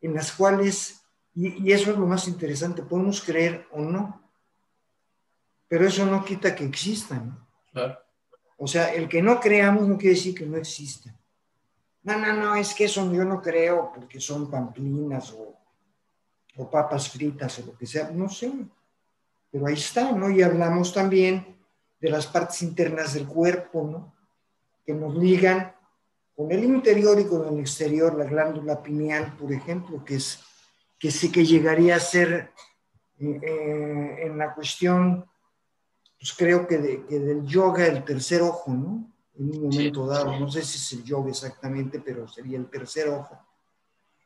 en 0.02 0.14
las 0.14 0.32
cuales, 0.32 1.02
y, 1.36 1.72
eso 1.72 1.92
es 1.92 1.98
lo 1.98 2.06
más 2.06 2.28
interesante, 2.28 2.82
podemos 2.84 3.22
creer 3.22 3.68
o 3.72 3.82
no, 3.82 4.29
pero 5.70 5.88
eso 5.88 6.06
no 6.06 6.26
quita 6.26 6.54
que 6.54 6.66
existan. 6.66 7.40
O 8.58 8.68
sea, 8.68 8.94
el 8.94 9.08
que 9.08 9.22
no 9.22 9.40
creamos 9.40 9.88
no 9.88 9.98
quiere 9.98 10.16
decir 10.16 10.36
que 10.36 10.46
no 10.46 10.58
exista. 10.58 11.16
No, 12.04 12.18
no, 12.18 12.34
no, 12.34 12.56
es 12.56 12.74
que 12.74 12.86
eso 12.86 13.10
yo 13.14 13.24
no 13.24 13.42
creo 13.42 13.92
porque 13.94 14.20
son 14.20 14.52
pamplinas 14.52 15.32
o 15.32 15.60
o 16.60 16.70
papas 16.70 17.10
fritas 17.10 17.60
o 17.60 17.68
lo 17.68 17.78
que 17.78 17.88
sea, 17.88 18.12
no 18.12 18.28
sé, 18.30 18.52
pero 19.50 19.68
ahí 19.68 19.76
está, 19.76 20.12
¿no? 20.12 20.30
Y 20.30 20.44
hablamos 20.44 20.94
también 20.94 21.58
de 22.00 22.10
las 22.10 22.28
partes 22.28 22.62
internas 22.62 23.14
del 23.14 23.26
cuerpo, 23.26 23.88
¿no? 23.90 24.14
Que 24.86 24.94
nos 24.94 25.16
ligan 25.16 25.74
con 26.36 26.52
el 26.52 26.64
interior 26.64 27.18
y 27.20 27.26
con 27.26 27.48
el 27.48 27.60
exterior, 27.60 28.18
la 28.18 28.26
glándula 28.26 28.84
pineal, 28.84 29.36
por 29.38 29.52
ejemplo, 29.54 30.04
que 30.04 30.16
es 30.16 30.40
que 31.00 31.12
sí 31.12 31.32
que 31.32 31.46
llegaría 31.46 31.96
a 31.96 32.00
ser 32.00 32.52
eh, 33.20 33.40
eh, 33.42 34.18
en 34.24 34.38
la 34.38 34.54
cuestión, 34.54 35.26
pues 36.20 36.34
creo 36.34 36.68
que, 36.68 36.78
del 36.78 37.46
yoga 37.46 37.88
el 37.88 38.04
tercer 38.04 38.42
ojo, 38.42 38.72
¿no? 38.72 39.10
En 39.38 39.56
un 39.56 39.70
momento 39.70 40.06
dado, 40.06 40.38
no 40.38 40.52
sé 40.52 40.62
si 40.64 40.78
es 40.78 41.00
el 41.00 41.04
yoga 41.06 41.30
exactamente, 41.30 42.02
pero 42.02 42.28
sería 42.28 42.58
el 42.58 42.70
tercer 42.70 43.08
ojo. 43.08 43.40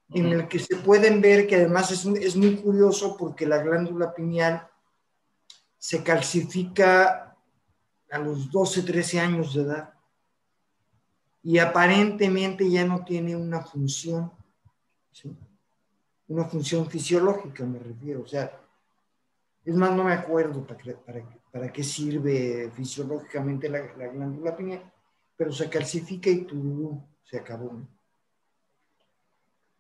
En 0.10 0.28
el 0.28 0.48
que 0.48 0.60
se 0.60 0.76
pueden 0.78 1.22
ver 1.22 1.46
que 1.48 1.56
además 1.56 1.92
es, 1.92 2.06
es 2.06 2.36
muy 2.36 2.56
curioso 2.58 3.16
porque 3.16 3.46
la 3.46 3.60
glándula 3.60 4.14
pineal 4.14 4.68
se 5.78 6.04
calcifica 6.04 7.36
a 8.10 8.18
los 8.18 8.50
12, 8.52 8.84
13 8.84 9.20
años 9.20 9.54
de 9.54 9.62
edad 9.64 9.94
y 11.44 11.58
aparentemente 11.60 12.70
ya 12.70 12.86
no 12.86 13.04
tiene 13.04 13.36
una 13.36 13.62
función, 13.62 14.32
una 16.28 16.46
función 16.46 16.90
fisiológica 16.90 17.66
me 17.66 17.80
refiero, 17.80 18.22
o 18.22 18.28
sea, 18.28 18.60
es 19.66 19.76
más, 19.76 19.92
no 19.92 20.06
me 20.06 20.14
acuerdo 20.14 20.66
para, 20.66 20.80
para, 20.98 21.22
para 21.54 21.72
qué 21.72 21.84
sirve 21.84 22.72
fisiológicamente 22.76 23.70
la, 23.70 23.80
la, 23.96 24.08
glándula 24.08 24.58
pineal, 24.58 24.92
pero 25.38 25.52
se 25.52 25.70
calcifica 25.70 26.28
y 26.28 26.46
tú 26.46 27.00
se 27.24 27.38
acabó. 27.38 27.80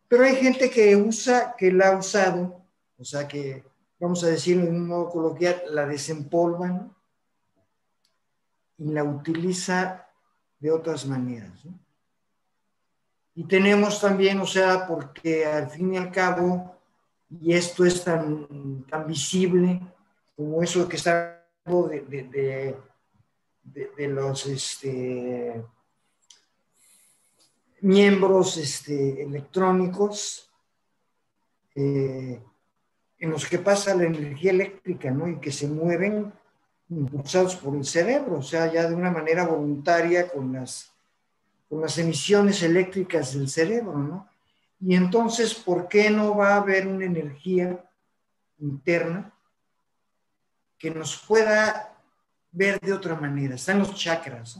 Pero 0.08 0.24
hay 0.24 0.36
gente 0.36 0.70
que 0.70 0.96
usa, 0.96 1.56
que 1.58 1.72
la 1.72 1.88
ha 1.88 1.98
usado, 1.98 2.64
o 2.96 3.04
sea 3.04 3.28
que, 3.28 3.64
vamos 4.00 4.24
a 4.24 4.28
decirlo 4.28 4.68
en 4.68 4.76
un 4.76 4.88
modo 4.88 5.10
coloquial, 5.10 5.64
la 5.72 5.88
desempolvan 5.88 6.96
y 8.78 8.92
la 8.92 9.04
utiliza 9.04 10.08
de 10.60 10.70
otras 10.70 11.08
maneras. 11.08 11.66
Y 13.34 13.46
tenemos 13.46 14.00
también, 14.00 14.40
o 14.40 14.46
sea, 14.46 14.86
porque 14.86 15.44
al 15.48 15.72
fin 15.72 15.96
y 15.96 15.98
al 15.98 16.12
cabo, 16.12 16.76
y 17.32 17.54
esto 17.54 17.84
es 17.84 18.04
tan, 18.04 18.86
tan 18.88 19.08
visible 19.08 19.82
como 20.36 20.62
eso 20.62 20.88
que 20.88 20.98
está 20.98 21.43
de, 21.66 22.76
de, 23.64 23.92
de 23.98 24.08
los 24.08 24.46
este, 24.48 25.64
miembros 27.82 28.58
este, 28.58 29.24
electrónicos 29.24 30.50
eh, 31.76 32.42
en 33.20 33.32
los 33.32 33.46
que 33.48 33.60
pasa 33.60 33.96
la 33.96 34.04
energía 34.04 34.52
eléctrica, 34.52 35.10
¿no? 35.12 35.30
Y 35.30 35.40
que 35.40 35.52
se 35.52 35.68
mueven 35.68 36.34
impulsados 36.90 37.56
por 37.56 37.76
el 37.76 37.86
cerebro, 37.86 38.40
o 38.40 38.44
sea, 38.44 38.72
ya 38.72 38.90
de 38.90 38.96
una 38.96 39.10
manera 39.10 39.48
voluntaria 39.48 40.28
con 40.28 40.52
las, 40.52 40.92
con 41.70 41.82
las 41.82 41.98
emisiones 41.98 42.62
eléctricas 42.62 43.34
del 43.34 43.48
cerebro, 43.48 43.98
¿no? 43.98 44.30
Y 44.82 44.96
entonces, 44.96 45.54
¿por 45.54 45.88
qué 45.88 46.10
no 46.10 46.36
va 46.36 46.56
a 46.56 46.58
haber 46.58 46.88
una 46.88 47.06
energía 47.06 47.90
interna 48.60 49.33
que 50.84 50.92
nos 50.92 51.16
pueda 51.16 51.98
ver 52.52 52.78
de 52.82 52.92
otra 52.92 53.16
manera? 53.16 53.56
Están 53.56 53.80
los 53.80 53.96
chakras. 53.96 54.60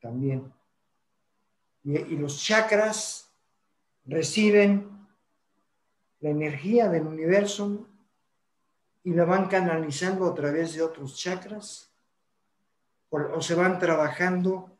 También. 0.00 0.52
Y, 1.82 2.14
los 2.14 2.40
chakras 2.40 3.28
reciben 4.04 4.88
la 6.20 6.30
energía 6.30 6.88
del 6.88 7.08
universo 7.08 7.88
y 9.02 9.14
la 9.14 9.24
van 9.24 9.48
canalizando 9.48 10.30
a 10.30 10.34
través 10.36 10.74
de 10.74 10.82
otros 10.82 11.18
chakras 11.18 11.90
o, 13.10 13.40
se 13.40 13.56
van 13.56 13.80
trabajando 13.80 14.70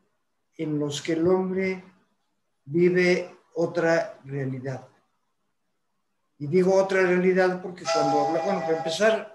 en 0.55 0.79
los 0.79 1.01
que 1.01 1.11
el 1.11 1.27
hombre 1.27 1.83
vive 2.63 3.35
otra 3.53 4.17
realidad. 4.23 4.87
Y 6.39 6.47
digo 6.47 6.81
otra 6.81 7.01
realidad 7.01 7.61
porque 7.61 7.83
cuando, 7.83 8.27
bueno, 8.45 8.61
para 8.61 8.77
empezar, 8.77 9.32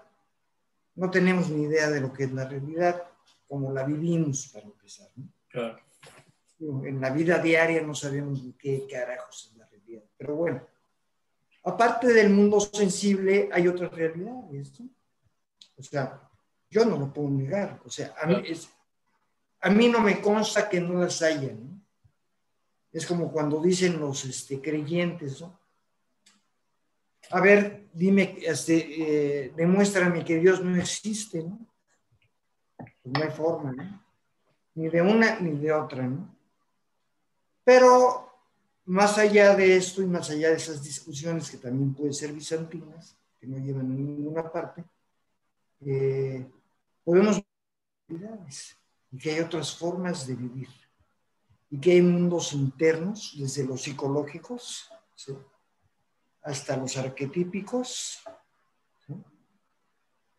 no 0.99 1.11
tenemos 1.11 1.49
ni 1.49 1.65
idea 1.65 1.89
de 1.91 2.01
lo 2.01 2.13
que 2.13 2.25
es 2.25 2.33
la 2.33 2.47
realidad, 2.47 3.03
como 3.47 3.73
la 3.73 3.85
vivimos 3.85 4.49
para 4.53 4.67
empezar. 4.67 5.09
Claro 5.49 5.79
en 6.61 7.01
la 7.01 7.11
vida 7.11 7.39
diaria 7.39 7.83
no 7.83 7.95
sabemos 7.95 8.41
qué 8.59 8.87
carajos 8.91 9.51
es 9.51 9.57
la 9.57 9.67
realidad. 9.67 10.03
Pero 10.17 10.35
bueno, 10.35 10.63
aparte 11.65 12.09
del 12.09 12.31
mundo 12.31 12.61
sensible, 12.61 13.49
hay 13.53 13.69
otras 13.69 13.93
realidades. 13.93 14.81
¿no? 14.81 14.89
O 15.77 15.83
sea, 15.83 16.29
yo 16.71 16.85
no 16.85 16.99
lo 16.99 17.13
puedo 17.13 17.31
negar. 17.31 17.81
O 17.85 17.91
sea, 17.91 18.15
a 18.21 18.27
mí, 18.27 18.43
es, 18.47 18.69
a 19.61 19.71
mí 19.71 19.89
no 19.89 20.01
me 20.01 20.21
consta 20.21 20.69
que 20.69 20.81
no 20.81 20.95
las 21.01 21.23
haya. 21.23 21.53
¿no? 21.53 21.81
Es 22.91 23.07
como 23.07 23.31
cuando 23.31 23.61
dicen 23.63 24.01
los 24.01 24.25
este, 24.25 24.61
creyentes, 24.61 25.41
¿no? 25.41 25.59
A 27.31 27.41
ver, 27.41 27.89
dime, 27.93 28.39
este, 28.43 29.47
eh, 29.47 29.53
demuéstrame 29.55 30.25
que 30.25 30.39
Dios 30.39 30.63
no 30.65 30.77
existe, 30.77 31.43
¿no? 31.43 31.59
Pues 32.77 33.13
no 33.13 33.23
hay 33.23 33.31
forma, 33.31 33.73
¿no? 33.73 34.05
Ni 34.75 34.89
de 34.89 35.03
una 35.03 35.39
ni 35.41 35.59
de 35.59 35.73
otra, 35.73 36.07
¿no? 36.07 36.35
Pero 37.65 38.33
más 38.87 39.19
allá 39.19 39.55
de 39.55 39.77
esto 39.77 40.01
y 40.01 40.07
más 40.07 40.31
allá 40.31 40.49
de 40.49 40.57
esas 40.57 40.83
discusiones 40.83 41.51
que 41.51 41.59
también 41.59 41.93
pueden 41.93 42.15
ser 42.15 42.33
bizantinas, 42.33 43.17
que 43.39 43.47
no 43.47 43.59
llevan 43.59 43.87
a 43.87 43.95
ninguna 43.95 44.51
parte, 44.51 44.85
eh, 45.85 46.47
podemos 47.05 47.43
ver 48.09 48.39
que 49.21 49.31
hay 49.33 49.41
otras 49.41 49.77
formas 49.77 50.27
de 50.27 50.35
vivir. 50.35 50.69
y 51.71 51.79
que 51.79 51.93
hay 51.93 52.01
mundos 52.01 52.55
internos, 52.55 53.35
desde 53.39 53.63
los 53.63 53.83
psicológicos 53.83 54.89
hasta 56.43 56.77
los 56.77 56.97
arquetípicos, 56.97 58.23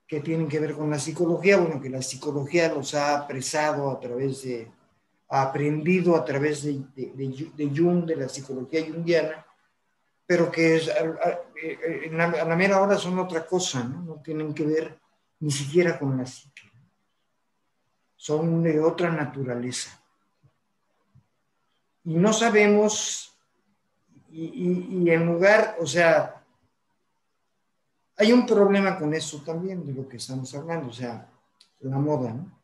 que 0.08 0.22
tienen 0.22 0.48
que 0.48 0.60
ver 0.60 0.74
con 0.74 0.90
la 0.90 0.98
psicología, 0.98 1.58
bueno, 1.58 1.80
que 1.80 1.90
la 1.90 2.02
psicología 2.02 2.74
los 2.74 2.96
ha 2.96 3.16
apresado 3.16 3.92
a 3.92 4.00
través 4.00 4.42
de, 4.44 4.72
ha 5.30 5.44
aprendido 5.44 6.16
a 6.16 6.26
través 6.26 6.64
de, 6.64 7.72
Jung, 7.76 8.06
de 8.06 8.16
la 8.16 8.28
psicología 8.28 8.86
junguiana, 8.86 9.46
pero 10.26 10.50
que 10.52 10.78
es, 10.78 10.90
a, 10.90 11.06
la, 11.06 12.26
a, 12.26 12.46
la, 12.46 12.56
mera 12.56 12.82
hora 12.82 12.98
son 12.98 13.20
otra 13.20 13.46
cosa, 13.46 13.84
¿no? 13.84 14.02
No 14.02 14.22
tienen 14.22 14.54
que 14.54 14.66
ver 14.66 15.00
ni 15.40 15.52
siquiera 15.52 15.98
con 16.00 16.18
la 16.18 16.26
psique. 16.26 16.64
Son 18.16 18.64
de 18.64 18.80
otra 18.80 19.12
naturaleza 19.12 20.00
y 22.10 22.16
no 22.16 22.34
sabemos, 22.34 23.38
y, 24.32 25.10
en 25.10 25.26
lugar, 25.26 25.78
o 25.80 25.86
sea, 25.86 26.44
hay 28.15 28.32
un 28.32 28.46
problema 28.46 28.98
con 28.98 29.13
eso 29.13 29.42
también 29.42 29.86
de 29.86 29.94
lo 29.94 30.08
que 30.08 30.18
estamos 30.18 30.54
hablando, 30.54 30.89
o 30.89 30.94
sea, 30.94 31.28
la 31.80 31.98
moda, 31.98 32.34
¿no? 32.34 32.60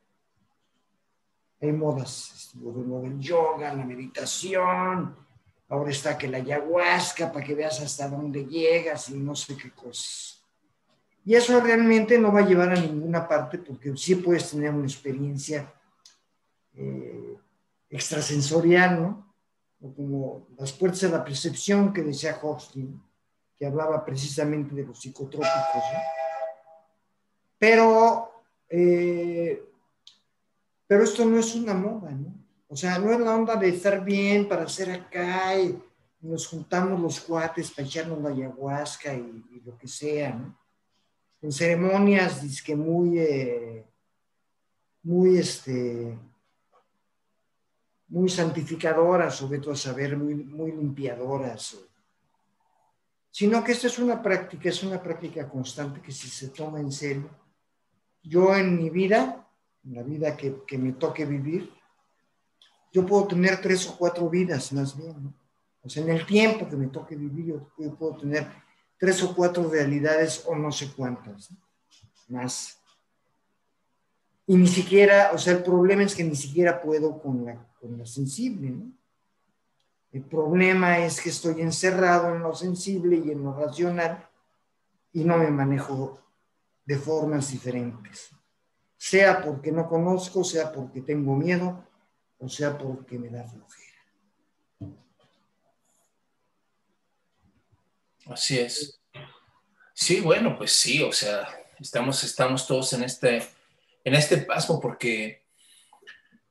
Hay 1.62 1.72
modas, 1.72 2.54
el 2.54 3.20
yoga, 3.20 3.74
la 3.74 3.86
meditación, 3.86 5.16
ahora 5.70 5.90
está 5.90 6.18
que 6.18 6.28
la 6.28 6.38
ayahuasca 6.38 7.32
para 7.32 7.46
que 7.46 7.56
veas 7.56 7.80
hasta 7.80 8.10
dónde 8.10 8.46
llegas 8.46 9.10
y 9.10 9.16
no 9.16 9.34
sé 9.36 9.56
qué 9.58 9.72
cosas. 9.72 10.44
Y 11.24 11.34
eso 11.34 11.60
realmente 11.60 12.20
no 12.20 12.32
va 12.32 12.42
a 12.42 12.46
llevar 12.46 12.70
a 12.70 12.80
ninguna 12.80 13.28
parte 13.28 13.58
porque 13.58 13.96
sí 13.98 14.16
puedes 14.16 14.52
tener 14.52 14.70
una 14.72 14.86
experiencia 14.86 15.74
eh, 16.76 17.38
extrasensorial, 17.90 19.02
¿no? 19.02 19.25
Como 19.94 20.48
las 20.58 20.72
puertas 20.72 21.02
de 21.02 21.10
la 21.10 21.24
percepción 21.24 21.94
que 21.94 22.02
decía 22.02 22.40
Hofstein, 22.42 23.02
que 23.56 23.66
hablaba 23.66 24.04
precisamente 24.04 24.76
de 24.76 24.84
los 24.84 25.00
psicotrópicos. 25.00 25.84
Pero, 27.58 28.44
eh, 28.70 29.64
pero 30.88 31.04
esto 31.04 31.26
no 31.26 31.40
es 31.40 31.56
una 31.56 31.74
moda, 31.74 32.12
¿no? 32.12 32.34
O 32.68 32.76
sea, 32.76 32.98
no 32.98 33.12
es 33.12 33.20
la 33.20 33.36
onda 33.36 33.56
de 33.56 33.70
estar 33.70 34.04
bien 34.04 34.50
para 34.50 34.64
hacer 34.64 34.92
acá 34.92 35.58
y 35.58 35.82
nos 36.20 36.48
juntamos 36.48 37.00
los 37.00 37.20
cuates 37.22 37.72
para 37.72 37.88
echarnos 37.88 38.22
la 38.22 38.30
ayahuasca 38.30 39.14
y, 39.14 39.62
lo 39.64 39.78
que 39.78 39.88
sea, 39.88 40.34
¿no? 40.34 40.60
En 41.42 41.52
ceremonias, 41.52 42.62
que 42.62 42.76
muy, 42.76 43.20
eh, 43.20 43.86
muy, 45.04 45.38
este, 45.38 46.18
muy 48.08 48.30
santificadoras, 48.30 49.36
sobre 49.36 49.60
todo 49.60 49.76
saber, 49.76 50.18
muy, 50.18 50.36
muy 50.36 50.72
limpiadoras, 50.72 51.78
sino 53.32 53.64
que 53.64 53.74
esta 53.74 53.88
es 53.88 54.00
una 54.00 54.22
práctica, 54.22 54.70
es 54.70 54.84
una 54.84 55.02
práctica 55.02 55.50
constante 55.50 56.02
que 56.02 56.12
si 56.12 56.30
se 56.30 56.50
toma 56.50 56.80
en 56.80 56.92
serio, 56.92 57.30
yo 58.24 58.56
en 58.56 58.78
mi 58.78 58.90
vida, 58.90 59.48
en 59.84 59.96
la 59.96 60.04
vida 60.04 60.38
que, 60.38 60.64
que 60.66 60.78
me 60.78 60.94
toque 60.94 61.26
vivir, 61.26 61.72
yo 62.94 63.06
puedo 63.06 63.28
tener 63.28 63.62
tres 63.62 63.88
o 63.90 63.98
cuatro 63.98 64.30
vidas 64.30 64.72
más 64.72 64.96
bien, 64.96 65.22
¿no? 65.22 65.46
O 65.86 65.90
sea, 65.90 66.02
en 66.02 66.10
el 66.10 66.26
tiempo 66.26 66.68
que 66.68 66.76
me 66.76 66.88
toque 66.88 67.16
vivir, 67.16 67.46
yo, 67.78 67.96
puedo 67.96 68.16
tener 68.18 68.48
tres 68.98 69.22
o 69.22 69.36
cuatro 69.36 69.70
realidades 69.70 70.44
o 70.48 70.56
no 70.56 70.72
sé 70.72 70.92
cuántas, 70.96 71.54
más. 72.28 72.80
Y 74.48 74.56
ni 74.56 74.68
siquiera, 74.68 75.32
o 75.32 75.38
sea, 75.38 75.54
el 75.54 75.64
problema 75.64 76.02
es 76.02 76.16
que 76.16 76.24
ni 76.24 76.36
siquiera 76.36 76.82
puedo 76.82 77.22
con 77.22 77.46
la 77.46 77.64
con 77.86 77.98
lo 77.98 78.06
sensible. 78.06 78.72
¿no? 78.72 78.92
El 80.12 80.24
problema 80.24 81.00
es 81.00 81.22
que 81.22 81.30
estoy 81.30 81.62
encerrado 81.62 82.34
en 82.34 82.42
lo 82.42 82.56
sensible 82.56 83.22
y 83.24 83.32
en 83.32 83.44
lo 83.44 83.54
racional 83.54 84.28
y 85.14 85.24
no 85.24 85.38
me 85.38 85.52
manejo 85.52 86.20
de 86.84 86.98
formas 86.98 87.52
diferentes. 87.52 88.30
Sea 88.98 89.42
porque 89.44 89.72
no 89.72 89.88
conozco, 89.88 90.44
sea 90.44 90.72
porque 90.72 91.02
tengo 91.02 91.36
miedo, 91.36 91.86
o 92.40 92.50
sea 92.50 92.78
porque 92.78 93.20
me 93.20 93.30
da 93.30 93.44
flojera. 93.48 93.86
Así 98.28 98.60
es. 98.60 99.00
Sí, 99.94 100.22
bueno, 100.22 100.58
pues 100.58 100.72
sí, 100.72 101.04
o 101.04 101.12
sea, 101.12 101.48
estamos, 101.80 102.24
estamos 102.24 102.66
todos 102.66 102.92
en 102.94 103.04
este, 103.04 103.48
en 104.04 104.16
este 104.16 104.38
paso 104.38 104.80
porque 104.80 105.45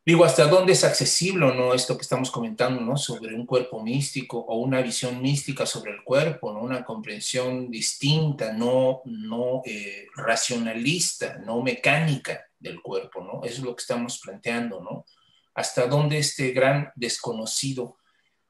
Digo, 0.06 0.26
¿hasta 0.26 0.46
dónde 0.46 0.74
es 0.74 0.84
accesible 0.84 1.46
o 1.46 1.54
no 1.54 1.72
esto 1.72 1.96
que 1.96 2.02
estamos 2.02 2.30
comentando, 2.30 2.82
¿no? 2.82 2.94
Sobre 2.98 3.34
un 3.34 3.46
cuerpo 3.46 3.82
místico 3.82 4.38
o 4.38 4.58
una 4.58 4.82
visión 4.82 5.22
mística 5.22 5.64
sobre 5.64 5.92
el 5.92 6.04
cuerpo, 6.04 6.52
¿no? 6.52 6.60
Una 6.60 6.84
comprensión 6.84 7.70
distinta, 7.70 8.52
no, 8.52 9.00
no 9.06 9.62
eh, 9.64 10.08
racionalista, 10.14 11.38
no 11.38 11.62
mecánica 11.62 12.44
del 12.58 12.82
cuerpo, 12.82 13.24
¿no? 13.24 13.44
Eso 13.44 13.60
es 13.60 13.64
lo 13.64 13.74
que 13.74 13.80
estamos 13.80 14.18
planteando, 14.18 14.82
¿no? 14.82 15.06
¿Hasta 15.54 15.86
dónde 15.86 16.18
este 16.18 16.50
gran 16.50 16.92
desconocido? 16.94 17.84
O 17.84 17.96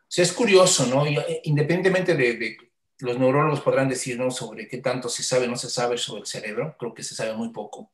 es 0.09 0.33
curioso, 0.33 0.87
¿no? 0.87 1.07
Eh, 1.07 1.41
independientemente 1.45 2.17
de, 2.17 2.57
los 2.99 3.17
neurólogos 3.17 3.61
podrán 3.61 3.89
decir, 3.89 4.19
¿no? 4.19 4.33
Sobre 4.33 4.67
qué 4.67 4.79
tanto 4.79 5.09
se 5.09 5.23
sabe 5.23 5.47
no 5.47 5.57
se 5.57 5.71
sabe 5.71 5.99
sobre 5.99 6.23
el 6.23 6.27
cerebro, 6.27 6.75
creo 6.77 6.93
que 6.93 7.05
se 7.05 7.15
sabe 7.15 7.35
muy 7.35 7.51
poco 7.51 7.94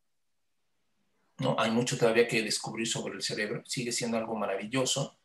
¿no? 1.40 1.56
Hay 1.58 1.70
mucho 1.70 1.98
todavía 1.98 2.28
que 2.28 2.42
descubrir 2.42 2.86
sobre 2.86 3.14
el 3.14 3.22
cerebro, 3.22 3.62
sigue 3.66 3.92
siendo 3.92 4.16
algo 4.16 4.36
maravilloso. 4.36 5.16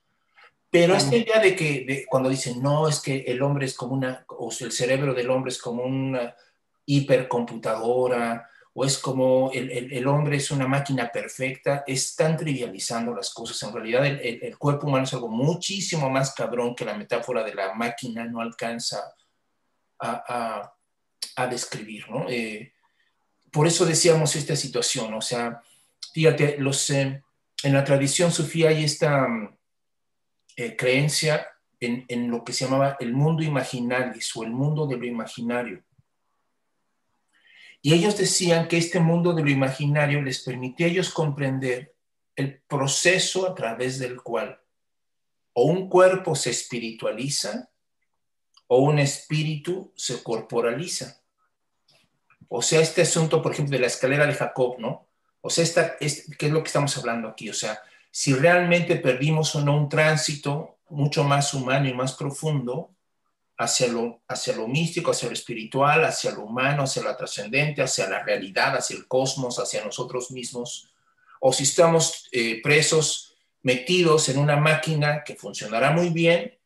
Pero 0.70 0.96
esta 0.96 1.16
idea 1.16 1.40
de 1.40 1.56
que 1.56 2.06
cuando 2.10 2.30
dicen, 2.30 2.62
no, 2.62 2.88
es 2.90 3.00
que 3.00 3.24
el 3.28 3.42
hombre 3.42 3.66
es 3.66 3.76
como 3.76 3.94
una, 3.94 4.26
o 4.28 4.52
el 4.60 4.72
cerebro 4.72 5.14
del 5.14 5.30
hombre 5.30 5.52
es 5.52 5.58
como 5.58 5.84
una 5.84 6.36
hipercomputadora, 6.86 8.50
o 8.78 8.84
es 8.84 8.98
como 8.98 9.52
el, 9.54 9.72
el, 9.72 10.06
hombre 10.06 10.36
es 10.36 10.52
una 10.52 10.68
máquina 10.68 11.10
perfecta, 11.10 11.86
están 11.88 12.36
trivializando 12.36 13.16
las 13.16 13.34
cosas. 13.34 13.64
En 13.64 13.74
realidad 13.74 14.06
el, 14.06 14.44
el, 14.44 14.58
cuerpo 14.58 14.88
humano 14.88 15.06
es 15.06 15.14
algo 15.14 15.30
muchísimo 15.30 16.10
más 16.10 16.34
cabrón 16.34 16.76
que 16.76 16.84
la 16.84 16.98
metáfora 16.98 17.42
de 17.42 17.56
la 17.56 17.74
máquina 17.74 18.26
no 18.26 18.42
alcanza 18.42 19.16
a, 19.98 20.24
a, 20.28 20.76
a 21.38 21.48
describir. 21.48 22.10
¿no? 22.10 22.26
Eh, 22.28 22.74
por 23.50 23.66
eso 23.66 23.86
decíamos 23.86 24.36
esta 24.36 24.58
situación, 24.58 25.14
o 25.14 25.22
sea, 25.22 25.62
Fíjate, 26.16 26.56
los, 26.60 26.90
eh, 26.92 27.22
en 27.62 27.74
la 27.74 27.84
tradición 27.84 28.32
sufí 28.32 28.66
hay 28.66 28.86
esta 28.86 29.28
mm, 29.28 29.58
eh, 30.56 30.76
creencia 30.78 31.46
en, 31.78 32.06
en, 32.08 32.32
lo 32.32 32.42
que 32.46 32.54
se 32.54 32.64
llamaba 32.64 32.96
el 33.02 33.12
mundo 33.12 33.44
imaginalis 33.44 34.34
o 34.38 34.44
el 34.44 34.52
mundo 34.52 34.88
de 34.88 34.96
lo 34.96 35.06
imaginario. 35.06 35.84
Y 37.82 37.94
ellos 37.94 38.18
decían 38.18 38.70
que 38.70 38.78
este 38.78 39.02
mundo 39.02 39.34
de 39.34 39.44
lo 39.44 39.50
imaginario 39.50 40.22
les 40.22 40.42
permitía 40.42 40.88
a 40.88 40.90
ellos 40.90 41.10
comprender 41.10 41.94
el 42.38 42.62
proceso 42.62 43.46
a 43.46 43.54
través 43.54 44.00
del 44.00 44.22
cual 44.22 44.58
o 45.52 45.66
un 45.66 45.90
cuerpo 45.90 46.34
se 46.34 46.52
espiritualiza 46.52 47.70
o 48.68 48.80
un 48.80 49.00
espíritu 49.00 49.92
se 49.98 50.24
corporaliza. 50.24 51.22
O 52.48 52.62
sea, 52.62 52.80
este 52.80 53.02
asunto, 53.02 53.42
por 53.42 53.52
ejemplo, 53.52 53.74
de 53.74 53.82
la 53.82 53.88
escalera 53.88 54.26
de 54.26 54.34
Jacob, 54.34 54.80
¿no? 54.80 55.10
O 55.46 55.50
sea, 55.52 55.64
esta, 55.64 55.96
es, 56.00 56.26
¿qué 56.40 56.48
es 56.48 56.52
lo 56.52 56.64
que 56.64 56.68
estamos 56.70 56.98
hablando 56.98 57.28
aquí? 57.28 57.52
O 57.52 57.54
sea, 57.54 57.80
si 58.10 58.34
realmente 58.34 58.96
perdimos 58.96 59.54
o 59.56 59.62
no 59.62 59.78
un 59.78 59.90
tránsito 59.90 60.80
mucho 60.90 61.24
más 61.24 61.54
humano 61.54 61.88
y 61.88 61.94
más 61.94 62.14
profundo 62.14 62.96
hacia 63.56 63.88
lo, 63.90 64.24
hacia 64.28 64.56
lo 64.56 64.68
místico, 64.68 65.12
hacia 65.12 65.28
lo 65.28 65.36
espiritual, 65.36 66.04
hacia 66.04 66.32
lo 66.32 66.46
humano, 66.46 66.82
hacia 66.82 67.04
lo 67.04 67.16
trascendente, 67.16 67.84
hacia 67.84 68.10
la 68.10 68.24
realidad, 68.24 68.76
hacia 68.76 68.98
el 68.98 69.08
cosmos, 69.08 69.60
hacia 69.60 69.86
nosotros 69.86 70.32
mismos, 70.32 70.90
o 71.40 71.54
si 71.54 71.62
estamos 71.62 72.28
eh, 72.32 72.60
presos, 72.64 73.36
metidos 73.62 74.30
en 74.30 74.40
una 74.40 74.56
máquina 74.56 75.24
que 75.24 75.36
funcionará 75.36 75.92
muy 75.92 76.10
bien, 76.10 76.58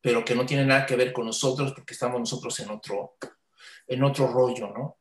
pero 0.00 0.24
que 0.24 0.36
no 0.36 0.46
tiene 0.46 0.64
nada 0.64 0.86
que 0.86 0.94
ver 0.94 1.12
con 1.12 1.26
nosotros 1.26 1.72
porque 1.72 1.94
estamos 1.94 2.20
nosotros 2.20 2.60
en 2.60 2.70
otro, 2.70 3.16
en 3.88 4.04
otro 4.04 4.28
rollo, 4.28 4.68
¿no? 4.68 4.96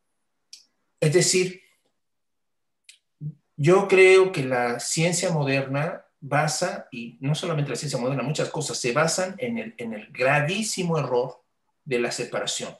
Es 0.99 1.13
decir, 1.13 1.66
yo 3.57 3.87
creo 3.87 4.31
que 4.31 4.43
la 4.43 4.79
ciencia 4.79 5.31
moderna 5.31 6.05
basa, 6.19 6.87
y 6.91 7.17
no 7.19 7.33
solamente 7.35 7.71
la 7.71 7.75
ciencia 7.75 7.99
moderna, 7.99 8.23
muchas 8.23 8.49
cosas 8.49 8.77
se 8.77 8.93
basan 8.93 9.35
en 9.39 9.57
el, 9.57 9.75
en 9.77 9.93
el 9.93 10.07
gravísimo 10.11 10.97
error 10.97 11.43
de 11.83 11.99
la 11.99 12.11
separación, 12.11 12.77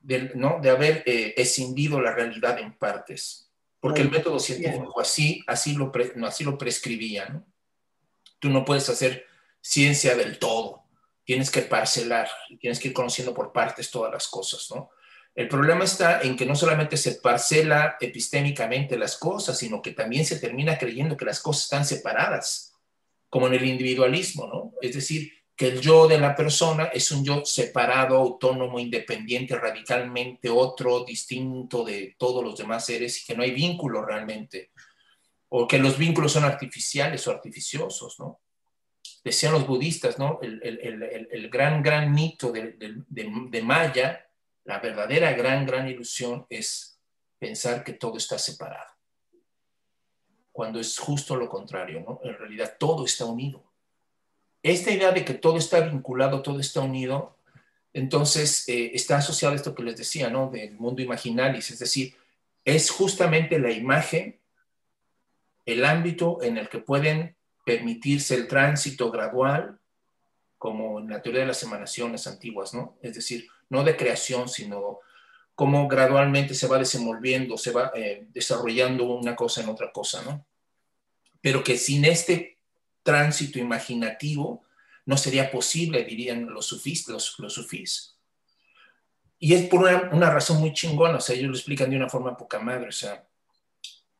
de, 0.00 0.30
¿no? 0.34 0.60
de 0.62 0.70
haber 0.70 1.02
eh, 1.06 1.34
escindido 1.36 2.00
la 2.00 2.14
realidad 2.14 2.58
en 2.58 2.72
partes, 2.76 3.52
porque 3.80 4.00
el 4.00 4.10
método 4.10 4.40
científico 4.40 4.98
así, 4.98 5.44
así, 5.46 5.74
lo, 5.74 5.92
así 6.24 6.42
lo 6.42 6.56
prescribía. 6.56 7.28
¿no? 7.28 7.46
Tú 8.38 8.48
no 8.48 8.64
puedes 8.64 8.88
hacer 8.88 9.26
ciencia 9.60 10.16
del 10.16 10.38
todo, 10.38 10.84
tienes 11.24 11.50
que 11.50 11.62
parcelar, 11.62 12.28
tienes 12.58 12.80
que 12.80 12.88
ir 12.88 12.94
conociendo 12.94 13.34
por 13.34 13.52
partes 13.52 13.90
todas 13.90 14.12
las 14.12 14.26
cosas, 14.28 14.68
¿no? 14.74 14.90
El 15.36 15.48
problema 15.48 15.84
está 15.84 16.22
en 16.22 16.34
que 16.34 16.46
no 16.46 16.56
solamente 16.56 16.96
se 16.96 17.16
parcela 17.16 17.98
epistémicamente 18.00 18.96
las 18.96 19.18
cosas, 19.18 19.58
sino 19.58 19.82
que 19.82 19.92
también 19.92 20.24
se 20.24 20.40
termina 20.40 20.78
creyendo 20.78 21.14
que 21.14 21.26
las 21.26 21.40
cosas 21.40 21.64
están 21.64 21.84
separadas, 21.84 22.72
como 23.28 23.46
en 23.46 23.52
el 23.52 23.66
individualismo, 23.66 24.46
¿no? 24.46 24.72
Es 24.80 24.94
decir, 24.94 25.30
que 25.54 25.68
el 25.68 25.82
yo 25.82 26.08
de 26.08 26.18
la 26.18 26.34
persona 26.34 26.84
es 26.86 27.10
un 27.10 27.22
yo 27.22 27.44
separado, 27.44 28.16
autónomo, 28.16 28.80
independiente, 28.80 29.56
radicalmente 29.56 30.48
otro, 30.48 31.04
distinto 31.04 31.84
de 31.84 32.16
todos 32.18 32.42
los 32.42 32.56
demás 32.56 32.86
seres 32.86 33.22
y 33.22 33.26
que 33.26 33.36
no 33.36 33.42
hay 33.42 33.50
vínculo 33.50 34.02
realmente, 34.02 34.70
o 35.50 35.68
que 35.68 35.78
los 35.78 35.98
vínculos 35.98 36.32
son 36.32 36.44
artificiales 36.44 37.26
o 37.26 37.30
artificiosos, 37.30 38.18
¿no? 38.18 38.40
Decían 39.22 39.52
los 39.52 39.66
budistas, 39.66 40.18
¿no? 40.18 40.38
El, 40.40 40.60
el, 40.62 41.28
el, 41.30 41.50
gran, 41.50 41.82
gran 41.82 42.12
mito 42.14 42.50
de, 42.52 42.72
de, 42.72 43.04
de 43.08 43.62
Maya, 43.62 44.25
la 44.66 44.78
verdadera 44.78 45.32
gran, 45.32 45.64
gran 45.66 45.88
ilusión 45.88 46.46
es 46.50 47.00
pensar 47.38 47.82
que 47.82 47.94
todo 47.94 48.18
está 48.18 48.38
separado, 48.38 48.92
cuando 50.52 50.78
es 50.78 50.98
justo 50.98 51.34
lo 51.36 51.48
contrario, 51.48 52.00
¿no? 52.00 52.20
En 52.22 52.36
realidad 52.36 52.76
todo 52.78 53.04
está 53.04 53.24
unido 53.24 53.66
esta 54.72 54.90
idea 54.90 55.12
de 55.12 55.24
que 55.24 55.34
todo 55.34 55.58
está 55.58 55.80
vinculado, 55.80 56.42
todo 56.42 56.58
está 56.58 56.80
unido, 56.80 57.38
entonces 57.92 58.68
eh, 58.68 58.90
está 58.94 59.18
asociado 59.18 59.52
a 59.52 59.56
esto 59.56 59.74
que 59.74 59.84
les 59.84 59.96
decía, 59.96 60.28
¿no? 60.28 60.50
Del 60.50 60.74
mundo 60.76 61.02
imaginalis, 61.02 61.70
es 61.70 61.78
decir, 61.78 62.14
es 62.64 62.90
justamente 62.90 63.60
la 63.60 63.70
imagen, 63.70 64.40
el 65.66 65.84
ámbito 65.84 66.42
en 66.42 66.58
el 66.58 66.68
que 66.68 66.78
pueden 66.78 67.36
permitirse 67.64 68.34
el 68.34 68.48
tránsito 68.48 69.10
gradual, 69.10 69.78
como 70.58 70.98
en 70.98 71.10
la 71.10 71.22
teoría 71.22 71.42
de 71.42 71.48
las 71.48 71.62
emanaciones 71.62 72.26
antiguas, 72.26 72.74
¿no? 72.74 72.98
Es 73.02 73.14
decir, 73.14 73.46
no 73.68 73.84
de 73.84 73.96
creación, 73.96 74.48
sino 74.48 75.00
cómo 75.54 75.88
gradualmente 75.88 76.54
se 76.54 76.66
va 76.66 76.78
desenvolviendo, 76.78 77.56
se 77.56 77.72
va 77.72 77.90
eh, 77.94 78.26
desarrollando 78.28 79.04
una 79.04 79.34
cosa 79.34 79.62
en 79.62 79.70
otra 79.70 79.90
cosa, 79.90 80.22
¿no? 80.22 80.46
Pero 81.40 81.64
que 81.64 81.78
sin 81.78 82.04
este 82.04 82.58
tránsito 83.02 83.58
imaginativo 83.58 84.64
no 85.06 85.16
sería 85.16 85.50
posible, 85.50 86.04
dirían 86.04 86.46
los 86.46 86.66
sufís. 86.66 87.08
Los, 87.08 87.38
los. 87.38 88.16
Y 89.38 89.54
es 89.54 89.68
por 89.68 89.80
una, 89.80 90.30
razón 90.30 90.60
muy 90.60 90.72
chingona, 90.72 91.16
o 91.16 91.20
sea, 91.20 91.34
ellos 91.34 91.48
lo 91.48 91.56
explican 91.56 91.88
de 91.88 91.96
una 91.96 92.08
forma 92.08 92.36
poca 92.36 92.58
madre, 92.58 92.88
o 92.88 92.92
sea, 92.92 93.26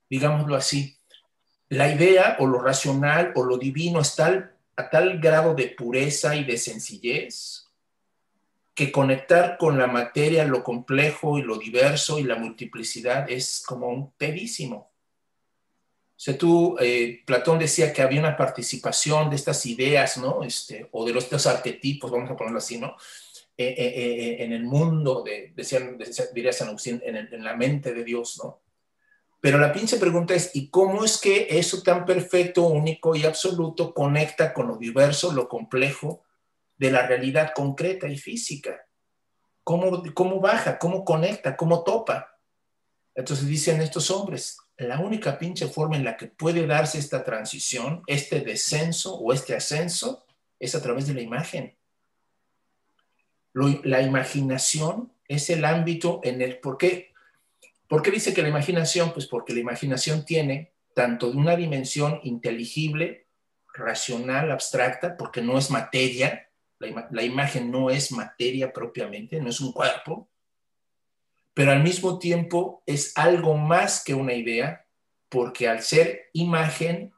digámoslo 0.09 0.55
así, 0.55 0.97
la 1.69 1.93
idea 1.93 2.37
o 2.39 2.47
lo 2.47 2.61
racional 2.61 3.33
o 3.35 3.45
lo 3.45 3.59
divino 3.59 4.01
está 4.01 4.55
a 4.77 4.91
tal 4.91 5.19
grado 5.19 5.55
de 5.55 5.69
pureza 5.69 6.37
y 6.37 6.45
de 6.45 6.57
sencillez 6.57 7.66
que 8.77 8.93
conectar 8.93 9.57
con 9.57 9.79
la 9.79 9.87
materia, 9.87 10.45
lo 10.45 10.63
complejo 10.63 11.39
y 11.39 11.43
lo 11.43 11.57
diverso 11.57 12.19
y 12.19 12.25
la 12.25 12.37
multiplicidad 12.37 13.29
es 13.31 13.65
como 13.67 13.89
un 13.89 14.13
pedísimo. 14.13 14.93
O 16.11 16.19
sea, 16.19 16.37
tú, 16.37 16.77
eh, 16.79 17.23
Platón 17.25 17.59
decía 17.59 17.91
que 17.91 18.03
había 18.03 18.21
una 18.21 18.37
participación 18.37 19.31
de 19.31 19.37
estas 19.37 19.65
ideas, 19.65 20.19
¿no? 20.19 20.43
Este, 20.43 20.91
o 20.93 21.07
de 21.07 21.15
los, 21.15 21.25
estos 21.25 21.47
arquetipos, 21.47 22.11
vamos 22.11 22.31
a 22.31 22.37
ponerlo 22.37 22.59
así, 22.59 22.77
¿no? 22.77 22.97
Eh, 23.57 23.75
eh, 23.79 24.45
en 24.45 24.53
el 24.53 24.65
mundo, 24.65 25.23
de, 25.23 25.55
decían, 25.57 25.97
diría 26.35 26.53
San 26.53 26.69
Agustín, 26.69 27.01
en, 27.03 27.17
en, 27.17 27.45
la 27.45 27.57
mente 27.57 27.95
de 27.95 28.05
Dios, 28.05 28.39
¿no? 28.45 28.61
Pero 29.41 29.57
la 29.57 29.73
pinche 29.73 29.97
pregunta 29.97 30.35
es, 30.35 30.51
¿y 30.55 30.69
cómo 30.69 31.03
es 31.03 31.19
que 31.19 31.47
eso 31.49 31.83
tan 31.83 32.05
perfecto, 32.05 32.67
único 32.67 33.17
y 33.17 33.25
absoluto 33.25 33.95
conecta 33.95 34.53
con 34.53 34.69
lo 34.69 34.77
diverso, 34.77 35.33
lo 35.33 35.49
complejo 35.49 36.26
de 36.77 36.91
la 36.91 37.07
realidad 37.07 37.53
concreta 37.55 38.09
y 38.09 38.17
física? 38.17 38.87
¿Cómo, 39.65 40.03
cómo 40.15 40.41
baja? 40.41 40.79
¿Cómo 40.79 41.05
conecta? 41.05 41.57
¿Cómo 41.57 41.83
topa? 41.83 42.39
Entonces 43.15 43.47
dicen 43.47 43.81
estos 43.81 44.11
hombres, 44.11 44.59
la 44.77 45.01
única 45.01 45.39
pinche 45.39 45.69
forma 45.69 45.97
en 45.97 46.05
la 46.05 46.17
que 46.17 46.27
puede 46.27 46.67
darse 46.67 46.99
esta 46.99 47.25
transición, 47.25 48.03
este 48.07 48.41
descenso 48.41 49.17
o 49.17 49.33
este 49.33 49.55
ascenso, 49.55 50.25
es 50.59 50.75
a 50.75 50.83
través 50.83 51.07
de 51.07 51.15
la 51.15 51.23
imagen. 51.23 51.77
la 53.55 54.03
imaginación 54.03 55.13
es 55.29 55.51
el 55.51 55.65
ámbito 55.65 56.21
en 56.23 56.43
el... 56.43 56.59
¿Por 56.59 56.77
qué? 56.77 57.13
¿Por 57.89 58.03
qué 58.03 58.11
dice 58.11 58.35
que 58.35 58.43
la 58.43 58.49
imaginación? 58.49 59.13
Pues 59.13 59.27
porque 59.27 59.55
la 59.55 59.61
imaginación 59.61 60.25
tiene 60.25 60.73
tanto 60.95 61.31
de 61.31 61.37
una 61.37 61.57
dimensión 61.57 62.21
inteligible, 62.23 63.27
racional, 63.73 64.51
abstracta, 64.51 65.17
porque 65.17 65.43
no 65.43 65.59
es 65.59 65.71
materia, 65.71 66.49
la, 66.79 67.09
la 67.11 67.23
imagen 67.23 67.71
no 67.71 67.91
es 67.91 68.13
materia 68.13 68.73
propiamente, 68.73 69.41
no 69.41 69.49
es 69.49 69.61
un 69.61 69.73
cuerpo, 69.73 70.29
pero 71.55 71.73
al 71.73 71.83
mismo 71.83 72.19
tiempo 72.19 72.83
es 72.85 73.17
algo 73.17 73.57
más 73.57 74.05
que 74.05 74.15
una 74.15 74.35
idea, 74.35 74.87
porque 75.29 75.69
al 75.69 75.83
ser 75.83 76.29
imagen 76.35 77.13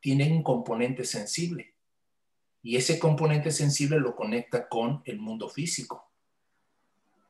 tiene 0.00 0.30
un 0.30 0.42
componente 0.42 1.04
sensible. 1.04 1.74
Y 2.60 2.76
ese 2.76 2.98
componente 2.98 3.50
sensible 3.50 4.00
lo 4.00 4.16
conecta 4.16 4.68
con 4.68 5.02
el 5.04 5.18
mundo 5.18 5.48
físico. 5.48 6.10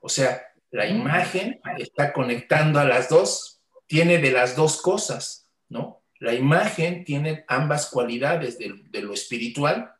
O 0.01 0.09
sea, 0.09 0.43
la 0.71 0.87
mm. 0.87 0.97
imagen 0.97 1.61
está 1.79 2.13
conectando 2.13 2.81
a 2.81 2.85
las 2.85 3.09
dos, 3.09 3.63
tiene 3.87 4.19
de 4.19 4.31
las 4.31 4.57
dos 4.57 4.81
cosas, 4.81 5.49
¿no? 5.69 6.03
La 6.19 6.35
imagen 6.35 7.05
tiene 7.05 7.45
ambas 7.49 7.91
cualidades 7.91 8.59
de, 8.59 8.75
de 8.91 9.03
lo 9.03 9.13
espiritual 9.13 9.94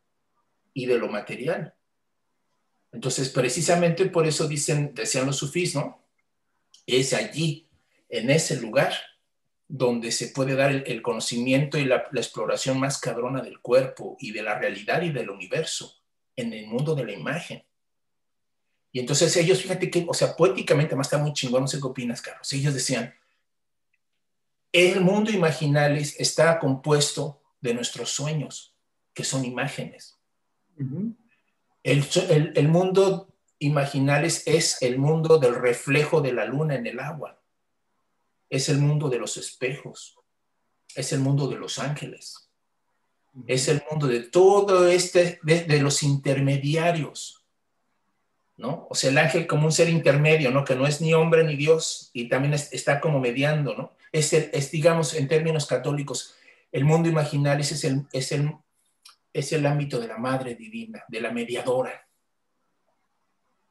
y 0.75 0.87
de 0.87 0.99
lo 0.99 1.09
material. 1.09 1.75
Entonces, 2.93 3.31
precisamente 3.31 4.07
por 4.07 4.27
eso 4.27 4.47
dicen, 4.47 4.93
decían 4.95 5.27
los 5.27 5.37
sufís, 5.37 5.75
¿no? 5.75 6.05
es 6.87 7.13
allí, 7.13 7.69
en 8.09 8.31
ese 8.31 8.61
lugar, 8.61 8.95
donde 9.67 10.13
se 10.13 10.29
puede 10.29 10.55
dar 10.55 10.71
el, 10.71 11.03
conocimiento 11.03 11.79
y 11.79 11.85
la, 11.85 12.09
exploración 12.13 12.79
más 12.79 12.99
cabrona 12.99 13.41
del 13.41 13.61
cuerpo 13.61 14.17
y 14.21 14.33
de 14.33 14.43
la 14.43 14.59
realidad 14.59 15.03
y 15.03 15.11
del 15.11 15.31
universo, 15.31 16.03
en 16.37 16.53
el 16.53 16.67
mundo 16.67 16.95
de 16.95 17.05
la 17.05 17.13
imagen. 17.13 17.65
Y 18.93 19.01
entonces 19.01 19.37
ellos, 19.37 19.61
fíjate 19.61 19.91
que, 19.91 20.05
o 20.07 20.15
sea, 20.15 20.37
poéticamente, 20.37 20.95
más 20.95 21.07
está 21.07 21.19
muy 21.19 21.33
chingón, 21.33 21.63
no 21.63 21.67
sé 21.67 21.81
qué 21.81 21.87
opinas, 21.87 22.23
Carlos. 22.23 22.53
Ellos 22.53 22.75
decían, 22.75 23.15
el 24.71 25.01
mundo 25.01 25.31
imaginal 25.31 25.97
está 25.97 26.59
compuesto 26.59 27.43
de 27.61 27.75
nuestros 27.75 28.11
sueños, 28.11 28.77
que 29.13 29.25
son 29.25 29.45
imágenes. 29.45 30.19
El, 30.77 32.05
el, 32.31 32.53
el, 32.55 32.69
mundo 32.69 33.29
imaginales 33.59 34.47
es 34.47 34.83
el 34.83 34.99
mundo 34.99 35.39
del 35.39 35.55
reflejo 35.55 36.21
de 36.21 36.33
la 36.33 36.45
luna 36.45 36.75
en 36.75 36.87
el 36.87 37.01
agua, 37.01 37.41
es 38.51 38.69
el 38.69 38.79
mundo 38.79 39.09
de 39.09 39.19
los 39.19 39.37
espejos, 39.37 40.19
es 40.95 41.13
el 41.13 41.21
mundo 41.21 41.49
de 41.49 41.57
los 41.57 41.79
ángeles, 41.79 42.51
es 43.47 43.69
el 43.69 43.83
mundo 43.91 44.07
de 44.07 44.21
todo 44.21 44.87
este, 44.89 45.41
de, 45.43 45.81
los 45.81 46.03
intermediarios, 46.03 47.45
¿no? 48.57 48.87
O 48.89 48.95
sea, 48.95 49.11
el 49.11 49.19
ángel 49.19 49.47
como 49.47 49.67
un 49.67 49.73
ser 49.73 49.89
intermedio, 49.89 50.51
¿no? 50.51 50.65
Que 50.65 50.77
no 50.77 50.87
es 50.87 51.01
ni 51.01 51.15
hombre 51.15 51.43
ni 51.43 51.57
Dios 51.57 52.11
y 52.13 52.29
también 52.29 52.55
está 52.55 53.01
como 53.01 53.19
mediando, 53.19 53.75
¿no? 53.75 53.97
Es, 54.13 54.33
es, 54.33 54.71
digamos, 54.71 55.15
en 55.15 55.27
términos 55.27 55.67
católicos, 55.67 56.37
el 56.71 56.85
mundo 56.85 57.09
imaginario 57.09 57.63
es 57.63 57.85
el, 57.85 58.07
es, 58.13 58.31
el, 58.33 58.53
es 59.35 59.53
el 59.53 59.67
ámbito 59.67 60.01
de 60.01 60.09
la 60.09 60.17
Madre 60.17 60.55
Divina, 60.55 61.05
de 61.09 61.21
la 61.21 61.31
mediadora, 61.31 62.05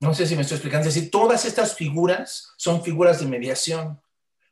no 0.03 0.13
sé 0.13 0.27
si 0.27 0.35
me 0.35 0.41
estoy 0.41 0.55
explicando. 0.55 0.89
Es 0.89 0.95
decir, 0.95 1.09
todas 1.09 1.45
estas 1.45 1.75
figuras 1.75 2.51
son 2.57 2.83
figuras 2.83 3.21
de 3.21 3.25
mediación. 3.25 4.01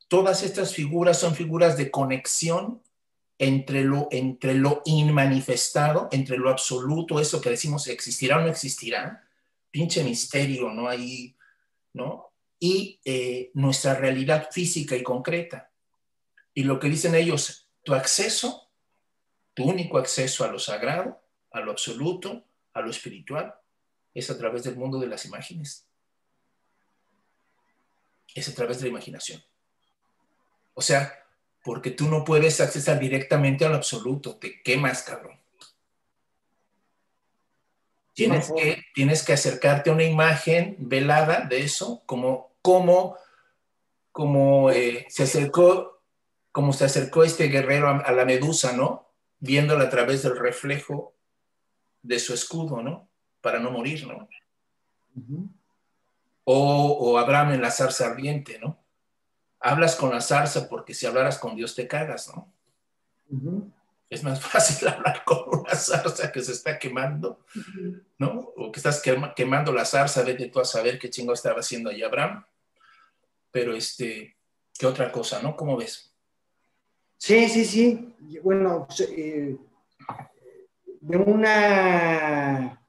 Todas 0.08 0.44
estas 0.44 0.74
figuras 0.74 1.20
son 1.20 1.36
figuras 1.36 1.76
de 1.76 1.92
conexión 1.92 2.82
entre 3.38 3.84
lo, 3.84 4.08
entre 4.12 4.54
lo 4.54 4.82
inmanifestado, 4.86 6.08
entre 6.14 6.38
lo 6.38 6.50
absoluto, 6.50 7.20
eso 7.20 7.42
que 7.42 7.50
decimos 7.50 7.86
existirá 7.88 8.38
o 8.38 8.42
no 8.42 8.48
existirá, 8.48 9.28
pinche 9.70 10.06
misterio, 10.06 10.70
¿no? 10.70 10.88
Ahí, 10.88 11.36
¿no? 11.92 12.32
Y 12.58 13.02
eh, 13.04 13.52
nuestra 13.54 13.96
realidad 13.96 14.48
física 14.52 14.96
y 14.96 15.04
concreta. 15.04 15.70
Y 16.54 16.64
lo 16.64 16.80
que 16.80 16.88
dicen 16.88 17.14
ellos, 17.14 17.68
tu 17.84 17.94
acceso, 17.94 18.71
tu 19.54 19.64
único 19.64 19.98
acceso 19.98 20.44
a 20.44 20.48
lo 20.48 20.60
sagrado, 20.60 21.22
a 21.52 21.60
lo 21.60 21.72
absoluto, 21.72 22.44
a 22.74 22.82
lo 22.82 22.90
espiritual, 22.90 23.56
es 24.14 24.30
a 24.30 24.38
través 24.38 24.64
del 24.64 24.76
mundo 24.76 25.00
de 25.00 25.08
las 25.08 25.26
imágenes. 25.26 25.88
Es 28.34 28.48
a 28.48 28.56
través 28.56 28.78
de 28.78 28.84
la 28.84 28.90
imaginación. 28.90 29.44
O 30.74 30.82
sea, 30.82 31.26
porque 31.64 31.92
tú 31.92 32.08
no 32.08 32.24
puedes 32.24 32.62
accesar 32.62 33.00
directamente 33.00 33.66
al 33.66 33.76
absoluto, 33.76 34.38
te 34.38 34.62
quemas, 34.62 35.04
cabrón. 35.04 35.40
Tienes 38.14 38.52
que, 38.52 38.84
tienes 38.94 39.24
que 39.24 39.34
acercarte 39.34 39.90
a 39.90 39.94
una 39.94 40.04
imagen 40.04 40.76
velada 40.80 41.42
de 41.42 41.62
eso, 41.62 42.04
como, 42.06 42.52
como, 42.62 43.18
como 44.12 44.70
eh, 44.72 45.06
se 45.10 45.24
acercó, 45.24 46.02
como 46.52 46.74
se 46.74 46.86
acercó 46.86 47.24
este 47.24 47.48
guerrero 47.48 47.88
a, 47.88 47.98
a 48.00 48.12
la 48.12 48.26
medusa, 48.26 48.74
¿no? 48.74 49.11
Viéndola 49.42 49.84
a 49.84 49.90
través 49.90 50.24
del 50.24 50.38
reflejo 50.38 51.14
de 52.02 52.18
su 52.20 52.34
escudo, 52.34 52.82
¿no? 52.82 53.12
para 53.42 53.60
no 53.60 53.72
morir, 53.72 54.08
¿no? 54.08 54.30
o, 56.46 57.18
Abraham 57.18 57.54
en 57.54 57.62
la 57.62 57.72
zarza 57.72 58.08
ardiente, 58.08 58.60
¿no? 58.60 58.80
Hablas 59.60 59.96
con 59.96 60.12
la 60.12 60.22
zarza 60.22 60.70
porque 60.70 60.94
si 60.94 61.06
hablaras 61.06 61.38
con 61.38 61.56
Dios 61.56 61.76
te 61.76 61.88
cagas, 61.88 62.32
¿no? 62.34 62.52
Es 64.10 64.24
más 64.24 64.42
fácil 64.46 64.88
hablar 64.88 65.24
con 65.26 65.60
una 65.60 65.76
zarza 65.76 66.32
que 66.32 66.42
se 66.42 66.54
está 66.54 66.80
quemando, 66.80 67.46
¿no? 68.18 68.54
O 68.56 68.72
que 68.72 68.80
estás 68.80 69.02
quemando 69.36 69.74
la 69.74 69.86
zarza, 69.86 70.24
vete 70.24 70.48
tú 70.48 70.60
a 70.60 70.66
saber 70.66 70.98
qué 70.98 71.10
chingo 71.10 71.34
estaba 71.34 71.60
haciendo 71.60 71.90
ahí 71.90 72.04
Abraham. 72.04 72.46
Pero, 73.52 73.76
este, 73.76 74.38
¿qué 74.78 74.86
otra 74.86 75.12
cosa, 75.12 75.42
no? 75.42 75.56
¿Cómo 75.56 75.78
ves? 75.78 76.11
Sí, 77.24 77.48
sí, 77.50 77.66
sí. 77.66 78.16
Bueno, 78.42 78.88
eh, 79.16 79.56
de 81.02 81.18
una 81.18 82.82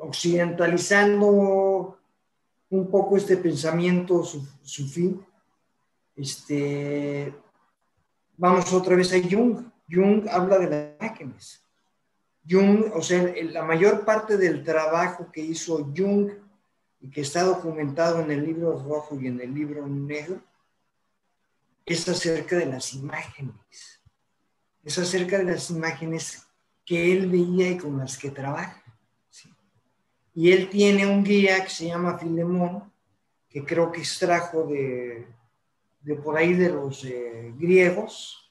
occidentalizando 0.00 1.96
un 2.70 2.90
poco 2.90 3.16
este 3.16 3.36
pensamiento 3.36 4.24
sufí, 4.24 5.20
este, 6.16 7.32
vamos 8.36 8.72
otra 8.72 8.96
vez 8.96 9.12
a 9.12 9.20
Jung. 9.22 9.70
Jung 9.88 10.26
habla 10.28 10.58
de 10.58 10.68
las 10.68 11.00
imágenes. 11.00 11.62
Jung, 12.44 12.90
o 12.92 13.02
sea, 13.02 13.32
la 13.52 13.62
mayor 13.62 14.04
parte 14.04 14.36
del 14.36 14.64
trabajo 14.64 15.30
que 15.30 15.42
hizo 15.42 15.92
Jung 15.96 16.28
y 17.00 17.08
que 17.08 17.20
está 17.20 17.44
documentado 17.44 18.18
en 18.18 18.32
el 18.32 18.44
libro 18.44 18.72
rojo 18.84 19.16
y 19.20 19.28
en 19.28 19.40
el 19.40 19.54
libro 19.54 19.86
negro, 19.86 20.40
es 21.86 22.08
acerca 22.08 22.56
de 22.56 22.66
las 22.66 22.94
imágenes. 22.94 24.00
Es 24.82 24.98
acerca 24.98 25.38
de 25.38 25.44
las 25.44 25.70
imágenes 25.70 26.46
que 26.84 27.12
él 27.12 27.28
veía 27.28 27.70
y 27.70 27.78
con 27.78 27.98
las 27.98 28.18
que 28.18 28.30
trabaja. 28.30 28.82
Y 30.34 30.50
él 30.50 30.68
tiene 30.68 31.06
un 31.06 31.22
guía 31.22 31.62
que 31.62 31.70
se 31.70 31.86
llama 31.86 32.18
Filemón, 32.18 32.92
que 33.48 33.64
creo 33.64 33.92
que 33.92 34.00
extrajo 34.00 34.64
de, 34.64 35.26
de 36.00 36.14
por 36.16 36.36
ahí 36.36 36.54
de 36.54 36.70
los 36.70 37.04
eh, 37.04 37.52
griegos, 37.56 38.50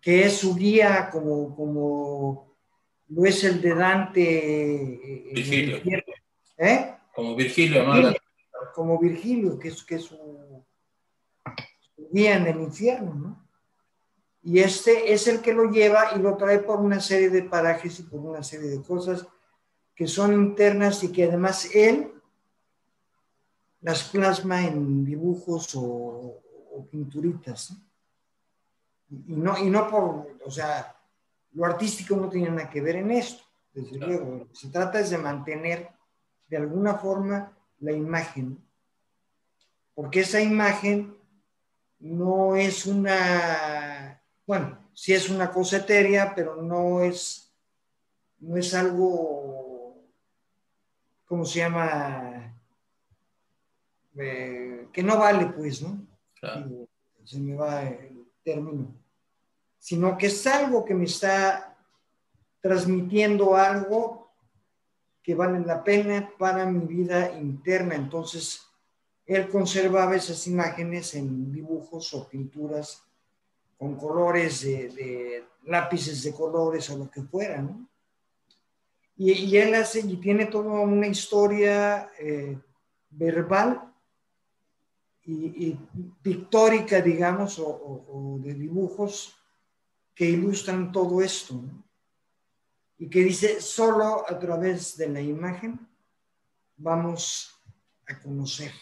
que 0.00 0.24
es 0.24 0.36
su 0.38 0.54
guía 0.54 1.08
como, 1.10 1.54
como 1.56 2.54
lo 3.08 3.24
es 3.24 3.42
el 3.44 3.60
de 3.60 3.74
Dante. 3.74 4.22
Eh, 4.22 5.32
Virgilio. 5.34 5.80
¿Eh? 6.56 6.94
Como 7.14 7.34
Virgilio, 7.34 7.82
¿no? 7.84 8.14
Como 8.74 8.98
Virgilio, 8.98 9.58
que 9.58 9.68
es, 9.68 9.82
que 9.82 9.96
es 9.96 10.04
su, 10.04 10.53
su 12.14 12.20
guía 12.20 12.36
en 12.36 12.46
el 12.46 12.60
infierno, 12.60 13.14
¿no? 13.14 13.44
Y 14.42 14.58
este 14.58 15.12
es 15.12 15.26
el 15.26 15.40
que 15.40 15.54
lo 15.54 15.70
lleva 15.70 16.14
y 16.14 16.18
lo 16.18 16.36
trae 16.36 16.58
por 16.58 16.78
una 16.78 17.00
serie 17.00 17.30
de 17.30 17.42
parajes 17.42 17.98
y 18.00 18.02
por 18.02 18.20
una 18.20 18.42
serie 18.42 18.68
de 18.68 18.82
cosas 18.82 19.26
que 19.94 20.06
son 20.06 20.34
internas 20.34 21.02
y 21.02 21.10
que 21.10 21.24
además 21.24 21.74
él 21.74 22.12
las 23.80 24.04
plasma 24.04 24.62
en 24.62 25.04
dibujos 25.04 25.74
o, 25.76 26.40
pinturitas. 26.90 27.74
Y, 29.08 29.36
no, 29.36 29.56
y 29.58 29.70
no 29.70 29.88
por, 29.88 30.36
o 30.44 30.50
sea, 30.50 30.94
lo 31.52 31.64
artístico 31.64 32.16
no 32.16 32.28
tiene 32.28 32.50
nada 32.50 32.68
que 32.68 32.80
ver 32.80 32.96
en 32.96 33.12
esto, 33.12 33.44
desde 33.72 33.98
luego. 33.98 34.48
Se 34.52 34.68
trata 34.68 35.00
es 35.00 35.10
de 35.10 35.18
mantener 35.18 35.90
de 36.48 36.56
alguna 36.58 36.94
forma 36.94 37.56
la 37.78 37.92
imagen, 37.92 38.58
porque 39.94 40.20
esa 40.20 40.40
imagen 40.40 41.23
no 42.04 42.56
es 42.56 42.86
una, 42.86 44.22
bueno, 44.46 44.78
sí 44.92 45.12
es 45.12 45.28
una 45.28 45.50
cosa 45.50 45.78
etérea, 45.78 46.34
pero 46.34 46.62
no 46.62 47.02
es, 47.02 47.52
no 48.38 48.56
es 48.56 48.74
algo 48.74 49.64
¿cómo 51.34 51.44
se 51.44 51.58
llama? 51.58 52.54
Eh, 54.16 54.86
que 54.92 55.02
no 55.02 55.18
vale, 55.18 55.46
pues, 55.46 55.82
¿no? 55.82 56.06
Se 57.24 57.40
me 57.40 57.56
va 57.56 57.82
el 57.82 58.24
término. 58.44 58.94
Sino 59.78 60.16
que 60.16 60.26
es 60.26 60.46
algo 60.46 60.84
que 60.84 60.94
me 60.94 61.06
está 61.06 61.76
transmitiendo 62.60 63.56
algo 63.56 64.32
que 65.22 65.34
vale 65.34 65.58
la 65.60 65.82
pena 65.82 66.30
para 66.38 66.66
mi 66.66 66.86
vida 66.86 67.32
interna. 67.32 67.94
Entonces, 67.94 68.63
él 69.26 69.48
conservaba 69.48 70.16
esas 70.16 70.46
imágenes 70.46 71.14
en 71.14 71.52
dibujos 71.52 72.12
o 72.14 72.28
pinturas 72.28 73.02
con 73.78 73.96
colores 73.96 74.62
de, 74.62 75.44
lápices 75.64 76.22
de 76.22 76.32
colores 76.32 76.88
o 76.90 76.98
lo 76.98 77.10
que 77.10 77.22
fuera. 77.22 77.66
Y, 79.16 79.56
él 79.56 79.74
hace 79.74 80.00
y 80.00 80.16
tiene 80.16 80.46
toda 80.46 80.80
una 80.80 81.06
historia 81.06 82.10
eh, 82.18 82.58
verbal 83.10 83.94
y, 85.26 85.78
pictórica, 86.22 87.00
digamos, 87.00 87.58
o, 87.58 88.38
de 88.40 88.52
dibujos 88.54 89.34
que 90.14 90.26
ilustran 90.26 90.92
todo 90.92 91.22
esto. 91.22 91.62
Y 92.98 93.08
que 93.08 93.20
dice, 93.20 93.60
solo 93.60 94.24
a 94.28 94.38
través 94.38 94.96
de 94.96 95.08
la 95.08 95.20
imagen 95.20 95.88
vamos 96.76 97.54
a 98.06 98.20
conocer. 98.20 98.72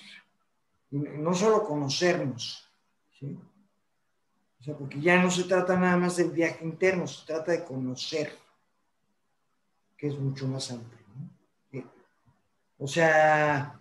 No 0.93 1.35
solo 1.35 1.65
conocernos, 1.65 2.71
porque 4.79 5.01
ya 5.01 5.21
no 5.23 5.31
se 5.31 5.45
trata 5.45 5.77
nada 5.77 5.97
más 5.97 6.17
del 6.17 6.31
viaje 6.31 6.65
interno, 6.65 7.07
se 7.07 7.27
trata 7.27 7.53
de 7.53 7.65
conocer 7.65 8.37
que 9.97 10.09
es 10.09 10.19
mucho 10.19 10.47
más 10.47 10.71
amplio. 10.71 11.01
O 12.79 12.87
sea, 12.89 13.81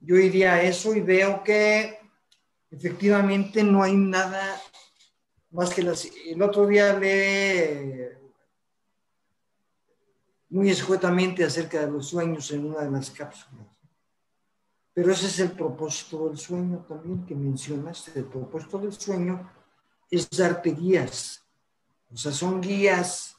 yo 0.00 0.16
iría 0.16 0.54
a 0.54 0.62
eso 0.62 0.94
y 0.94 1.00
veo 1.00 1.42
que 1.44 2.00
efectivamente 2.70 3.62
no 3.62 3.82
hay 3.82 3.94
nada 3.94 4.60
más 5.50 5.72
que 5.72 5.82
las... 5.82 6.10
El 6.26 6.42
otro 6.42 6.66
día 6.66 6.90
hablé 6.90 8.18
muy 10.48 10.70
escuetamente 10.70 11.44
acerca 11.44 11.80
de 11.80 11.90
los 11.90 12.08
sueños 12.08 12.50
en 12.50 12.66
una 12.66 12.80
de 12.80 12.90
las 12.90 13.10
cápsulas. 13.10 13.73
Pero 14.94 15.12
ese 15.12 15.26
es 15.26 15.40
el 15.40 15.50
propósito 15.50 16.28
del 16.28 16.38
sueño 16.38 16.86
también 16.88 17.26
que 17.26 17.34
mencionaste. 17.34 18.20
El 18.20 18.26
propósito 18.26 18.78
del 18.78 18.92
sueño 18.92 19.50
es 20.08 20.30
darte 20.30 20.70
guías. 20.70 21.44
O 22.12 22.16
sea, 22.16 22.30
son 22.30 22.60
guías 22.60 23.36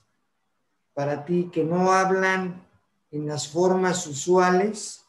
para 0.93 1.23
ti 1.23 1.49
que 1.51 1.63
no 1.63 1.91
hablan 1.91 2.67
en 3.09 3.25
las 3.25 3.47
formas 3.47 4.05
usuales. 4.05 5.05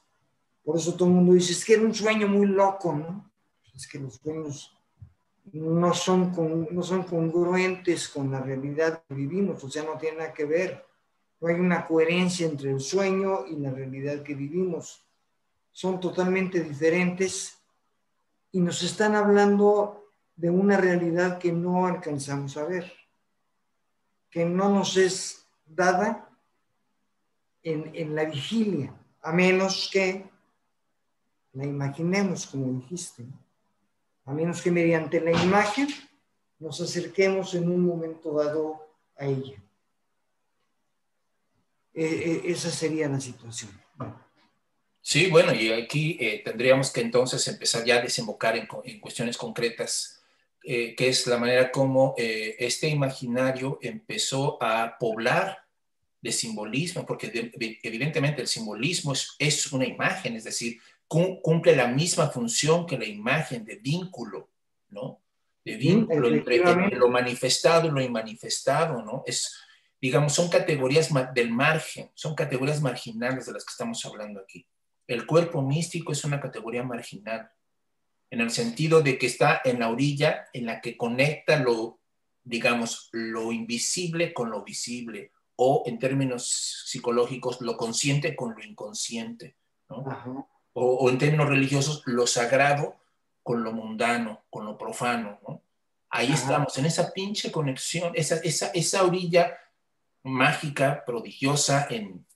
Por 0.62 0.76
eso 0.76 0.94
todo 0.94 1.09
el 1.09 1.14
mundo 1.14 1.32
dice, 1.32 1.53
es 1.53 1.64
que 1.64 1.74
era 1.74 1.82
un 1.82 1.94
sueño 1.94 2.28
muy 2.28 2.47
loco, 2.47 2.92
¿no? 2.92 3.28
Es 3.74 3.88
que 3.88 3.99
los 3.99 4.14
sueños 4.14 4.72
no 5.53 5.94
son, 5.94 6.32
no 6.70 6.82
son 6.82 7.03
congruentes 7.05 8.09
con 8.09 8.30
la 8.30 8.40
realidad 8.40 9.03
que 9.09 9.14
vivimos, 9.14 9.62
o 9.62 9.70
sea, 9.70 9.84
no 9.84 9.97
tiene 9.99 10.18
nada 10.18 10.32
que 10.32 10.44
ver. 10.44 10.84
No 11.40 11.49
hay 11.49 11.55
una 11.55 11.86
coherencia 11.86 12.47
entre 12.47 12.70
el 12.70 12.80
sueño 12.80 13.47
y 13.47 13.57
la 13.57 13.70
realidad 13.70 14.22
que 14.22 14.34
vivimos. 14.34 15.06
Son 15.77 16.01
totalmente 16.01 16.62
diferentes 16.62 17.59
y 18.51 18.61
nos 18.61 18.83
están 18.83 19.14
hablando 19.14 20.07
de 20.35 20.49
una 20.49 20.79
realidad 20.79 21.39
que 21.39 21.53
no 21.53 21.85
alcanzamos 21.85 22.57
a 22.57 22.64
ver, 22.64 22.91
que 24.31 24.47
no 24.47 24.70
nos 24.70 24.97
es 24.97 25.47
dada 25.66 26.31
en, 27.62 28.14
la 28.14 28.24
vigilia, 28.24 28.95
a 29.20 29.33
menos 29.33 29.91
que 29.93 30.24
la 31.53 31.66
imaginemos, 31.66 32.47
como 32.47 32.72
dijiste, 32.81 33.27
a 34.24 34.33
menos 34.33 34.62
que 34.62 34.70
mediante 34.70 35.20
la 35.20 35.33
imagen 35.33 35.89
nos 36.59 36.81
acerquemos 36.81 37.55
en 37.55 37.70
un 37.70 37.85
momento 37.85 38.33
dado 38.33 38.81
a 39.18 39.27
ella. 39.27 39.62
E, 41.93 42.03
e, 42.03 42.51
esa 42.51 42.70
sería 42.70 43.11
la 43.11 43.20
situación. 43.20 43.70
Sí, 45.09 45.29
bueno, 45.31 45.55
y 45.55 45.71
aquí 45.71 46.19
eh, 46.19 46.43
tendríamos 46.45 46.91
que 46.91 47.01
entonces 47.01 47.47
empezar 47.47 47.85
ya 47.85 47.99
a 47.99 48.03
desembocar 48.03 48.57
en, 48.57 48.67
en 48.83 48.99
cuestiones 48.99 49.37
concretas, 49.37 50.21
eh, 50.65 50.97
que 50.97 51.09
es 51.09 51.29
la 51.29 51.39
manera 51.39 51.71
como 51.71 52.17
eh, 52.19 52.57
este 52.59 52.89
imaginario 52.89 53.79
empezó 53.83 54.61
a 54.61 54.99
poblar 54.99 55.59
de 56.21 56.33
simbolismo, 56.33 57.07
porque 57.07 57.53
evidentemente 57.85 58.43
el 58.43 58.49
simbolismo 58.49 59.13
es, 59.39 59.73
una 59.73 59.87
imagen, 59.87 60.35
es 60.35 60.43
decir, 60.43 60.81
cumple 61.07 61.77
la 61.77 61.87
misma 61.87 62.29
función 62.31 62.85
que 62.85 62.99
la 62.99 63.07
imagen 63.07 63.65
de 63.65 63.77
vínculo, 63.77 64.51
¿no? 64.89 65.21
De 65.65 65.77
vínculo 65.77 66.27
entre, 66.27 66.59
lo 66.97 67.09
manifestado 67.09 67.87
y 67.87 67.93
lo 67.93 68.01
inmanifestado, 68.01 69.05
¿no? 69.05 69.23
Es, 69.25 69.57
digamos, 70.01 70.35
son 70.35 70.49
categorías 70.49 71.11
del 71.33 71.53
margen, 71.53 72.11
son 72.15 72.35
categorías 72.35 72.83
marginales 72.83 73.47
de 73.47 73.53
las 73.53 73.65
que 73.65 73.71
estamos 73.71 74.05
hablando 74.05 74.41
aquí. 74.41 74.67
El 75.07 75.27
cuerpo 75.27 75.63
místico 75.63 76.13
es 76.13 76.25
una 76.25 76.41
categoría 76.41 76.83
marginal, 76.83 77.51
en 78.31 78.41
el 78.41 78.51
sentido 78.51 79.03
de 79.03 79.19
que 79.19 79.27
está 79.27 79.61
en 79.65 79.79
la 79.81 79.89
orilla 79.89 80.47
en 80.53 80.67
la 80.67 80.81
que 80.81 80.97
conecta 80.97 81.59
lo, 81.61 82.01
digamos, 82.43 83.09
lo 83.13 83.53
invisible 83.53 84.35
con 84.35 84.51
lo 84.51 84.65
visible, 84.65 85.33
o 85.57 85.85
en 85.87 85.99
términos 85.99 86.85
psicológicos, 86.87 87.61
lo 87.61 87.77
consciente 87.77 88.37
con 88.37 88.55
lo 88.55 88.63
inconsciente, 88.63 89.57
¿no? 89.89 90.49
o, 90.75 91.09
en 91.09 91.19
términos 91.19 91.49
religiosos, 91.49 92.03
lo 92.05 92.27
sagrado 92.27 92.97
con 93.43 93.63
lo 93.63 93.73
mundano, 93.73 94.45
con 94.51 94.67
lo 94.67 94.77
profano. 94.77 95.39
¿no? 95.47 95.63
Ahí 96.11 96.33
estamos, 96.33 96.77
en 96.77 96.87
esa 96.87 97.13
pinche 97.13 97.51
conexión, 97.51 98.13
esa, 98.15 98.37
esa, 98.37 98.69
esa 98.75 99.05
orilla 99.05 99.57
mágica, 100.23 101.05
prodigiosa, 101.07 101.87
en 101.89 102.27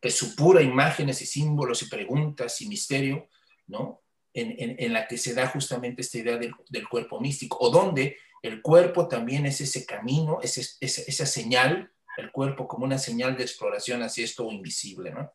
que 0.00 0.10
supura 0.10 0.62
imágenes 0.62 1.20
y 1.22 1.26
símbolos 1.26 1.82
y 1.82 1.88
preguntas 1.88 2.60
y 2.60 2.68
misterio, 2.68 3.28
¿no? 3.66 4.02
En, 4.32 4.54
en, 4.58 4.76
en 4.78 4.92
la 4.92 5.08
que 5.08 5.18
se 5.18 5.34
da 5.34 5.48
justamente 5.48 6.02
esta 6.02 6.18
idea 6.18 6.36
del, 6.36 6.54
del, 6.68 6.88
cuerpo 6.88 7.20
místico, 7.20 7.58
o 7.60 7.70
donde 7.70 8.16
el 8.42 8.62
cuerpo 8.62 9.08
también 9.08 9.46
es 9.46 9.60
ese 9.60 9.84
camino, 9.84 10.38
ese, 10.42 10.64
ese, 10.80 11.04
esa 11.08 11.26
señal, 11.26 11.90
el 12.16 12.30
cuerpo 12.30 12.68
como 12.68 12.84
una 12.84 12.98
señal 12.98 13.36
de 13.36 13.42
exploración 13.42 14.02
hacia 14.02 14.24
esto 14.24 14.50
invisible, 14.50 15.10
¿no? 15.10 15.32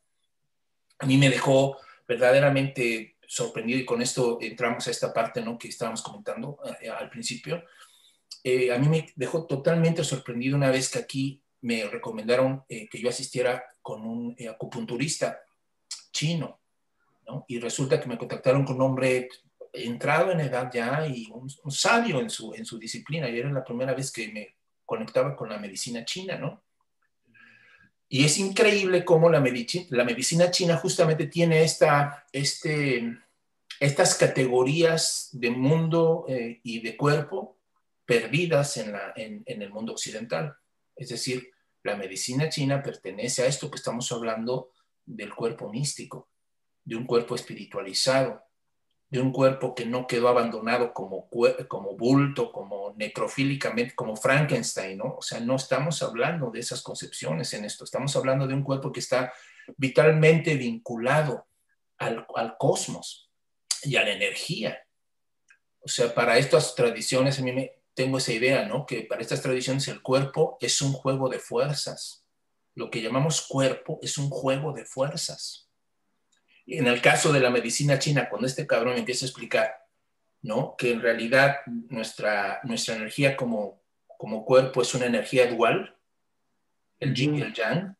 A 0.99 1.05
mí 1.05 1.17
me 1.17 1.29
dejó 1.29 1.77
verdaderamente 2.07 3.17
sorprendido 3.27 3.79
y 3.79 3.85
con 3.85 4.01
esto 4.01 4.37
entramos 4.41 4.87
a 4.87 4.91
esta 4.91 5.13
parte, 5.13 5.41
¿no? 5.41 5.57
Que 5.57 5.67
estábamos 5.67 6.01
comentando 6.01 6.59
eh, 6.79 6.89
al 6.89 7.09
principio. 7.09 7.63
Eh, 8.43 8.71
a 8.71 8.77
mí 8.77 8.87
me 8.87 9.11
dejó 9.15 9.45
totalmente 9.45 10.03
sorprendido 10.03 10.55
una 10.55 10.69
vez 10.69 10.89
que 10.89 10.99
aquí 10.99 11.41
me 11.61 11.85
recomendaron 11.85 12.63
eh, 12.69 12.87
que 12.89 12.99
yo 12.99 13.09
asistiera 13.09 13.63
con 13.83 14.03
un 14.03 14.35
eh, 14.39 14.47
acupunturista 14.47 15.41
chino, 16.11 16.59
¿no? 17.27 17.45
Y 17.47 17.59
resulta 17.59 18.01
que 18.01 18.07
me 18.07 18.17
contactaron 18.17 18.65
con 18.65 18.77
un 18.77 18.81
hombre 18.81 19.29
entrado 19.71 20.31
en 20.31 20.39
edad 20.39 20.71
ya 20.73 21.05
y 21.05 21.29
un, 21.31 21.51
un, 21.63 21.71
sabio 21.71 22.19
en 22.19 22.29
su, 22.29 22.53
en 22.53 22.65
su 22.65 22.79
disciplina. 22.79 23.29
Y 23.29 23.37
era 23.37 23.51
la 23.51 23.63
primera 23.63 23.93
vez 23.93 24.11
que 24.11 24.29
me 24.29 24.55
conectaba 24.85 25.35
con 25.35 25.49
la 25.49 25.57
medicina 25.57 26.05
china, 26.05 26.37
¿no? 26.37 26.63
Y 28.07 28.25
es 28.25 28.37
increíble 28.37 29.03
cómo 29.03 29.29
la, 29.29 29.39
medici 29.39 29.87
la 29.89 30.03
medicina 30.03 30.51
china 30.51 30.77
justamente 30.77 31.27
tiene 31.27 31.63
esta, 31.63 32.25
este, 32.31 33.17
estas 33.79 34.15
categorías 34.15 35.29
de 35.31 35.49
mundo 35.49 36.25
eh, 36.29 36.59
y 36.63 36.79
de 36.81 36.95
cuerpo 36.95 37.57
perdidas 38.05 38.77
en, 38.77 38.91
la, 38.91 39.13
en, 39.15 39.41
en 39.47 39.61
el 39.63 39.71
mundo 39.71 39.93
occidental. 39.93 40.55
Es 40.95 41.09
decir, 41.09 41.52
la 41.83 41.95
medicina 41.95 42.49
china 42.49 42.81
pertenece 42.81 43.43
a 43.43 43.45
esto 43.45 43.69
que 43.69 43.75
estamos 43.75 44.11
hablando 44.11 44.71
del 45.05 45.33
cuerpo 45.33 45.69
místico, 45.69 46.29
de 46.83 46.95
un 46.95 47.05
cuerpo 47.05 47.35
espiritualizado, 47.35 48.41
de 49.09 49.19
un 49.19 49.31
cuerpo 49.31 49.75
que 49.75 49.85
no 49.85 50.07
quedó 50.07 50.29
abandonado 50.29 50.93
como, 50.93 51.29
como 51.67 51.95
bulto, 51.95 52.51
como 52.51 52.93
necrofílicamente, 52.97 53.93
como 53.93 54.15
Frankenstein, 54.15 54.97
¿no? 54.97 55.17
O 55.17 55.21
sea, 55.21 55.39
no 55.39 55.55
estamos 55.55 56.01
hablando 56.01 56.49
de 56.49 56.61
esas 56.61 56.81
concepciones 56.81 57.53
en 57.53 57.65
esto, 57.65 57.83
estamos 57.83 58.15
hablando 58.15 58.47
de 58.47 58.55
un 58.55 58.63
cuerpo 58.63 58.91
que 58.91 59.01
está 59.01 59.31
vitalmente 59.77 60.55
vinculado 60.55 61.45
al, 61.97 62.25
al 62.35 62.57
cosmos 62.57 63.29
y 63.83 63.97
a 63.97 64.03
la 64.03 64.13
energía. 64.13 64.79
O 65.81 65.89
sea, 65.89 66.13
para 66.15 66.37
estas 66.37 66.73
tradiciones 66.73 67.37
a 67.37 67.43
mí 67.43 67.51
me, 67.51 67.82
tengo 67.93 68.17
esa 68.17 68.33
idea, 68.33 68.65
¿no? 68.65 68.85
Que 68.85 69.01
para 69.01 69.21
estas 69.21 69.41
tradiciones 69.41 69.87
el 69.87 70.01
cuerpo 70.01 70.57
es 70.59 70.81
un 70.81 70.93
juego 70.93 71.29
de 71.29 71.39
fuerzas. 71.39 72.25
Lo 72.75 72.89
que 72.89 73.01
llamamos 73.01 73.45
cuerpo 73.47 73.99
es 74.01 74.17
un 74.17 74.29
juego 74.29 74.73
de 74.73 74.85
fuerzas. 74.85 75.69
Y 76.65 76.77
en 76.77 76.87
el 76.87 77.01
caso 77.01 77.31
de 77.31 77.39
la 77.39 77.49
medicina 77.49 77.99
china, 77.99 78.29
cuando 78.29 78.47
este 78.47 78.65
cabrón 78.65 78.97
empieza 78.97 79.25
a 79.25 79.27
explicar, 79.27 79.75
¿no? 80.41 80.75
Que 80.77 80.91
en 80.91 81.01
realidad 81.01 81.57
nuestra, 81.89 82.61
nuestra 82.63 82.95
energía 82.95 83.37
como, 83.37 83.81
como 84.17 84.45
cuerpo 84.45 84.81
es 84.81 84.93
una 84.95 85.05
energía 85.05 85.47
dual, 85.47 85.95
el 86.99 87.13
yin 87.13 87.35
y 87.35 87.41
el 87.41 87.53
yang, 87.53 87.95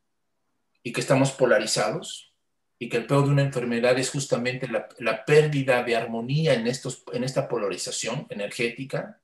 y 0.81 0.91
que 0.91 1.01
estamos 1.01 1.31
polarizados, 1.31 2.33
y 2.79 2.89
que 2.89 2.97
el 2.97 3.05
peor 3.05 3.25
de 3.25 3.31
una 3.31 3.43
enfermedad 3.43 3.97
es 3.99 4.09
justamente 4.09 4.67
la, 4.67 4.87
la 4.99 5.23
pérdida 5.23 5.83
de 5.83 5.95
armonía 5.95 6.53
en, 6.53 6.67
estos, 6.67 7.03
en 7.13 7.23
esta 7.23 7.47
polarización 7.47 8.25
energética, 8.29 9.22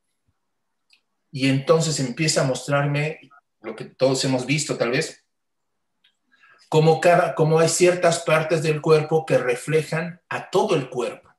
y 1.32 1.50
entonces 1.50 2.00
empieza 2.00 2.42
a 2.42 2.46
mostrarme 2.46 3.20
lo 3.62 3.76
que 3.76 3.86
todos 3.86 4.24
hemos 4.26 4.46
visto 4.46 4.78
tal 4.78 4.92
vez, 4.92 5.26
como, 6.70 7.02
cada, 7.02 7.36
como 7.36 7.60
hay 7.60 7.70
ciertas 7.70 8.20
partes 8.20 8.62
del 8.62 8.82
cuerpo 8.82 9.26
que 9.26 9.38
reflejan 9.38 10.22
a 10.30 10.50
todo 10.50 10.76
el 10.76 10.90
cuerpo. 10.90 11.30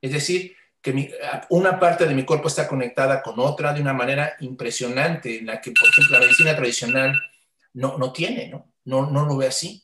Es 0.00 0.12
decir, 0.12 0.56
que 0.80 0.92
mi, 0.92 1.10
una 1.50 1.78
parte 1.78 2.06
de 2.06 2.14
mi 2.14 2.24
cuerpo 2.24 2.48
está 2.48 2.66
conectada 2.66 3.22
con 3.22 3.38
otra 3.38 3.72
de 3.72 3.80
una 3.80 3.92
manera 3.92 4.34
impresionante, 4.40 5.38
en 5.38 5.46
la 5.46 5.60
que, 5.60 5.70
por 5.70 5.88
ejemplo, 5.88 6.18
la 6.18 6.24
medicina 6.24 6.56
tradicional 6.56 7.14
no, 7.74 7.98
no 7.98 8.12
tiene, 8.12 8.48
¿no? 8.48 8.72
No, 8.84 9.10
no 9.10 9.24
lo 9.26 9.36
ve 9.36 9.46
así. 9.46 9.83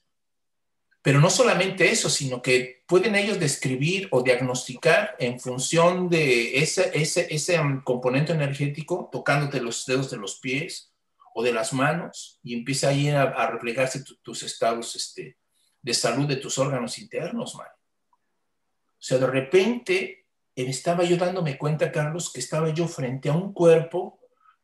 Pero 1.02 1.20
no 1.20 1.30
solamente 1.30 1.90
eso, 1.90 2.10
sino 2.10 2.42
que 2.42 2.84
pueden 2.86 3.14
ellos 3.14 3.40
describir 3.40 4.08
o 4.10 4.22
diagnosticar 4.22 5.16
en 5.18 5.40
función 5.40 6.10
de 6.10 6.58
ese, 6.58 6.90
ese, 6.94 7.26
ese 7.34 7.58
componente 7.84 8.32
energético, 8.32 9.08
tocándote 9.10 9.60
los 9.60 9.86
dedos 9.86 10.10
de 10.10 10.18
los 10.18 10.38
pies 10.40 10.92
o 11.34 11.42
de 11.42 11.52
las 11.52 11.72
manos, 11.72 12.38
y 12.42 12.54
empieza 12.54 12.88
ahí 12.88 13.08
a, 13.08 13.22
a 13.22 13.50
reflejarse 13.50 14.02
tu, 14.02 14.16
tus 14.16 14.42
estados 14.42 14.94
este, 14.96 15.38
de 15.80 15.94
salud 15.94 16.26
de 16.26 16.36
tus 16.36 16.58
órganos 16.58 16.98
internos, 16.98 17.54
man. 17.54 17.68
O 17.68 19.02
sea, 19.02 19.16
de 19.16 19.26
repente 19.26 20.26
estaba 20.54 21.04
yo 21.04 21.16
dándome 21.16 21.56
cuenta, 21.56 21.90
Carlos, 21.90 22.30
que 22.32 22.40
estaba 22.40 22.68
yo 22.70 22.86
frente 22.86 23.30
a 23.30 23.32
un 23.32 23.52
cuerpo 23.54 24.20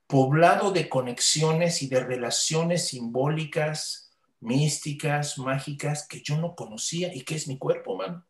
poblado 0.06 0.70
de 0.70 0.88
conexiones 0.88 1.82
y 1.82 1.88
de 1.88 2.00
relaciones 2.00 2.88
simbólicas, 2.88 4.05
místicas, 4.46 5.38
mágicas, 5.38 6.06
que 6.06 6.22
yo 6.22 6.38
no 6.38 6.54
conocía 6.54 7.12
y 7.12 7.22
que 7.22 7.34
es 7.34 7.48
mi 7.48 7.58
cuerpo, 7.58 7.96
man. 7.96 8.24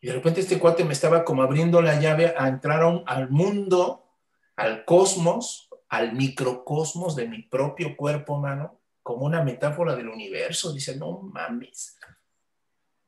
Y 0.00 0.06
de 0.06 0.12
repente 0.12 0.40
este 0.40 0.58
cuate 0.58 0.84
me 0.84 0.92
estaba 0.92 1.24
como 1.24 1.42
abriendo 1.42 1.82
la 1.82 2.00
llave 2.00 2.32
a 2.38 2.46
entrar 2.46 2.82
a 2.82 2.86
un, 2.86 3.02
al 3.06 3.28
mundo, 3.28 4.06
al 4.54 4.84
cosmos, 4.84 5.68
al 5.88 6.12
microcosmos 6.12 7.16
de 7.16 7.26
mi 7.26 7.42
propio 7.42 7.96
cuerpo, 7.96 8.38
mano, 8.38 8.80
como 9.02 9.26
una 9.26 9.42
metáfora 9.42 9.96
del 9.96 10.08
universo. 10.08 10.72
Dice, 10.72 10.96
no 10.96 11.22
mames. 11.22 11.98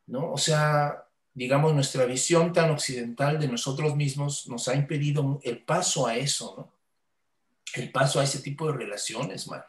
¿No? 0.06 0.32
O 0.32 0.38
sea, 0.38 1.06
digamos, 1.32 1.72
nuestra 1.72 2.04
visión 2.04 2.52
tan 2.52 2.70
occidental 2.70 3.38
de 3.38 3.46
nosotros 3.46 3.94
mismos 3.94 4.48
nos 4.48 4.66
ha 4.66 4.74
impedido 4.74 5.38
el 5.44 5.64
paso 5.64 6.08
a 6.08 6.16
eso, 6.16 6.54
¿no? 6.56 6.72
El 7.74 7.92
paso 7.92 8.18
a 8.18 8.24
ese 8.24 8.40
tipo 8.40 8.66
de 8.66 8.72
relaciones, 8.72 9.46
man. 9.46 9.62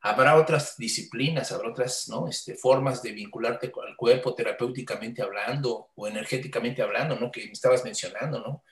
Habrá 0.00 0.36
otras 0.36 0.76
disciplinas, 0.76 1.50
habrá 1.50 1.70
otras 1.70 2.08
¿no? 2.08 2.28
este, 2.28 2.54
formas 2.54 3.02
de 3.02 3.12
vincularte 3.12 3.66
el 3.66 3.96
cuerpo 3.96 4.34
terapéuticamente 4.34 5.22
hablando 5.22 5.88
o 5.96 6.06
energéticamente 6.06 6.82
hablando, 6.82 7.18
¿no? 7.18 7.32
Que 7.32 7.46
me 7.46 7.52
estabas 7.52 7.84
mencionando, 7.84 8.38
¿no? 8.40 8.62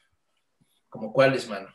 ¿Como 0.88 1.12
cuáles, 1.12 1.48
mano? 1.48 1.68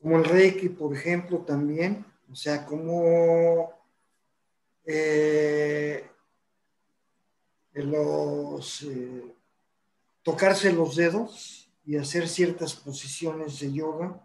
Como 0.00 0.18
el 0.18 0.24
Reiki, 0.24 0.68
por 0.68 0.94
ejemplo, 0.94 1.38
también. 1.38 2.04
O 2.30 2.36
sea, 2.36 2.66
como 2.66 3.72
eh, 4.84 6.06
los, 7.72 8.82
eh, 8.82 9.34
tocarse 10.22 10.72
los 10.72 10.96
dedos 10.96 11.70
y 11.84 11.96
hacer 11.96 12.28
ciertas 12.28 12.74
posiciones 12.74 13.60
de 13.60 13.72
yoga 13.72 14.20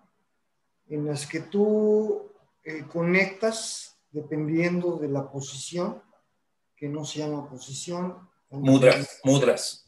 en 0.89 1.05
las 1.05 1.25
que 1.25 1.39
tú 1.39 2.29
eh, 2.63 2.83
conectas 2.91 3.92
dependiendo 4.13 4.95
de 4.95 5.09
la 5.09 5.29
posición, 5.29 6.01
que 6.75 6.87
no 6.87 7.03
se 7.03 7.19
llama 7.19 7.49
posición. 7.49 8.29
Mudras, 8.49 9.19
mudras. 9.23 9.85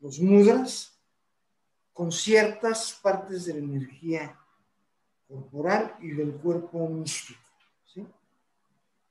Los 0.00 0.18
mudras, 0.18 0.98
con 1.92 2.10
ciertas 2.10 2.98
partes 3.02 3.44
de 3.44 3.54
la 3.54 3.60
energía 3.60 4.38
corporal 5.28 5.96
y 6.00 6.10
del 6.10 6.32
cuerpo 6.34 6.88
místico, 6.88 7.40
¿sí? 7.84 8.06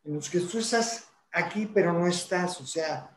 En 0.03 0.15
los 0.15 0.29
que 0.29 0.39
tú 0.39 0.59
estás 0.59 1.07
aquí, 1.31 1.65
pero 1.67 1.93
no 1.93 2.07
estás, 2.07 2.59
o 2.61 2.65
sea, 2.65 3.15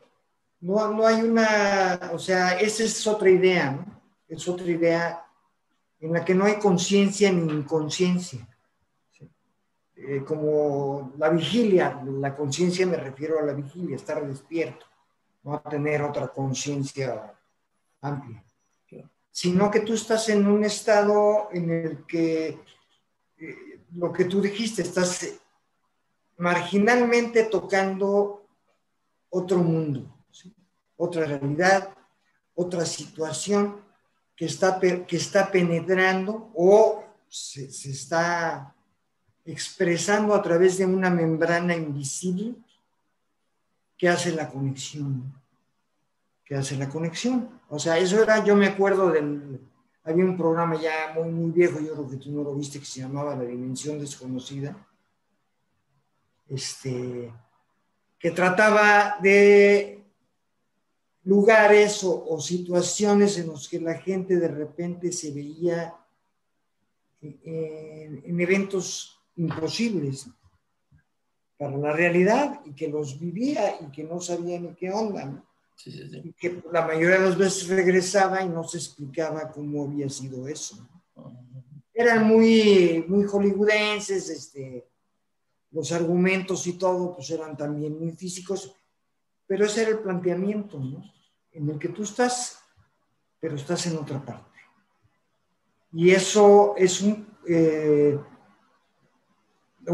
no, 0.60 0.88
no 0.92 1.06
hay 1.06 1.22
una, 1.22 2.10
o 2.12 2.18
sea, 2.18 2.58
esa 2.58 2.82
es 2.82 3.06
otra 3.06 3.30
idea, 3.30 3.70
¿no? 3.70 4.02
Es 4.26 4.48
otra 4.48 4.66
idea 4.66 5.24
en 6.00 6.12
la 6.12 6.24
que 6.24 6.34
no 6.34 6.44
hay 6.44 6.58
conciencia 6.58 7.30
ni 7.30 7.52
inconsciencia. 7.52 8.47
Eh, 10.00 10.22
como 10.24 11.12
la 11.18 11.28
vigilia, 11.28 12.00
la 12.04 12.36
conciencia 12.36 12.86
me 12.86 12.96
refiero 12.96 13.40
a 13.40 13.42
la 13.42 13.52
vigilia, 13.52 13.96
estar 13.96 14.24
despierto, 14.24 14.86
no 15.42 15.60
tener 15.62 16.02
otra 16.02 16.28
conciencia 16.28 17.34
amplia, 18.00 18.44
sino 19.32 19.68
que 19.70 19.80
tú 19.80 19.94
estás 19.94 20.28
en 20.28 20.46
un 20.46 20.62
estado 20.62 21.48
en 21.52 21.70
el 21.70 22.06
que 22.06 22.60
eh, 23.38 23.80
lo 23.94 24.12
que 24.12 24.26
tú 24.26 24.40
dijiste, 24.40 24.82
estás 24.82 25.40
marginalmente 26.36 27.44
tocando 27.44 28.46
otro 29.30 29.58
mundo, 29.58 30.14
otra 30.96 31.24
realidad, 31.24 31.92
otra 32.54 32.86
situación 32.86 33.80
que 34.36 34.44
está, 34.44 34.78
que 34.78 35.16
está 35.16 35.50
penetrando 35.50 36.52
o 36.54 37.02
se, 37.28 37.72
se 37.72 37.90
está 37.90 38.76
expresando 39.52 40.34
a 40.34 40.42
través 40.42 40.78
de 40.78 40.86
una 40.86 41.10
membrana 41.10 41.74
invisible 41.74 42.54
que 43.96 44.08
hace 44.08 44.32
la 44.32 44.48
conexión. 44.48 45.32
Que 46.44 46.54
hace 46.54 46.76
la 46.76 46.88
conexión. 46.88 47.60
O 47.68 47.78
sea, 47.78 47.98
eso 47.98 48.22
era, 48.22 48.44
yo 48.44 48.54
me 48.54 48.66
acuerdo 48.66 49.10
del, 49.10 49.60
había 50.04 50.24
un 50.24 50.36
programa 50.36 50.80
ya 50.80 51.12
muy, 51.14 51.30
muy 51.30 51.50
viejo, 51.50 51.80
yo 51.80 51.92
creo 51.92 52.08
que 52.08 52.16
tú 52.16 52.30
no 52.30 52.42
lo 52.42 52.54
viste, 52.54 52.78
que 52.78 52.86
se 52.86 53.00
llamaba 53.00 53.36
La 53.36 53.44
Dimensión 53.44 53.98
Desconocida, 53.98 54.76
este, 56.48 57.32
que 58.18 58.30
trataba 58.30 59.18
de 59.20 60.02
lugares 61.24 62.02
o, 62.04 62.40
situaciones 62.40 63.36
en 63.36 63.48
los 63.48 63.68
que 63.68 63.80
la 63.80 63.98
gente 63.98 64.36
de 64.36 64.48
repente 64.48 65.12
se 65.12 65.30
veía 65.30 65.94
en, 67.20 68.40
eventos 68.40 69.17
imposibles 69.38 70.28
para 71.56 71.76
la 71.76 71.92
realidad 71.92 72.60
y 72.64 72.72
que 72.74 72.88
los 72.88 73.18
vivía 73.18 73.80
y 73.80 73.90
que 73.90 74.04
no 74.04 74.20
sabía 74.20 74.60
ni 74.60 74.74
qué 74.74 74.90
onda. 74.90 75.44
Y 75.84 76.32
que 76.32 76.62
la 76.72 76.86
mayoría 76.86 77.20
de 77.20 77.26
las 77.26 77.38
veces 77.38 77.68
regresaba 77.68 78.42
y 78.42 78.48
no 78.48 78.64
se 78.64 78.78
explicaba 78.78 79.50
cómo 79.50 79.84
había 79.84 80.08
sido 80.08 80.46
eso. 80.48 80.76
Eran 81.94 82.26
muy, 82.26 83.04
muy 83.08 83.24
hollywoodenses, 83.24 84.28
este, 84.28 84.88
los 85.70 85.92
argumentos 85.92 86.66
y 86.66 86.74
todo, 86.74 87.14
pues 87.14 87.30
eran 87.30 87.56
también 87.56 87.98
muy 87.98 88.12
físicos, 88.12 88.74
pero 89.46 89.66
ese 89.66 89.82
era 89.82 89.90
el 89.90 90.00
planteamiento, 90.00 90.78
¿no? 90.78 91.02
En 91.52 91.68
el 91.70 91.78
que 91.78 91.88
tú 91.88 92.02
estás, 92.02 92.58
pero 93.40 93.56
estás 93.56 93.86
en 93.86 93.96
otra 93.96 94.24
parte. 94.24 94.58
Y 95.92 96.10
eso 96.10 96.74
es 96.76 97.00
un, 97.00 97.26
eh, 97.48 98.18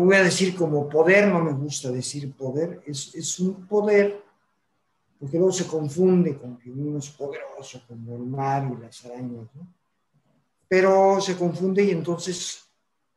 voy 0.01 0.17
a 0.17 0.23
decir 0.23 0.55
como 0.57 0.89
poder, 0.89 1.29
no 1.29 1.41
me 1.41 1.53
gusta 1.53 1.91
decir 1.91 2.33
poder, 2.33 2.83
es, 2.87 3.15
es 3.15 3.39
un 3.39 3.67
poder, 3.67 4.23
porque 5.19 5.37
luego 5.37 5.53
se 5.53 5.67
confunde 5.67 6.37
con 6.37 6.59
que 6.59 6.71
uno 6.71 6.99
es 6.99 7.11
poderoso, 7.11 7.83
como 7.87 8.17
el 8.17 8.23
mar 8.23 8.71
y 8.73 8.83
las 8.83 9.05
arañas, 9.05 9.47
¿no? 9.55 9.67
Pero 10.69 11.21
se 11.21 11.37
confunde 11.37 11.85
y 11.85 11.91
entonces 11.91 12.65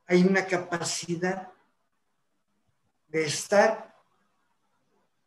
hay 0.06 0.24
una 0.24 0.46
capacidad 0.46 1.50
de 3.08 3.26
estar 3.26 3.96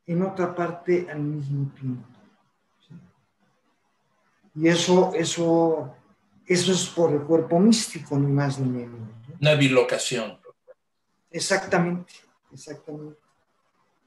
en 0.06 0.22
otra 0.22 0.54
parte 0.54 1.06
al 1.10 1.20
mismo 1.20 1.70
tiempo. 1.74 2.04
Y 4.54 4.68
eso, 4.68 5.12
eso, 5.14 5.94
eso 6.46 6.72
es 6.72 6.86
por 6.88 7.12
el 7.12 7.22
cuerpo 7.22 7.58
místico, 7.58 8.18
ni 8.18 8.26
más 8.26 8.58
ni 8.58 8.68
menos. 8.68 9.00
Una 9.40 9.54
bilocación. 9.54 10.39
Exactamente, 11.30 12.12
exactamente. 12.52 13.20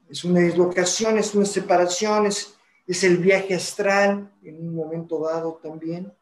Es 0.08 0.24
una 0.24 0.40
dislocación, 0.40 1.18
es 1.18 1.34
una 1.34 1.46
separación, 1.46 2.26
es, 2.26 2.56
el 2.86 3.16
viaje 3.16 3.54
astral 3.54 4.32
en 4.42 4.68
un 4.68 4.74
momento 4.74 5.18
dado 5.20 5.54
también, 5.62 6.12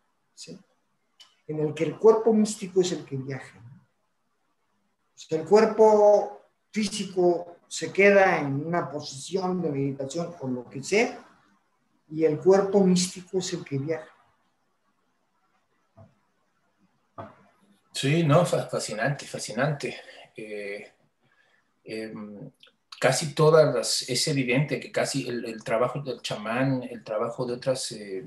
en 1.48 1.58
el 1.58 1.74
que 1.74 1.84
el 1.84 1.98
cuerpo 1.98 2.32
místico 2.32 2.80
es 2.80 2.92
el 2.92 3.04
que 3.04 3.16
viaja. 3.16 3.60
el 5.30 5.44
cuerpo 5.44 6.40
físico 6.70 7.56
se 7.66 7.92
queda 7.92 8.38
en 8.38 8.66
una 8.66 8.90
posición 8.90 9.60
de 9.60 9.70
meditación 9.70 10.34
o 10.40 10.48
lo 10.48 10.68
que 10.68 10.82
sea, 10.82 11.26
y 12.08 12.24
el 12.24 12.38
cuerpo 12.38 12.84
místico 12.84 13.38
es 13.38 13.52
el 13.54 13.64
que 13.64 13.78
viaja. 13.78 14.08
Sí, 17.92 18.24
no, 18.24 18.44
fascinante, 18.46 19.26
fascinante. 19.26 19.96
Eh, 20.36 20.91
em, 21.84 22.50
casi 23.00 23.34
todas 23.34 23.74
las, 23.74 24.08
es 24.08 24.28
evidente 24.28 24.78
que 24.78 24.92
casi 24.92 25.28
el, 25.28 25.62
trabajo 25.64 26.00
del 26.02 26.20
chamán, 26.22 26.82
el 26.84 27.02
trabajo 27.02 27.44
de 27.44 27.54
otras 27.54 27.90
eh, 27.92 28.24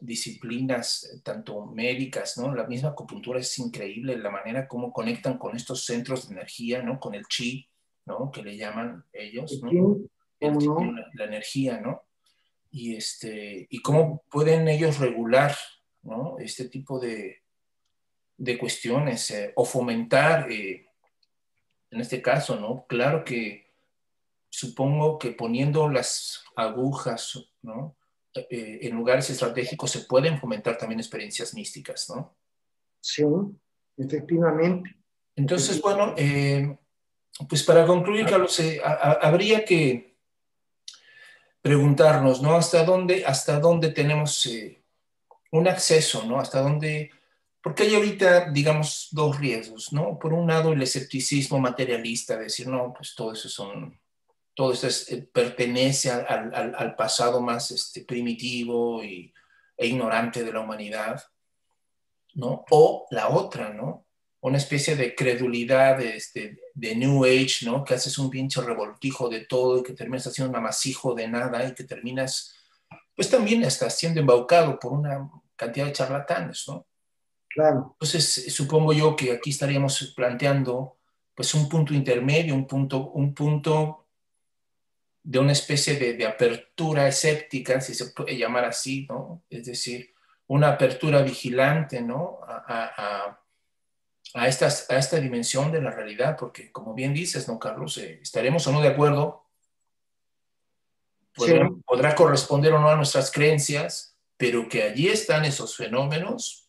disciplinas, 0.00 1.20
tanto 1.22 1.66
médicas, 1.66 2.38
¿no? 2.38 2.54
La 2.54 2.66
misma 2.66 2.90
acupuntura 2.90 3.40
es 3.40 3.58
increíble, 3.58 4.16
la 4.16 4.30
manera 4.30 4.68
como 4.68 4.92
conectan 4.92 5.38
con 5.38 5.56
estos 5.56 5.84
centros 5.84 6.28
de 6.28 6.34
energía, 6.34 6.82
¿no? 6.82 6.98
Con 6.98 7.14
el 7.14 7.26
chi, 7.26 7.68
¿no? 8.06 8.30
Que 8.30 8.42
le 8.42 8.56
llaman 8.56 9.04
ellos, 9.12 9.60
¿no? 9.62 10.00
la, 10.40 11.24
energía, 11.24 11.80
¿no? 11.80 12.02
Y, 12.70 12.96
este, 12.96 13.66
y 13.70 13.80
cómo 13.80 14.22
pueden 14.30 14.68
ellos 14.68 14.98
regular, 14.98 15.56
¿no? 16.02 16.38
Este 16.38 16.68
tipo 16.68 16.98
de, 16.98 17.42
de 18.36 18.58
cuestiones 18.58 19.30
eh, 19.30 19.52
o 19.56 19.64
fomentar, 19.64 20.50
eh, 20.50 20.85
en 21.90 22.00
este 22.00 22.20
caso, 22.22 22.58
¿no? 22.58 22.86
Claro 22.88 23.24
que 23.24 23.72
supongo 24.48 25.18
que 25.18 25.32
poniendo 25.32 25.88
las 25.88 26.44
agujas, 26.56 27.50
¿no? 27.62 27.96
Eh, 28.34 28.80
en 28.82 28.96
lugares 28.96 29.30
estratégicos 29.30 29.90
se 29.90 30.00
pueden 30.00 30.38
fomentar 30.38 30.76
también 30.76 31.00
experiencias 31.00 31.54
místicas, 31.54 32.10
¿no? 32.10 32.36
Sí, 33.00 33.24
efectivamente. 33.96 34.96
Entonces, 35.36 35.80
bueno, 35.80 36.14
pues 37.48 37.62
para 37.62 37.86
concluir, 37.86 38.26
Carlos, 38.26 38.58
eh, 38.60 38.80
habría 38.82 39.64
que 39.64 40.16
preguntarnos, 41.60 42.40
¿no? 42.40 42.54
¿Hasta 42.54 42.84
dónde, 42.84 43.24
hasta 43.26 43.60
dónde 43.60 43.90
tenemos 43.90 44.46
eh, 44.46 44.82
un 45.52 45.68
acceso, 45.68 46.24
¿no? 46.24 46.40
Hasta 46.40 46.60
dónde... 46.60 47.10
Porque 47.66 47.82
hay 47.82 47.96
ahorita, 47.96 48.50
digamos, 48.52 49.08
dos 49.10 49.40
riesgos, 49.40 49.92
¿no? 49.92 50.20
Por 50.20 50.32
un 50.32 50.46
lado, 50.46 50.72
el 50.72 50.80
escepticismo 50.80 51.58
materialista, 51.58 52.36
decir, 52.36 52.68
no, 52.68 52.94
pues 52.96 53.16
todo 53.16 53.32
eso 53.32 53.48
son, 53.48 54.00
todo 54.54 54.72
esto 54.72 54.86
eh, 55.12 55.28
pertenece 55.32 56.12
al, 56.12 56.54
al, 56.54 56.94
pasado 56.94 57.40
más 57.40 57.72
este, 57.72 58.04
primitivo 58.04 59.02
y, 59.02 59.34
e 59.76 59.88
ignorante 59.88 60.44
de 60.44 60.52
la 60.52 60.60
humanidad, 60.60 61.24
¿no? 62.34 62.64
O 62.70 63.08
la 63.10 63.30
otra, 63.30 63.70
¿no? 63.70 64.06
una 64.42 64.58
especie 64.58 64.94
de 64.94 65.16
credulidad 65.16 65.98
de, 65.98 66.14
este, 66.14 66.60
de 66.72 66.94
New 66.94 67.24
Age, 67.24 67.64
¿no? 67.66 67.82
Que 67.82 67.94
haces 67.94 68.16
un 68.16 68.30
pinche 68.30 68.60
revoltijo 68.60 69.28
de 69.28 69.40
todo 69.40 69.80
y 69.80 69.82
que 69.82 69.92
terminas 69.92 70.28
haciendo 70.28 70.50
un 70.50 70.56
amasijo 70.56 71.16
de 71.16 71.26
nada 71.26 71.66
y 71.66 71.74
que 71.74 71.82
terminas, 71.82 72.54
pues 73.16 73.28
también 73.28 73.64
estás 73.64 73.98
siendo 73.98 74.20
embaucado 74.20 74.78
por 74.78 74.92
una 74.92 75.28
cantidad 75.56 75.86
de 75.86 75.92
charlatanes, 75.92 76.62
¿no? 76.68 76.86
Claro. 77.56 77.96
Entonces, 77.98 78.54
supongo 78.54 78.92
yo 78.92 79.16
que 79.16 79.32
aquí 79.32 79.50
estaríamos 79.50 80.12
planteando, 80.14 80.98
pues, 81.34 81.52
un 81.54 81.68
punto 81.68 81.92
intermedio, 81.92 82.54
un 82.54 82.68
punto, 82.68 83.10
un 83.10 83.34
punto 83.34 84.06
de 85.24 85.40
una 85.40 85.52
especie 85.52 85.96
de, 85.96 86.24
apertura 86.24 87.08
escéptica, 87.08 87.80
si 87.80 87.94
se 87.94 88.10
puede 88.10 88.38
llamar 88.38 88.64
así, 88.66 89.06
¿no? 89.08 89.42
Es 89.50 89.66
decir, 89.66 90.14
una 90.46 90.68
apertura 90.68 91.22
vigilante, 91.22 92.00
¿no? 92.00 92.38
a 92.46 93.40
a, 94.36 94.48
estas, 94.48 94.90
a 94.90 94.98
esta 94.98 95.18
dimensión 95.18 95.72
de 95.72 95.80
la 95.80 95.90
realidad, 95.90 96.36
porque 96.38 96.70
como 96.70 96.94
bien 96.94 97.14
dices, 97.14 97.48
¿no, 97.48 97.58
Carlos? 97.58 97.96
Eh, 97.98 98.20
estaremos 98.22 98.66
o 98.66 98.72
no 98.72 98.80
de 98.80 98.88
acuerdo, 98.88 99.46
podrá, 101.84 102.14
corresponder 102.14 102.72
o 102.72 102.80
no 102.80 102.88
a 102.88 102.96
nuestras 102.96 103.30
creencias, 103.30 104.16
pero 104.36 104.68
que 104.68 104.82
allí 104.82 105.08
están 105.08 105.44
esos 105.44 105.76
fenómenos, 105.76 106.65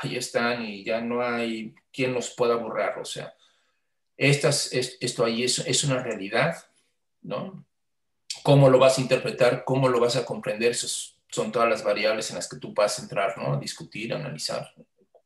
ahí 0.00 0.16
están 0.16 0.64
y 0.64 0.84
ya 0.84 1.00
no 1.00 1.22
hay 1.22 1.74
quien 1.92 2.14
los 2.14 2.30
pueda 2.30 2.56
borrar, 2.56 2.98
o 2.98 3.04
sea, 3.04 3.34
estas, 4.16 4.72
esto 4.72 5.24
ahí 5.24 5.44
es, 5.44 5.60
es 5.60 5.84
una 5.84 6.02
realidad, 6.02 6.56
¿no? 7.22 7.64
¿Cómo 8.42 8.68
lo 8.68 8.78
vas 8.78 8.98
a 8.98 9.00
interpretar? 9.00 9.64
¿Cómo 9.64 9.88
lo 9.88 10.00
vas 10.00 10.16
a 10.16 10.24
comprender? 10.24 10.72
Esas 10.72 11.16
son 11.28 11.50
todas 11.50 11.68
las 11.68 11.82
variables 11.82 12.30
en 12.30 12.36
las 12.36 12.48
que 12.48 12.58
tú 12.58 12.72
vas 12.74 12.98
a 12.98 13.02
entrar, 13.02 13.36
¿no? 13.38 13.54
A 13.54 13.58
discutir, 13.58 14.12
analizar 14.14 14.74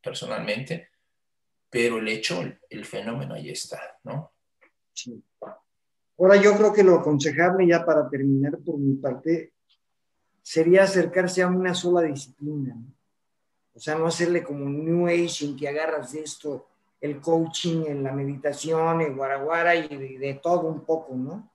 personalmente 0.02 0.94
pero 1.74 1.98
el 1.98 2.06
hecho, 2.06 2.40
el, 2.70 2.84
fenómeno 2.84 3.34
ahí 3.34 3.50
está, 3.50 3.98
¿no? 4.04 4.30
Sí. 4.92 5.20
Ahora 6.16 6.36
yo 6.40 6.56
creo 6.56 6.72
que 6.72 6.84
lo 6.84 6.94
aconsejable 6.94 7.66
ya 7.66 7.84
para 7.84 8.08
terminar 8.08 8.56
por 8.58 8.78
mi 8.78 8.94
parte 8.94 9.54
sería 10.40 10.84
acercarse 10.84 11.42
a 11.42 11.48
una 11.48 11.74
sola 11.74 12.02
disciplina, 12.02 12.76
¿no? 12.76 12.93
O 13.74 13.80
sea, 13.80 13.96
no 13.96 14.06
hacerle 14.06 14.42
como 14.42 14.66
New 14.66 15.06
Age 15.06 15.44
en 15.44 15.56
que 15.56 15.68
agarras 15.68 16.12
de 16.12 16.20
esto, 16.20 16.68
el 17.00 17.20
coaching, 17.20 17.84
en 17.86 18.02
la 18.02 18.12
meditación, 18.12 19.00
el 19.00 19.14
guaraguara 19.14 19.74
y 19.74 19.88
de, 19.88 20.40
todo 20.42 20.68
un 20.68 20.84
poco, 20.84 21.14
¿no? 21.14 21.50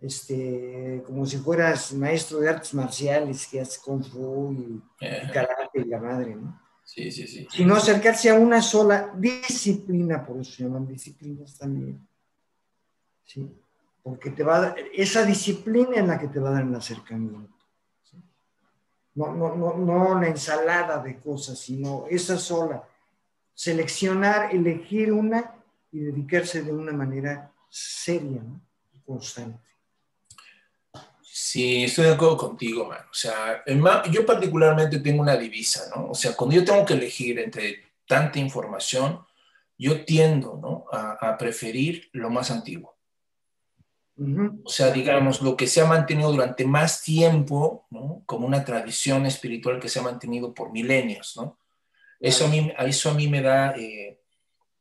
Este, 0.00 1.02
como 1.06 1.24
si 1.24 1.38
fueras 1.38 1.92
maestro 1.94 2.40
de 2.40 2.50
artes 2.50 2.74
marciales 2.74 3.46
que 3.46 3.60
hace 3.60 3.80
kung 3.80 4.04
fu 4.04 4.52
y, 4.52 4.82
y 5.00 5.32
karate 5.32 5.80
y 5.80 5.84
la 5.84 5.98
madre, 5.98 6.34
¿no? 6.34 6.60
Sí, 6.84 7.10
sí, 7.10 7.26
sí. 7.26 7.46
Sino 7.50 7.74
acercarse 7.76 8.28
a 8.28 8.34
una 8.34 8.60
sola 8.60 9.14
disciplina, 9.16 10.24
por 10.26 10.40
eso 10.40 10.52
se 10.52 10.64
llaman 10.64 10.86
disciplinas 10.86 11.56
también. 11.56 12.06
¿Sí? 13.24 13.50
Porque 14.02 14.30
te 14.30 14.42
va 14.42 14.56
a 14.56 14.60
dar, 14.60 14.76
esa 14.92 15.24
disciplina 15.24 15.96
en 15.96 16.08
la 16.08 16.18
que 16.18 16.28
te 16.28 16.38
va 16.38 16.50
a 16.50 16.52
dar 16.52 16.64
el 16.64 16.74
acercamiento. 16.74 17.54
No, 19.14 19.32
no, 19.32 19.54
no, 19.54 19.74
no 19.74 20.08
una 20.08 20.28
ensalada 20.28 21.02
de 21.02 21.18
cosas, 21.18 21.58
sino 21.58 22.06
esa 22.10 22.36
sola. 22.36 22.82
Seleccionar, 23.54 24.54
elegir 24.54 25.12
una 25.12 25.54
y 25.92 26.00
dedicarse 26.00 26.62
de 26.62 26.72
una 26.72 26.92
manera 26.92 27.52
seria 27.68 28.42
y 28.92 28.98
constante. 29.00 29.64
Sí, 31.36 31.84
estoy 31.84 32.04
de 32.06 32.14
acuerdo 32.14 32.36
contigo, 32.36 32.86
man. 32.86 33.00
O 33.10 33.14
sea, 33.14 33.64
yo 34.10 34.24
particularmente 34.24 35.00
tengo 35.00 35.20
una 35.20 35.36
divisa, 35.36 35.90
¿no? 35.94 36.10
O 36.10 36.14
sea, 36.14 36.34
cuando 36.36 36.54
yo 36.56 36.64
tengo 36.64 36.84
que 36.84 36.94
elegir 36.94 37.38
entre 37.40 37.82
tanta 38.06 38.38
información, 38.38 39.20
yo 39.76 40.04
tiendo, 40.04 40.58
¿no? 40.62 40.84
A, 40.92 41.36
preferir 41.36 42.08
lo 42.12 42.30
más 42.30 42.50
antiguo. 42.50 42.93
O 44.16 44.68
sea, 44.68 44.92
digamos, 44.92 45.42
lo 45.42 45.56
que 45.56 45.66
se 45.66 45.80
ha 45.80 45.86
mantenido 45.86 46.30
durante 46.30 46.64
más 46.64 47.02
tiempo, 47.02 47.86
¿no? 47.90 48.22
Como 48.26 48.46
una 48.46 48.64
tradición 48.64 49.26
espiritual 49.26 49.80
que 49.80 49.88
se 49.88 49.98
ha 49.98 50.02
mantenido 50.02 50.54
por 50.54 50.70
milenios, 50.70 51.34
¿no? 51.36 51.58
Eso 52.20 52.46
a 52.46 52.48
mí, 52.48 52.72
eso 52.78 53.10
a 53.10 53.14
mí 53.14 53.26
me 53.26 53.42
da 53.42 53.72
eh, 53.76 54.20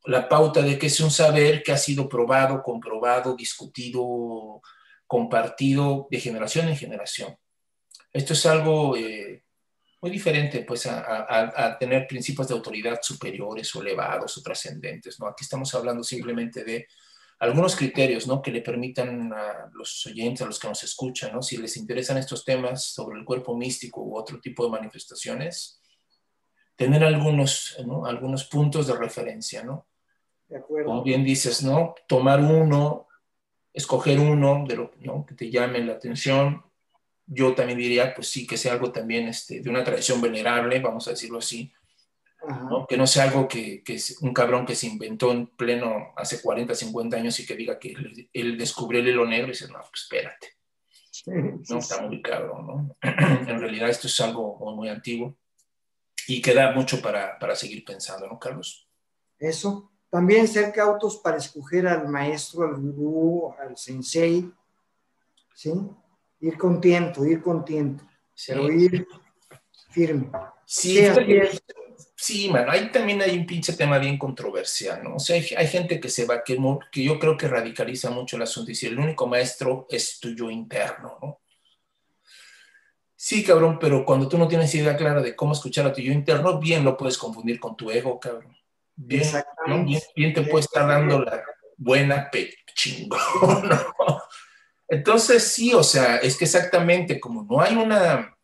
la 0.06 0.30
pauta 0.30 0.62
de 0.62 0.78
que 0.78 0.88
es 0.88 1.00
un 1.00 1.10
saber 1.10 1.64
que 1.64 1.72
ha 1.72 1.78
sido 1.78 2.08
probado, 2.08 2.62
comprobado, 2.62 3.36
discutido, 3.36 4.62
compartido 5.08 6.08
de 6.12 6.20
generación 6.20 6.68
en 6.68 6.78
generación. 6.78 7.36
Esto 8.12 8.34
es 8.34 8.46
algo 8.46 8.96
eh, 8.96 9.44
muy 10.02 10.12
diferente 10.12 10.64
pues, 10.64 10.86
a, 10.86 11.78
tener 11.80 12.06
principios 12.08 12.48
de 12.48 12.54
autoridad 12.54 13.00
superiores 13.02 13.74
o 13.76 13.82
elevados 13.82 14.38
o 14.38 14.42
trascendentes. 14.42 15.20
¿no? 15.20 15.28
Aquí 15.28 15.44
estamos 15.44 15.74
hablando 15.74 16.04
simplemente 16.04 16.64
de 16.64 16.88
algunos 17.40 17.76
criterios 17.76 18.28
¿no? 18.28 18.42
que 18.42 18.52
le 18.52 18.62
permitan 18.62 19.34
a 19.34 19.70
los 19.74 20.06
oyentes, 20.06 20.42
a 20.42 20.46
los 20.46 20.60
que 20.60 20.68
nos 20.68 20.84
escuchan, 20.84 21.34
¿no? 21.34 21.42
si 21.42 21.58
les 21.58 21.76
interesan 21.78 22.18
estos 22.18 22.46
temas 22.46 22.84
sobre 22.84 23.20
el 23.20 23.26
cuerpo 23.26 23.56
místico 23.56 24.02
u 24.02 24.18
otro 24.18 24.40
tipo 24.40 24.64
de 24.66 24.72
manifestaciones, 24.72 25.82
tener 26.76 27.04
algunos, 27.04 27.78
algunos 28.06 28.46
puntos 28.46 28.88
de 28.88 28.96
referencia. 28.96 29.64
¿no? 29.64 29.88
De 30.48 30.58
acuerdo. 30.58 30.88
Como 30.88 31.04
bien 31.04 31.24
dices, 31.24 31.64
¿no? 31.64 31.96
tomar 32.08 32.40
uno 32.40 33.08
escoger 33.74 34.20
uno 34.20 34.66
de 34.68 34.76
lo 34.76 35.26
que 35.26 35.36
te 35.36 35.50
llame 35.50 35.80
la 35.84 35.94
atención. 35.94 36.64
Yo 37.26 37.56
también 37.56 37.80
diría, 37.80 38.14
pues 38.14 38.28
sí, 38.28 38.46
que 38.46 38.58
sea 38.58 38.74
algo 38.74 38.92
también 38.92 39.28
este, 39.28 39.62
de 39.62 39.70
una 39.70 39.84
tradición 39.84 40.22
venerable, 40.22 40.80
vamos 40.80 41.08
a 41.08 41.12
decirlo 41.12 41.40
así, 41.40 41.74
que 42.88 42.98
no 42.98 43.08
sea 43.08 43.24
algo 43.24 43.48
que, 43.48 43.84
que, 43.84 43.96
es 43.96 44.22
un 44.22 44.34
cabrón 44.34 44.66
que 44.66 44.76
se 44.76 44.88
inventó 44.88 45.32
en 45.32 45.48
pleno 45.48 46.14
hace 46.16 46.42
40, 46.42 46.76
50 46.76 47.18
años 47.18 47.40
y 47.40 47.46
que 47.46 47.56
diga 47.56 47.80
que 47.80 47.96
él, 48.34 48.58
descubrió 48.58 49.02
el 49.02 49.08
hilo 49.08 49.26
negro 49.26 49.48
y 49.48 49.52
dice, 49.52 49.68
no, 49.68 49.80
pues 49.80 50.04
espérate. 50.04 50.48
no, 51.70 51.78
está 51.80 52.02
muy 52.02 52.22
cabrón, 52.22 52.68
¿no? 52.68 52.98
en 53.02 53.60
realidad 53.60 53.90
esto 53.90 54.08
es 54.08 54.22
algo 54.22 54.58
muy, 54.58 54.76
muy 54.76 54.90
antiguo 54.90 55.38
y 56.28 56.42
queda 56.42 56.72
mucho 56.74 57.02
para, 57.02 57.38
para 57.40 57.56
seguir 57.56 57.84
pensando, 57.84 58.28
¿no, 58.28 58.40
Carlos? 58.40 58.88
Eso, 59.40 59.92
también 60.10 60.48
ser 60.48 60.72
cautos 60.72 61.18
para 61.18 61.38
escoger 61.38 61.88
al 61.88 62.08
maestro, 62.08 62.64
al 62.64 62.76
gurú, 62.76 63.54
al 63.60 63.78
sensei, 63.78 64.52
¿sí? 65.54 65.74
Ir 66.40 66.58
contento, 66.58 67.26
ir 67.26 67.42
contento, 67.42 68.04
pero 68.48 68.72
ir 68.72 69.08
firme. 69.90 70.30
Sí, 70.66 71.00
sí, 72.24 72.50
mano, 72.50 72.72
ahí 72.72 72.90
también 72.92 73.22
hay 73.22 73.38
un 73.38 73.46
pinche 73.46 73.74
tema 73.74 73.98
bien 73.98 74.18
controversial, 74.18 75.04
¿no? 75.04 75.16
O 75.16 75.20
sea, 75.20 75.36
hay, 75.36 75.68
gente 75.68 76.00
que 76.00 76.10
se 76.10 76.26
va, 76.26 76.44
que, 76.44 76.58
que 76.92 77.04
yo 77.04 77.20
creo 77.20 77.38
que 77.38 77.48
radicaliza 77.48 78.10
mucho 78.10 78.36
el 78.36 78.44
asunto 78.44 78.72
y 78.72 78.74
dice, 78.74 78.88
el 78.88 79.00
único 79.00 79.28
maestro 79.28 79.88
es 79.90 80.20
tuyo 80.20 80.50
interno, 80.50 81.18
¿no? 81.22 81.42
Sí, 83.16 83.44
cabrón, 83.44 83.80
pero 83.80 84.06
cuando 84.06 84.28
tú 84.28 84.38
no 84.38 84.48
tienes 84.48 84.74
idea 84.76 84.98
clara 84.98 85.22
de 85.22 85.36
cómo 85.36 85.54
escuchar 85.54 85.86
a 85.86 85.94
tu 85.94 86.02
yo 86.02 86.12
interno, 86.12 86.60
bien 86.60 86.84
lo 86.84 86.98
puedes 86.98 87.18
confundir 87.18 87.60
con 87.60 87.76
tu 87.76 87.90
ego, 87.90 88.20
cabrón 88.20 88.56
bien, 88.96 89.24
bien, 90.16 90.34
te 90.34 90.42
puede 90.44 90.62
estar 90.62 90.88
dando 90.88 91.22
la 91.22 91.44
buena 91.78 92.30
pe 92.30 92.54
chingón, 92.76 93.20
Entonces, 94.88 95.44
sí, 95.44 95.74
o 95.74 95.82
sea, 95.82 96.18
es 96.18 96.38
que 96.38 96.46
exactamente 96.46 97.20
como 97.20 97.44
no 97.44 97.62
hay 97.62 97.76
una, 97.76 98.38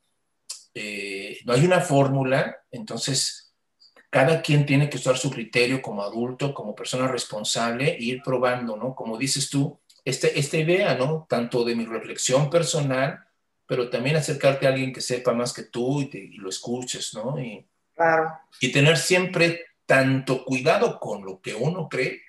eh, 0.74 1.38
no 1.46 1.54
hay 1.54 1.64
una 1.66 1.82
fórmula, 1.82 2.58
entonces 2.72 3.49
cada 4.10 4.42
quien 4.42 4.66
tiene 4.66 4.90
que 4.90 4.98
usar 4.98 5.18
su 5.18 5.30
criterio 5.30 5.82
como 5.82 6.04
adulto, 6.04 6.54
como 6.54 6.76
persona 6.76 7.08
responsable, 7.08 7.96
e 7.96 8.04
ir 8.04 8.22
probando, 8.24 8.76
¿no? 8.76 8.96
Como 8.96 9.18
dices 9.18 9.50
tú, 9.50 9.80
este, 10.04 10.40
esta 10.40 10.58
idea, 10.58 10.96
¿no? 10.96 11.28
Tanto 11.30 11.64
de 11.64 11.76
mi 11.76 11.86
reflexión 11.86 12.50
personal, 12.50 13.24
pero 13.68 13.90
también 13.90 14.16
acercarte 14.16 14.66
a 14.66 14.70
alguien 14.70 14.92
que 14.92 15.02
sepa 15.02 15.34
más 15.34 15.54
que 15.54 15.64
tú 15.64 16.02
y, 16.02 16.38
lo 16.38 16.50
escuches, 16.50 17.14
¿no? 17.14 17.40
Y, 17.40 17.68
claro. 17.96 18.32
y 18.60 18.72
tener 18.72 18.98
siempre 18.98 19.66
tanto 19.86 20.44
cuidado 20.44 21.00
con 21.00 21.24
lo 21.24 21.40
que 21.40 21.54
uno 21.54 21.88
cree, 21.88 22.22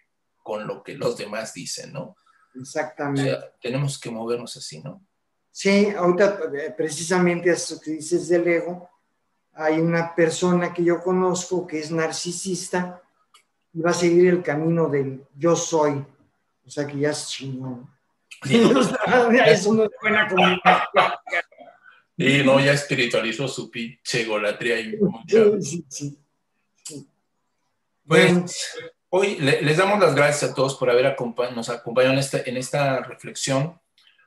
con 0.42 0.66
lo 0.66 0.82
que 0.82 0.94
los 0.94 1.16
demás 1.16 1.54
dicen, 1.54 1.92
¿no? 1.92 2.16
Exactamente. 2.54 3.38
tenemos 3.60 3.98
que 3.98 4.10
movernos 4.10 4.56
así, 4.56 4.82
¿no? 4.82 5.02
Sí, 5.50 5.88
ahorita 5.96 6.40
eh, 6.54 6.74
precisamente 6.76 7.50
eso 7.50 7.80
que 7.80 7.92
dices 7.92 8.28
del 8.28 8.46
ego, 8.46 8.88
hay 9.54 9.80
una 9.80 10.14
persona 10.14 10.72
que 10.72 10.84
yo 10.84 11.02
conozco 11.02 11.66
que 11.66 11.78
es 11.78 11.90
narcisista 11.90 13.02
y 13.72 13.80
va 13.80 13.90
a 13.90 13.94
seguir 13.94 14.28
el 14.28 14.42
camino 14.42 14.88
del 14.88 15.24
yo 15.36 15.54
soy, 15.56 16.04
o 16.66 16.70
sea 16.70 16.86
que 16.86 16.98
ya 16.98 17.10
es 17.10 17.28
chingón. 17.28 17.88
eso 18.44 19.74
no 19.74 19.84
es 19.84 19.90
buena 20.00 20.28
comunicación. 20.28 21.12
Sí, 22.16 22.42
no, 22.44 22.60
ya 22.60 22.72
espiritualizó 22.72 23.48
su 23.48 23.70
pinche 23.70 24.24
golatría 24.24 24.78
y 24.80 24.98
Sí, 25.60 25.84
sí. 25.88 26.18
Pues 28.06 28.76
hoy 29.08 29.36
les 29.36 29.76
damos 29.76 30.00
las 30.00 30.14
gracias 30.14 30.50
a 30.50 30.54
todos 30.54 30.74
por 30.74 30.90
haber 30.90 31.16
nos 31.54 31.68
acompañado 31.68 32.12
en 32.12 32.18
esta, 32.18 32.40
en 32.44 32.56
esta 32.56 33.00
reflexión. 33.02 33.80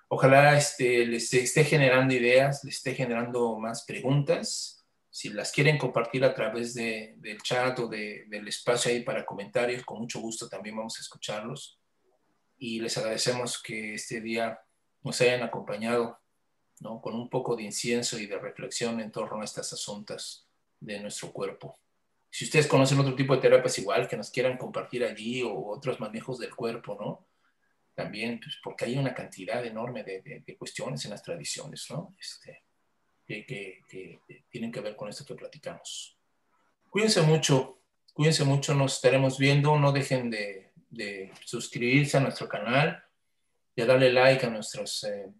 Ojalá 0.08 0.58
este, 0.58 1.06
les 1.06 1.34
esté 1.34 1.64
generando 1.64 2.14
ideas, 2.14 2.64
les 2.64 2.78
esté 2.78 2.96
generando 2.96 3.58
más 3.58 3.84
preguntas. 3.84 4.83
Si 5.14 5.30
las 5.30 5.52
quieren 5.52 5.78
compartir 5.78 6.26
a 6.26 6.34
través 6.34 6.74
de, 6.74 7.14
del 7.18 7.40
chat 7.44 7.78
o 7.78 7.88
de, 7.88 8.26
del 8.30 8.48
espacio 8.48 8.92
ahí 8.92 9.04
para 9.04 9.24
comentarios, 9.24 9.86
con 9.86 10.00
mucho 10.00 10.20
gusto 10.20 10.50
también 10.50 10.76
vamos 10.76 10.98
a 10.98 11.02
escucharlos. 11.02 11.80
Y 12.58 12.80
les 12.80 12.98
agradecemos 12.98 13.62
que 13.62 13.94
este 13.94 14.22
día 14.22 14.60
nos 15.04 15.22
hayan 15.22 15.44
acompañado 15.44 16.18
¿no? 16.80 17.00
con 17.00 17.14
un 17.14 17.30
poco 17.30 17.56
de 17.56 17.62
incienso 17.62 18.18
y 18.18 18.26
de 18.26 18.40
reflexión 18.40 19.00
en 19.02 19.12
torno 19.12 19.40
a 19.40 19.46
estas 19.46 19.72
asuntas 19.72 20.48
de 20.80 21.00
nuestro 21.00 21.32
cuerpo. 21.32 21.78
Si 22.32 22.46
ustedes 22.46 22.66
conocen 22.66 23.00
otro 23.00 23.14
tipo 23.14 23.36
de 23.36 23.42
terapias 23.42 23.78
igual, 23.78 24.08
que 24.08 24.18
nos 24.18 24.32
quieran 24.32 24.58
compartir 24.58 25.04
allí 25.04 25.44
o 25.44 25.68
otros 25.68 26.00
manejos 26.00 26.40
del 26.40 26.56
cuerpo, 26.56 26.98
¿no? 27.00 27.28
También, 27.94 28.40
pues 28.40 28.58
porque 28.64 28.86
hay 28.86 28.98
una 28.98 29.14
cantidad 29.14 29.64
enorme 29.64 30.04
de, 30.04 30.56
cuestiones 30.58 31.06
en 31.06 31.12
las 31.12 31.22
tradiciones, 31.22 31.86
¿no? 31.92 32.16
Este, 32.20 32.63
que, 33.26 33.82
tienen 34.50 34.72
que 34.72 34.82
ver 34.82 34.96
con 34.96 35.10
esto 35.10 35.26
que 35.26 35.36
platicamos. 35.36 36.18
Cuídense 36.90 37.22
mucho, 37.22 37.80
cuídense 38.14 38.44
mucho, 38.44 38.74
nos 38.74 38.96
estaremos 38.96 39.38
viendo, 39.38 39.78
no 39.78 39.92
dejen 39.92 40.30
de, 40.30 40.72
suscribirse 41.44 42.18
a 42.18 42.20
nuestro 42.20 42.48
canal 42.48 43.04
y 43.76 43.82
a 43.82 43.86
darle 43.86 44.14
like 44.14 44.46
a 44.46 44.50
nuestras 44.50 45.04
eh, 45.06 45.32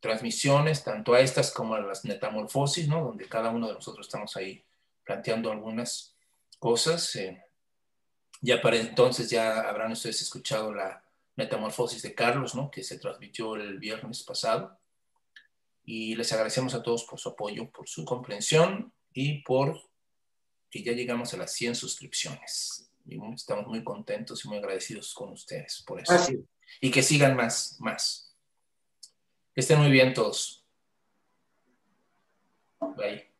transmisiones, 0.00 0.82
tanto 0.82 1.12
a 1.12 1.20
estas 1.20 1.50
como 1.50 1.74
a 1.74 1.80
las 1.80 2.04
metamorfosis, 2.06 2.88
¿no? 2.88 3.04
Donde 3.04 3.28
cada 3.28 3.50
uno 3.50 3.68
de 3.68 3.74
nosotros 3.74 4.06
estamos 4.06 4.34
ahí 4.36 4.64
planteando 5.04 5.52
algunas 5.52 6.16
cosas. 6.58 7.14
Eh, 7.16 7.42
ya 8.40 8.60
para 8.60 8.76
entonces 8.76 9.30
ya 9.30 9.60
habrán 9.60 9.92
ustedes 9.92 10.22
escuchado 10.22 10.72
la 10.74 11.04
metamorfosis 11.36 12.02
de 12.02 12.14
Carlos, 12.14 12.54
¿no? 12.54 12.70
que 12.70 12.82
se 12.82 12.98
transmitió 12.98 13.56
el 13.56 13.78
viernes 13.78 14.22
pasado. 14.22 14.78
Y 15.84 16.14
les 16.14 16.32
agradecemos 16.32 16.74
a 16.74 16.82
todos 16.82 17.04
por 17.04 17.18
su 17.18 17.30
apoyo, 17.30 17.70
por 17.70 17.88
su 17.88 18.04
comprensión 18.04 18.92
y 19.12 19.42
por 19.42 19.80
que 20.70 20.82
ya 20.82 20.92
llegamos 20.92 21.34
a 21.34 21.36
las 21.36 21.52
100 21.52 21.74
suscripciones. 21.74 22.90
Y 23.04 23.18
estamos 23.34 23.66
muy 23.66 23.82
contentos 23.82 24.44
y 24.44 24.48
muy 24.48 24.58
agradecidos 24.58 25.12
con 25.12 25.32
ustedes 25.32 25.82
por 25.86 26.00
eso. 26.00 26.14
Y 26.80 26.90
que 26.90 27.02
sigan 27.02 27.36
más, 27.36 27.76
más. 27.80 28.34
Que 29.54 29.60
estén 29.60 29.78
muy 29.78 29.90
bien 29.90 30.14
todos. 30.14 30.64
Bye. 32.96 33.31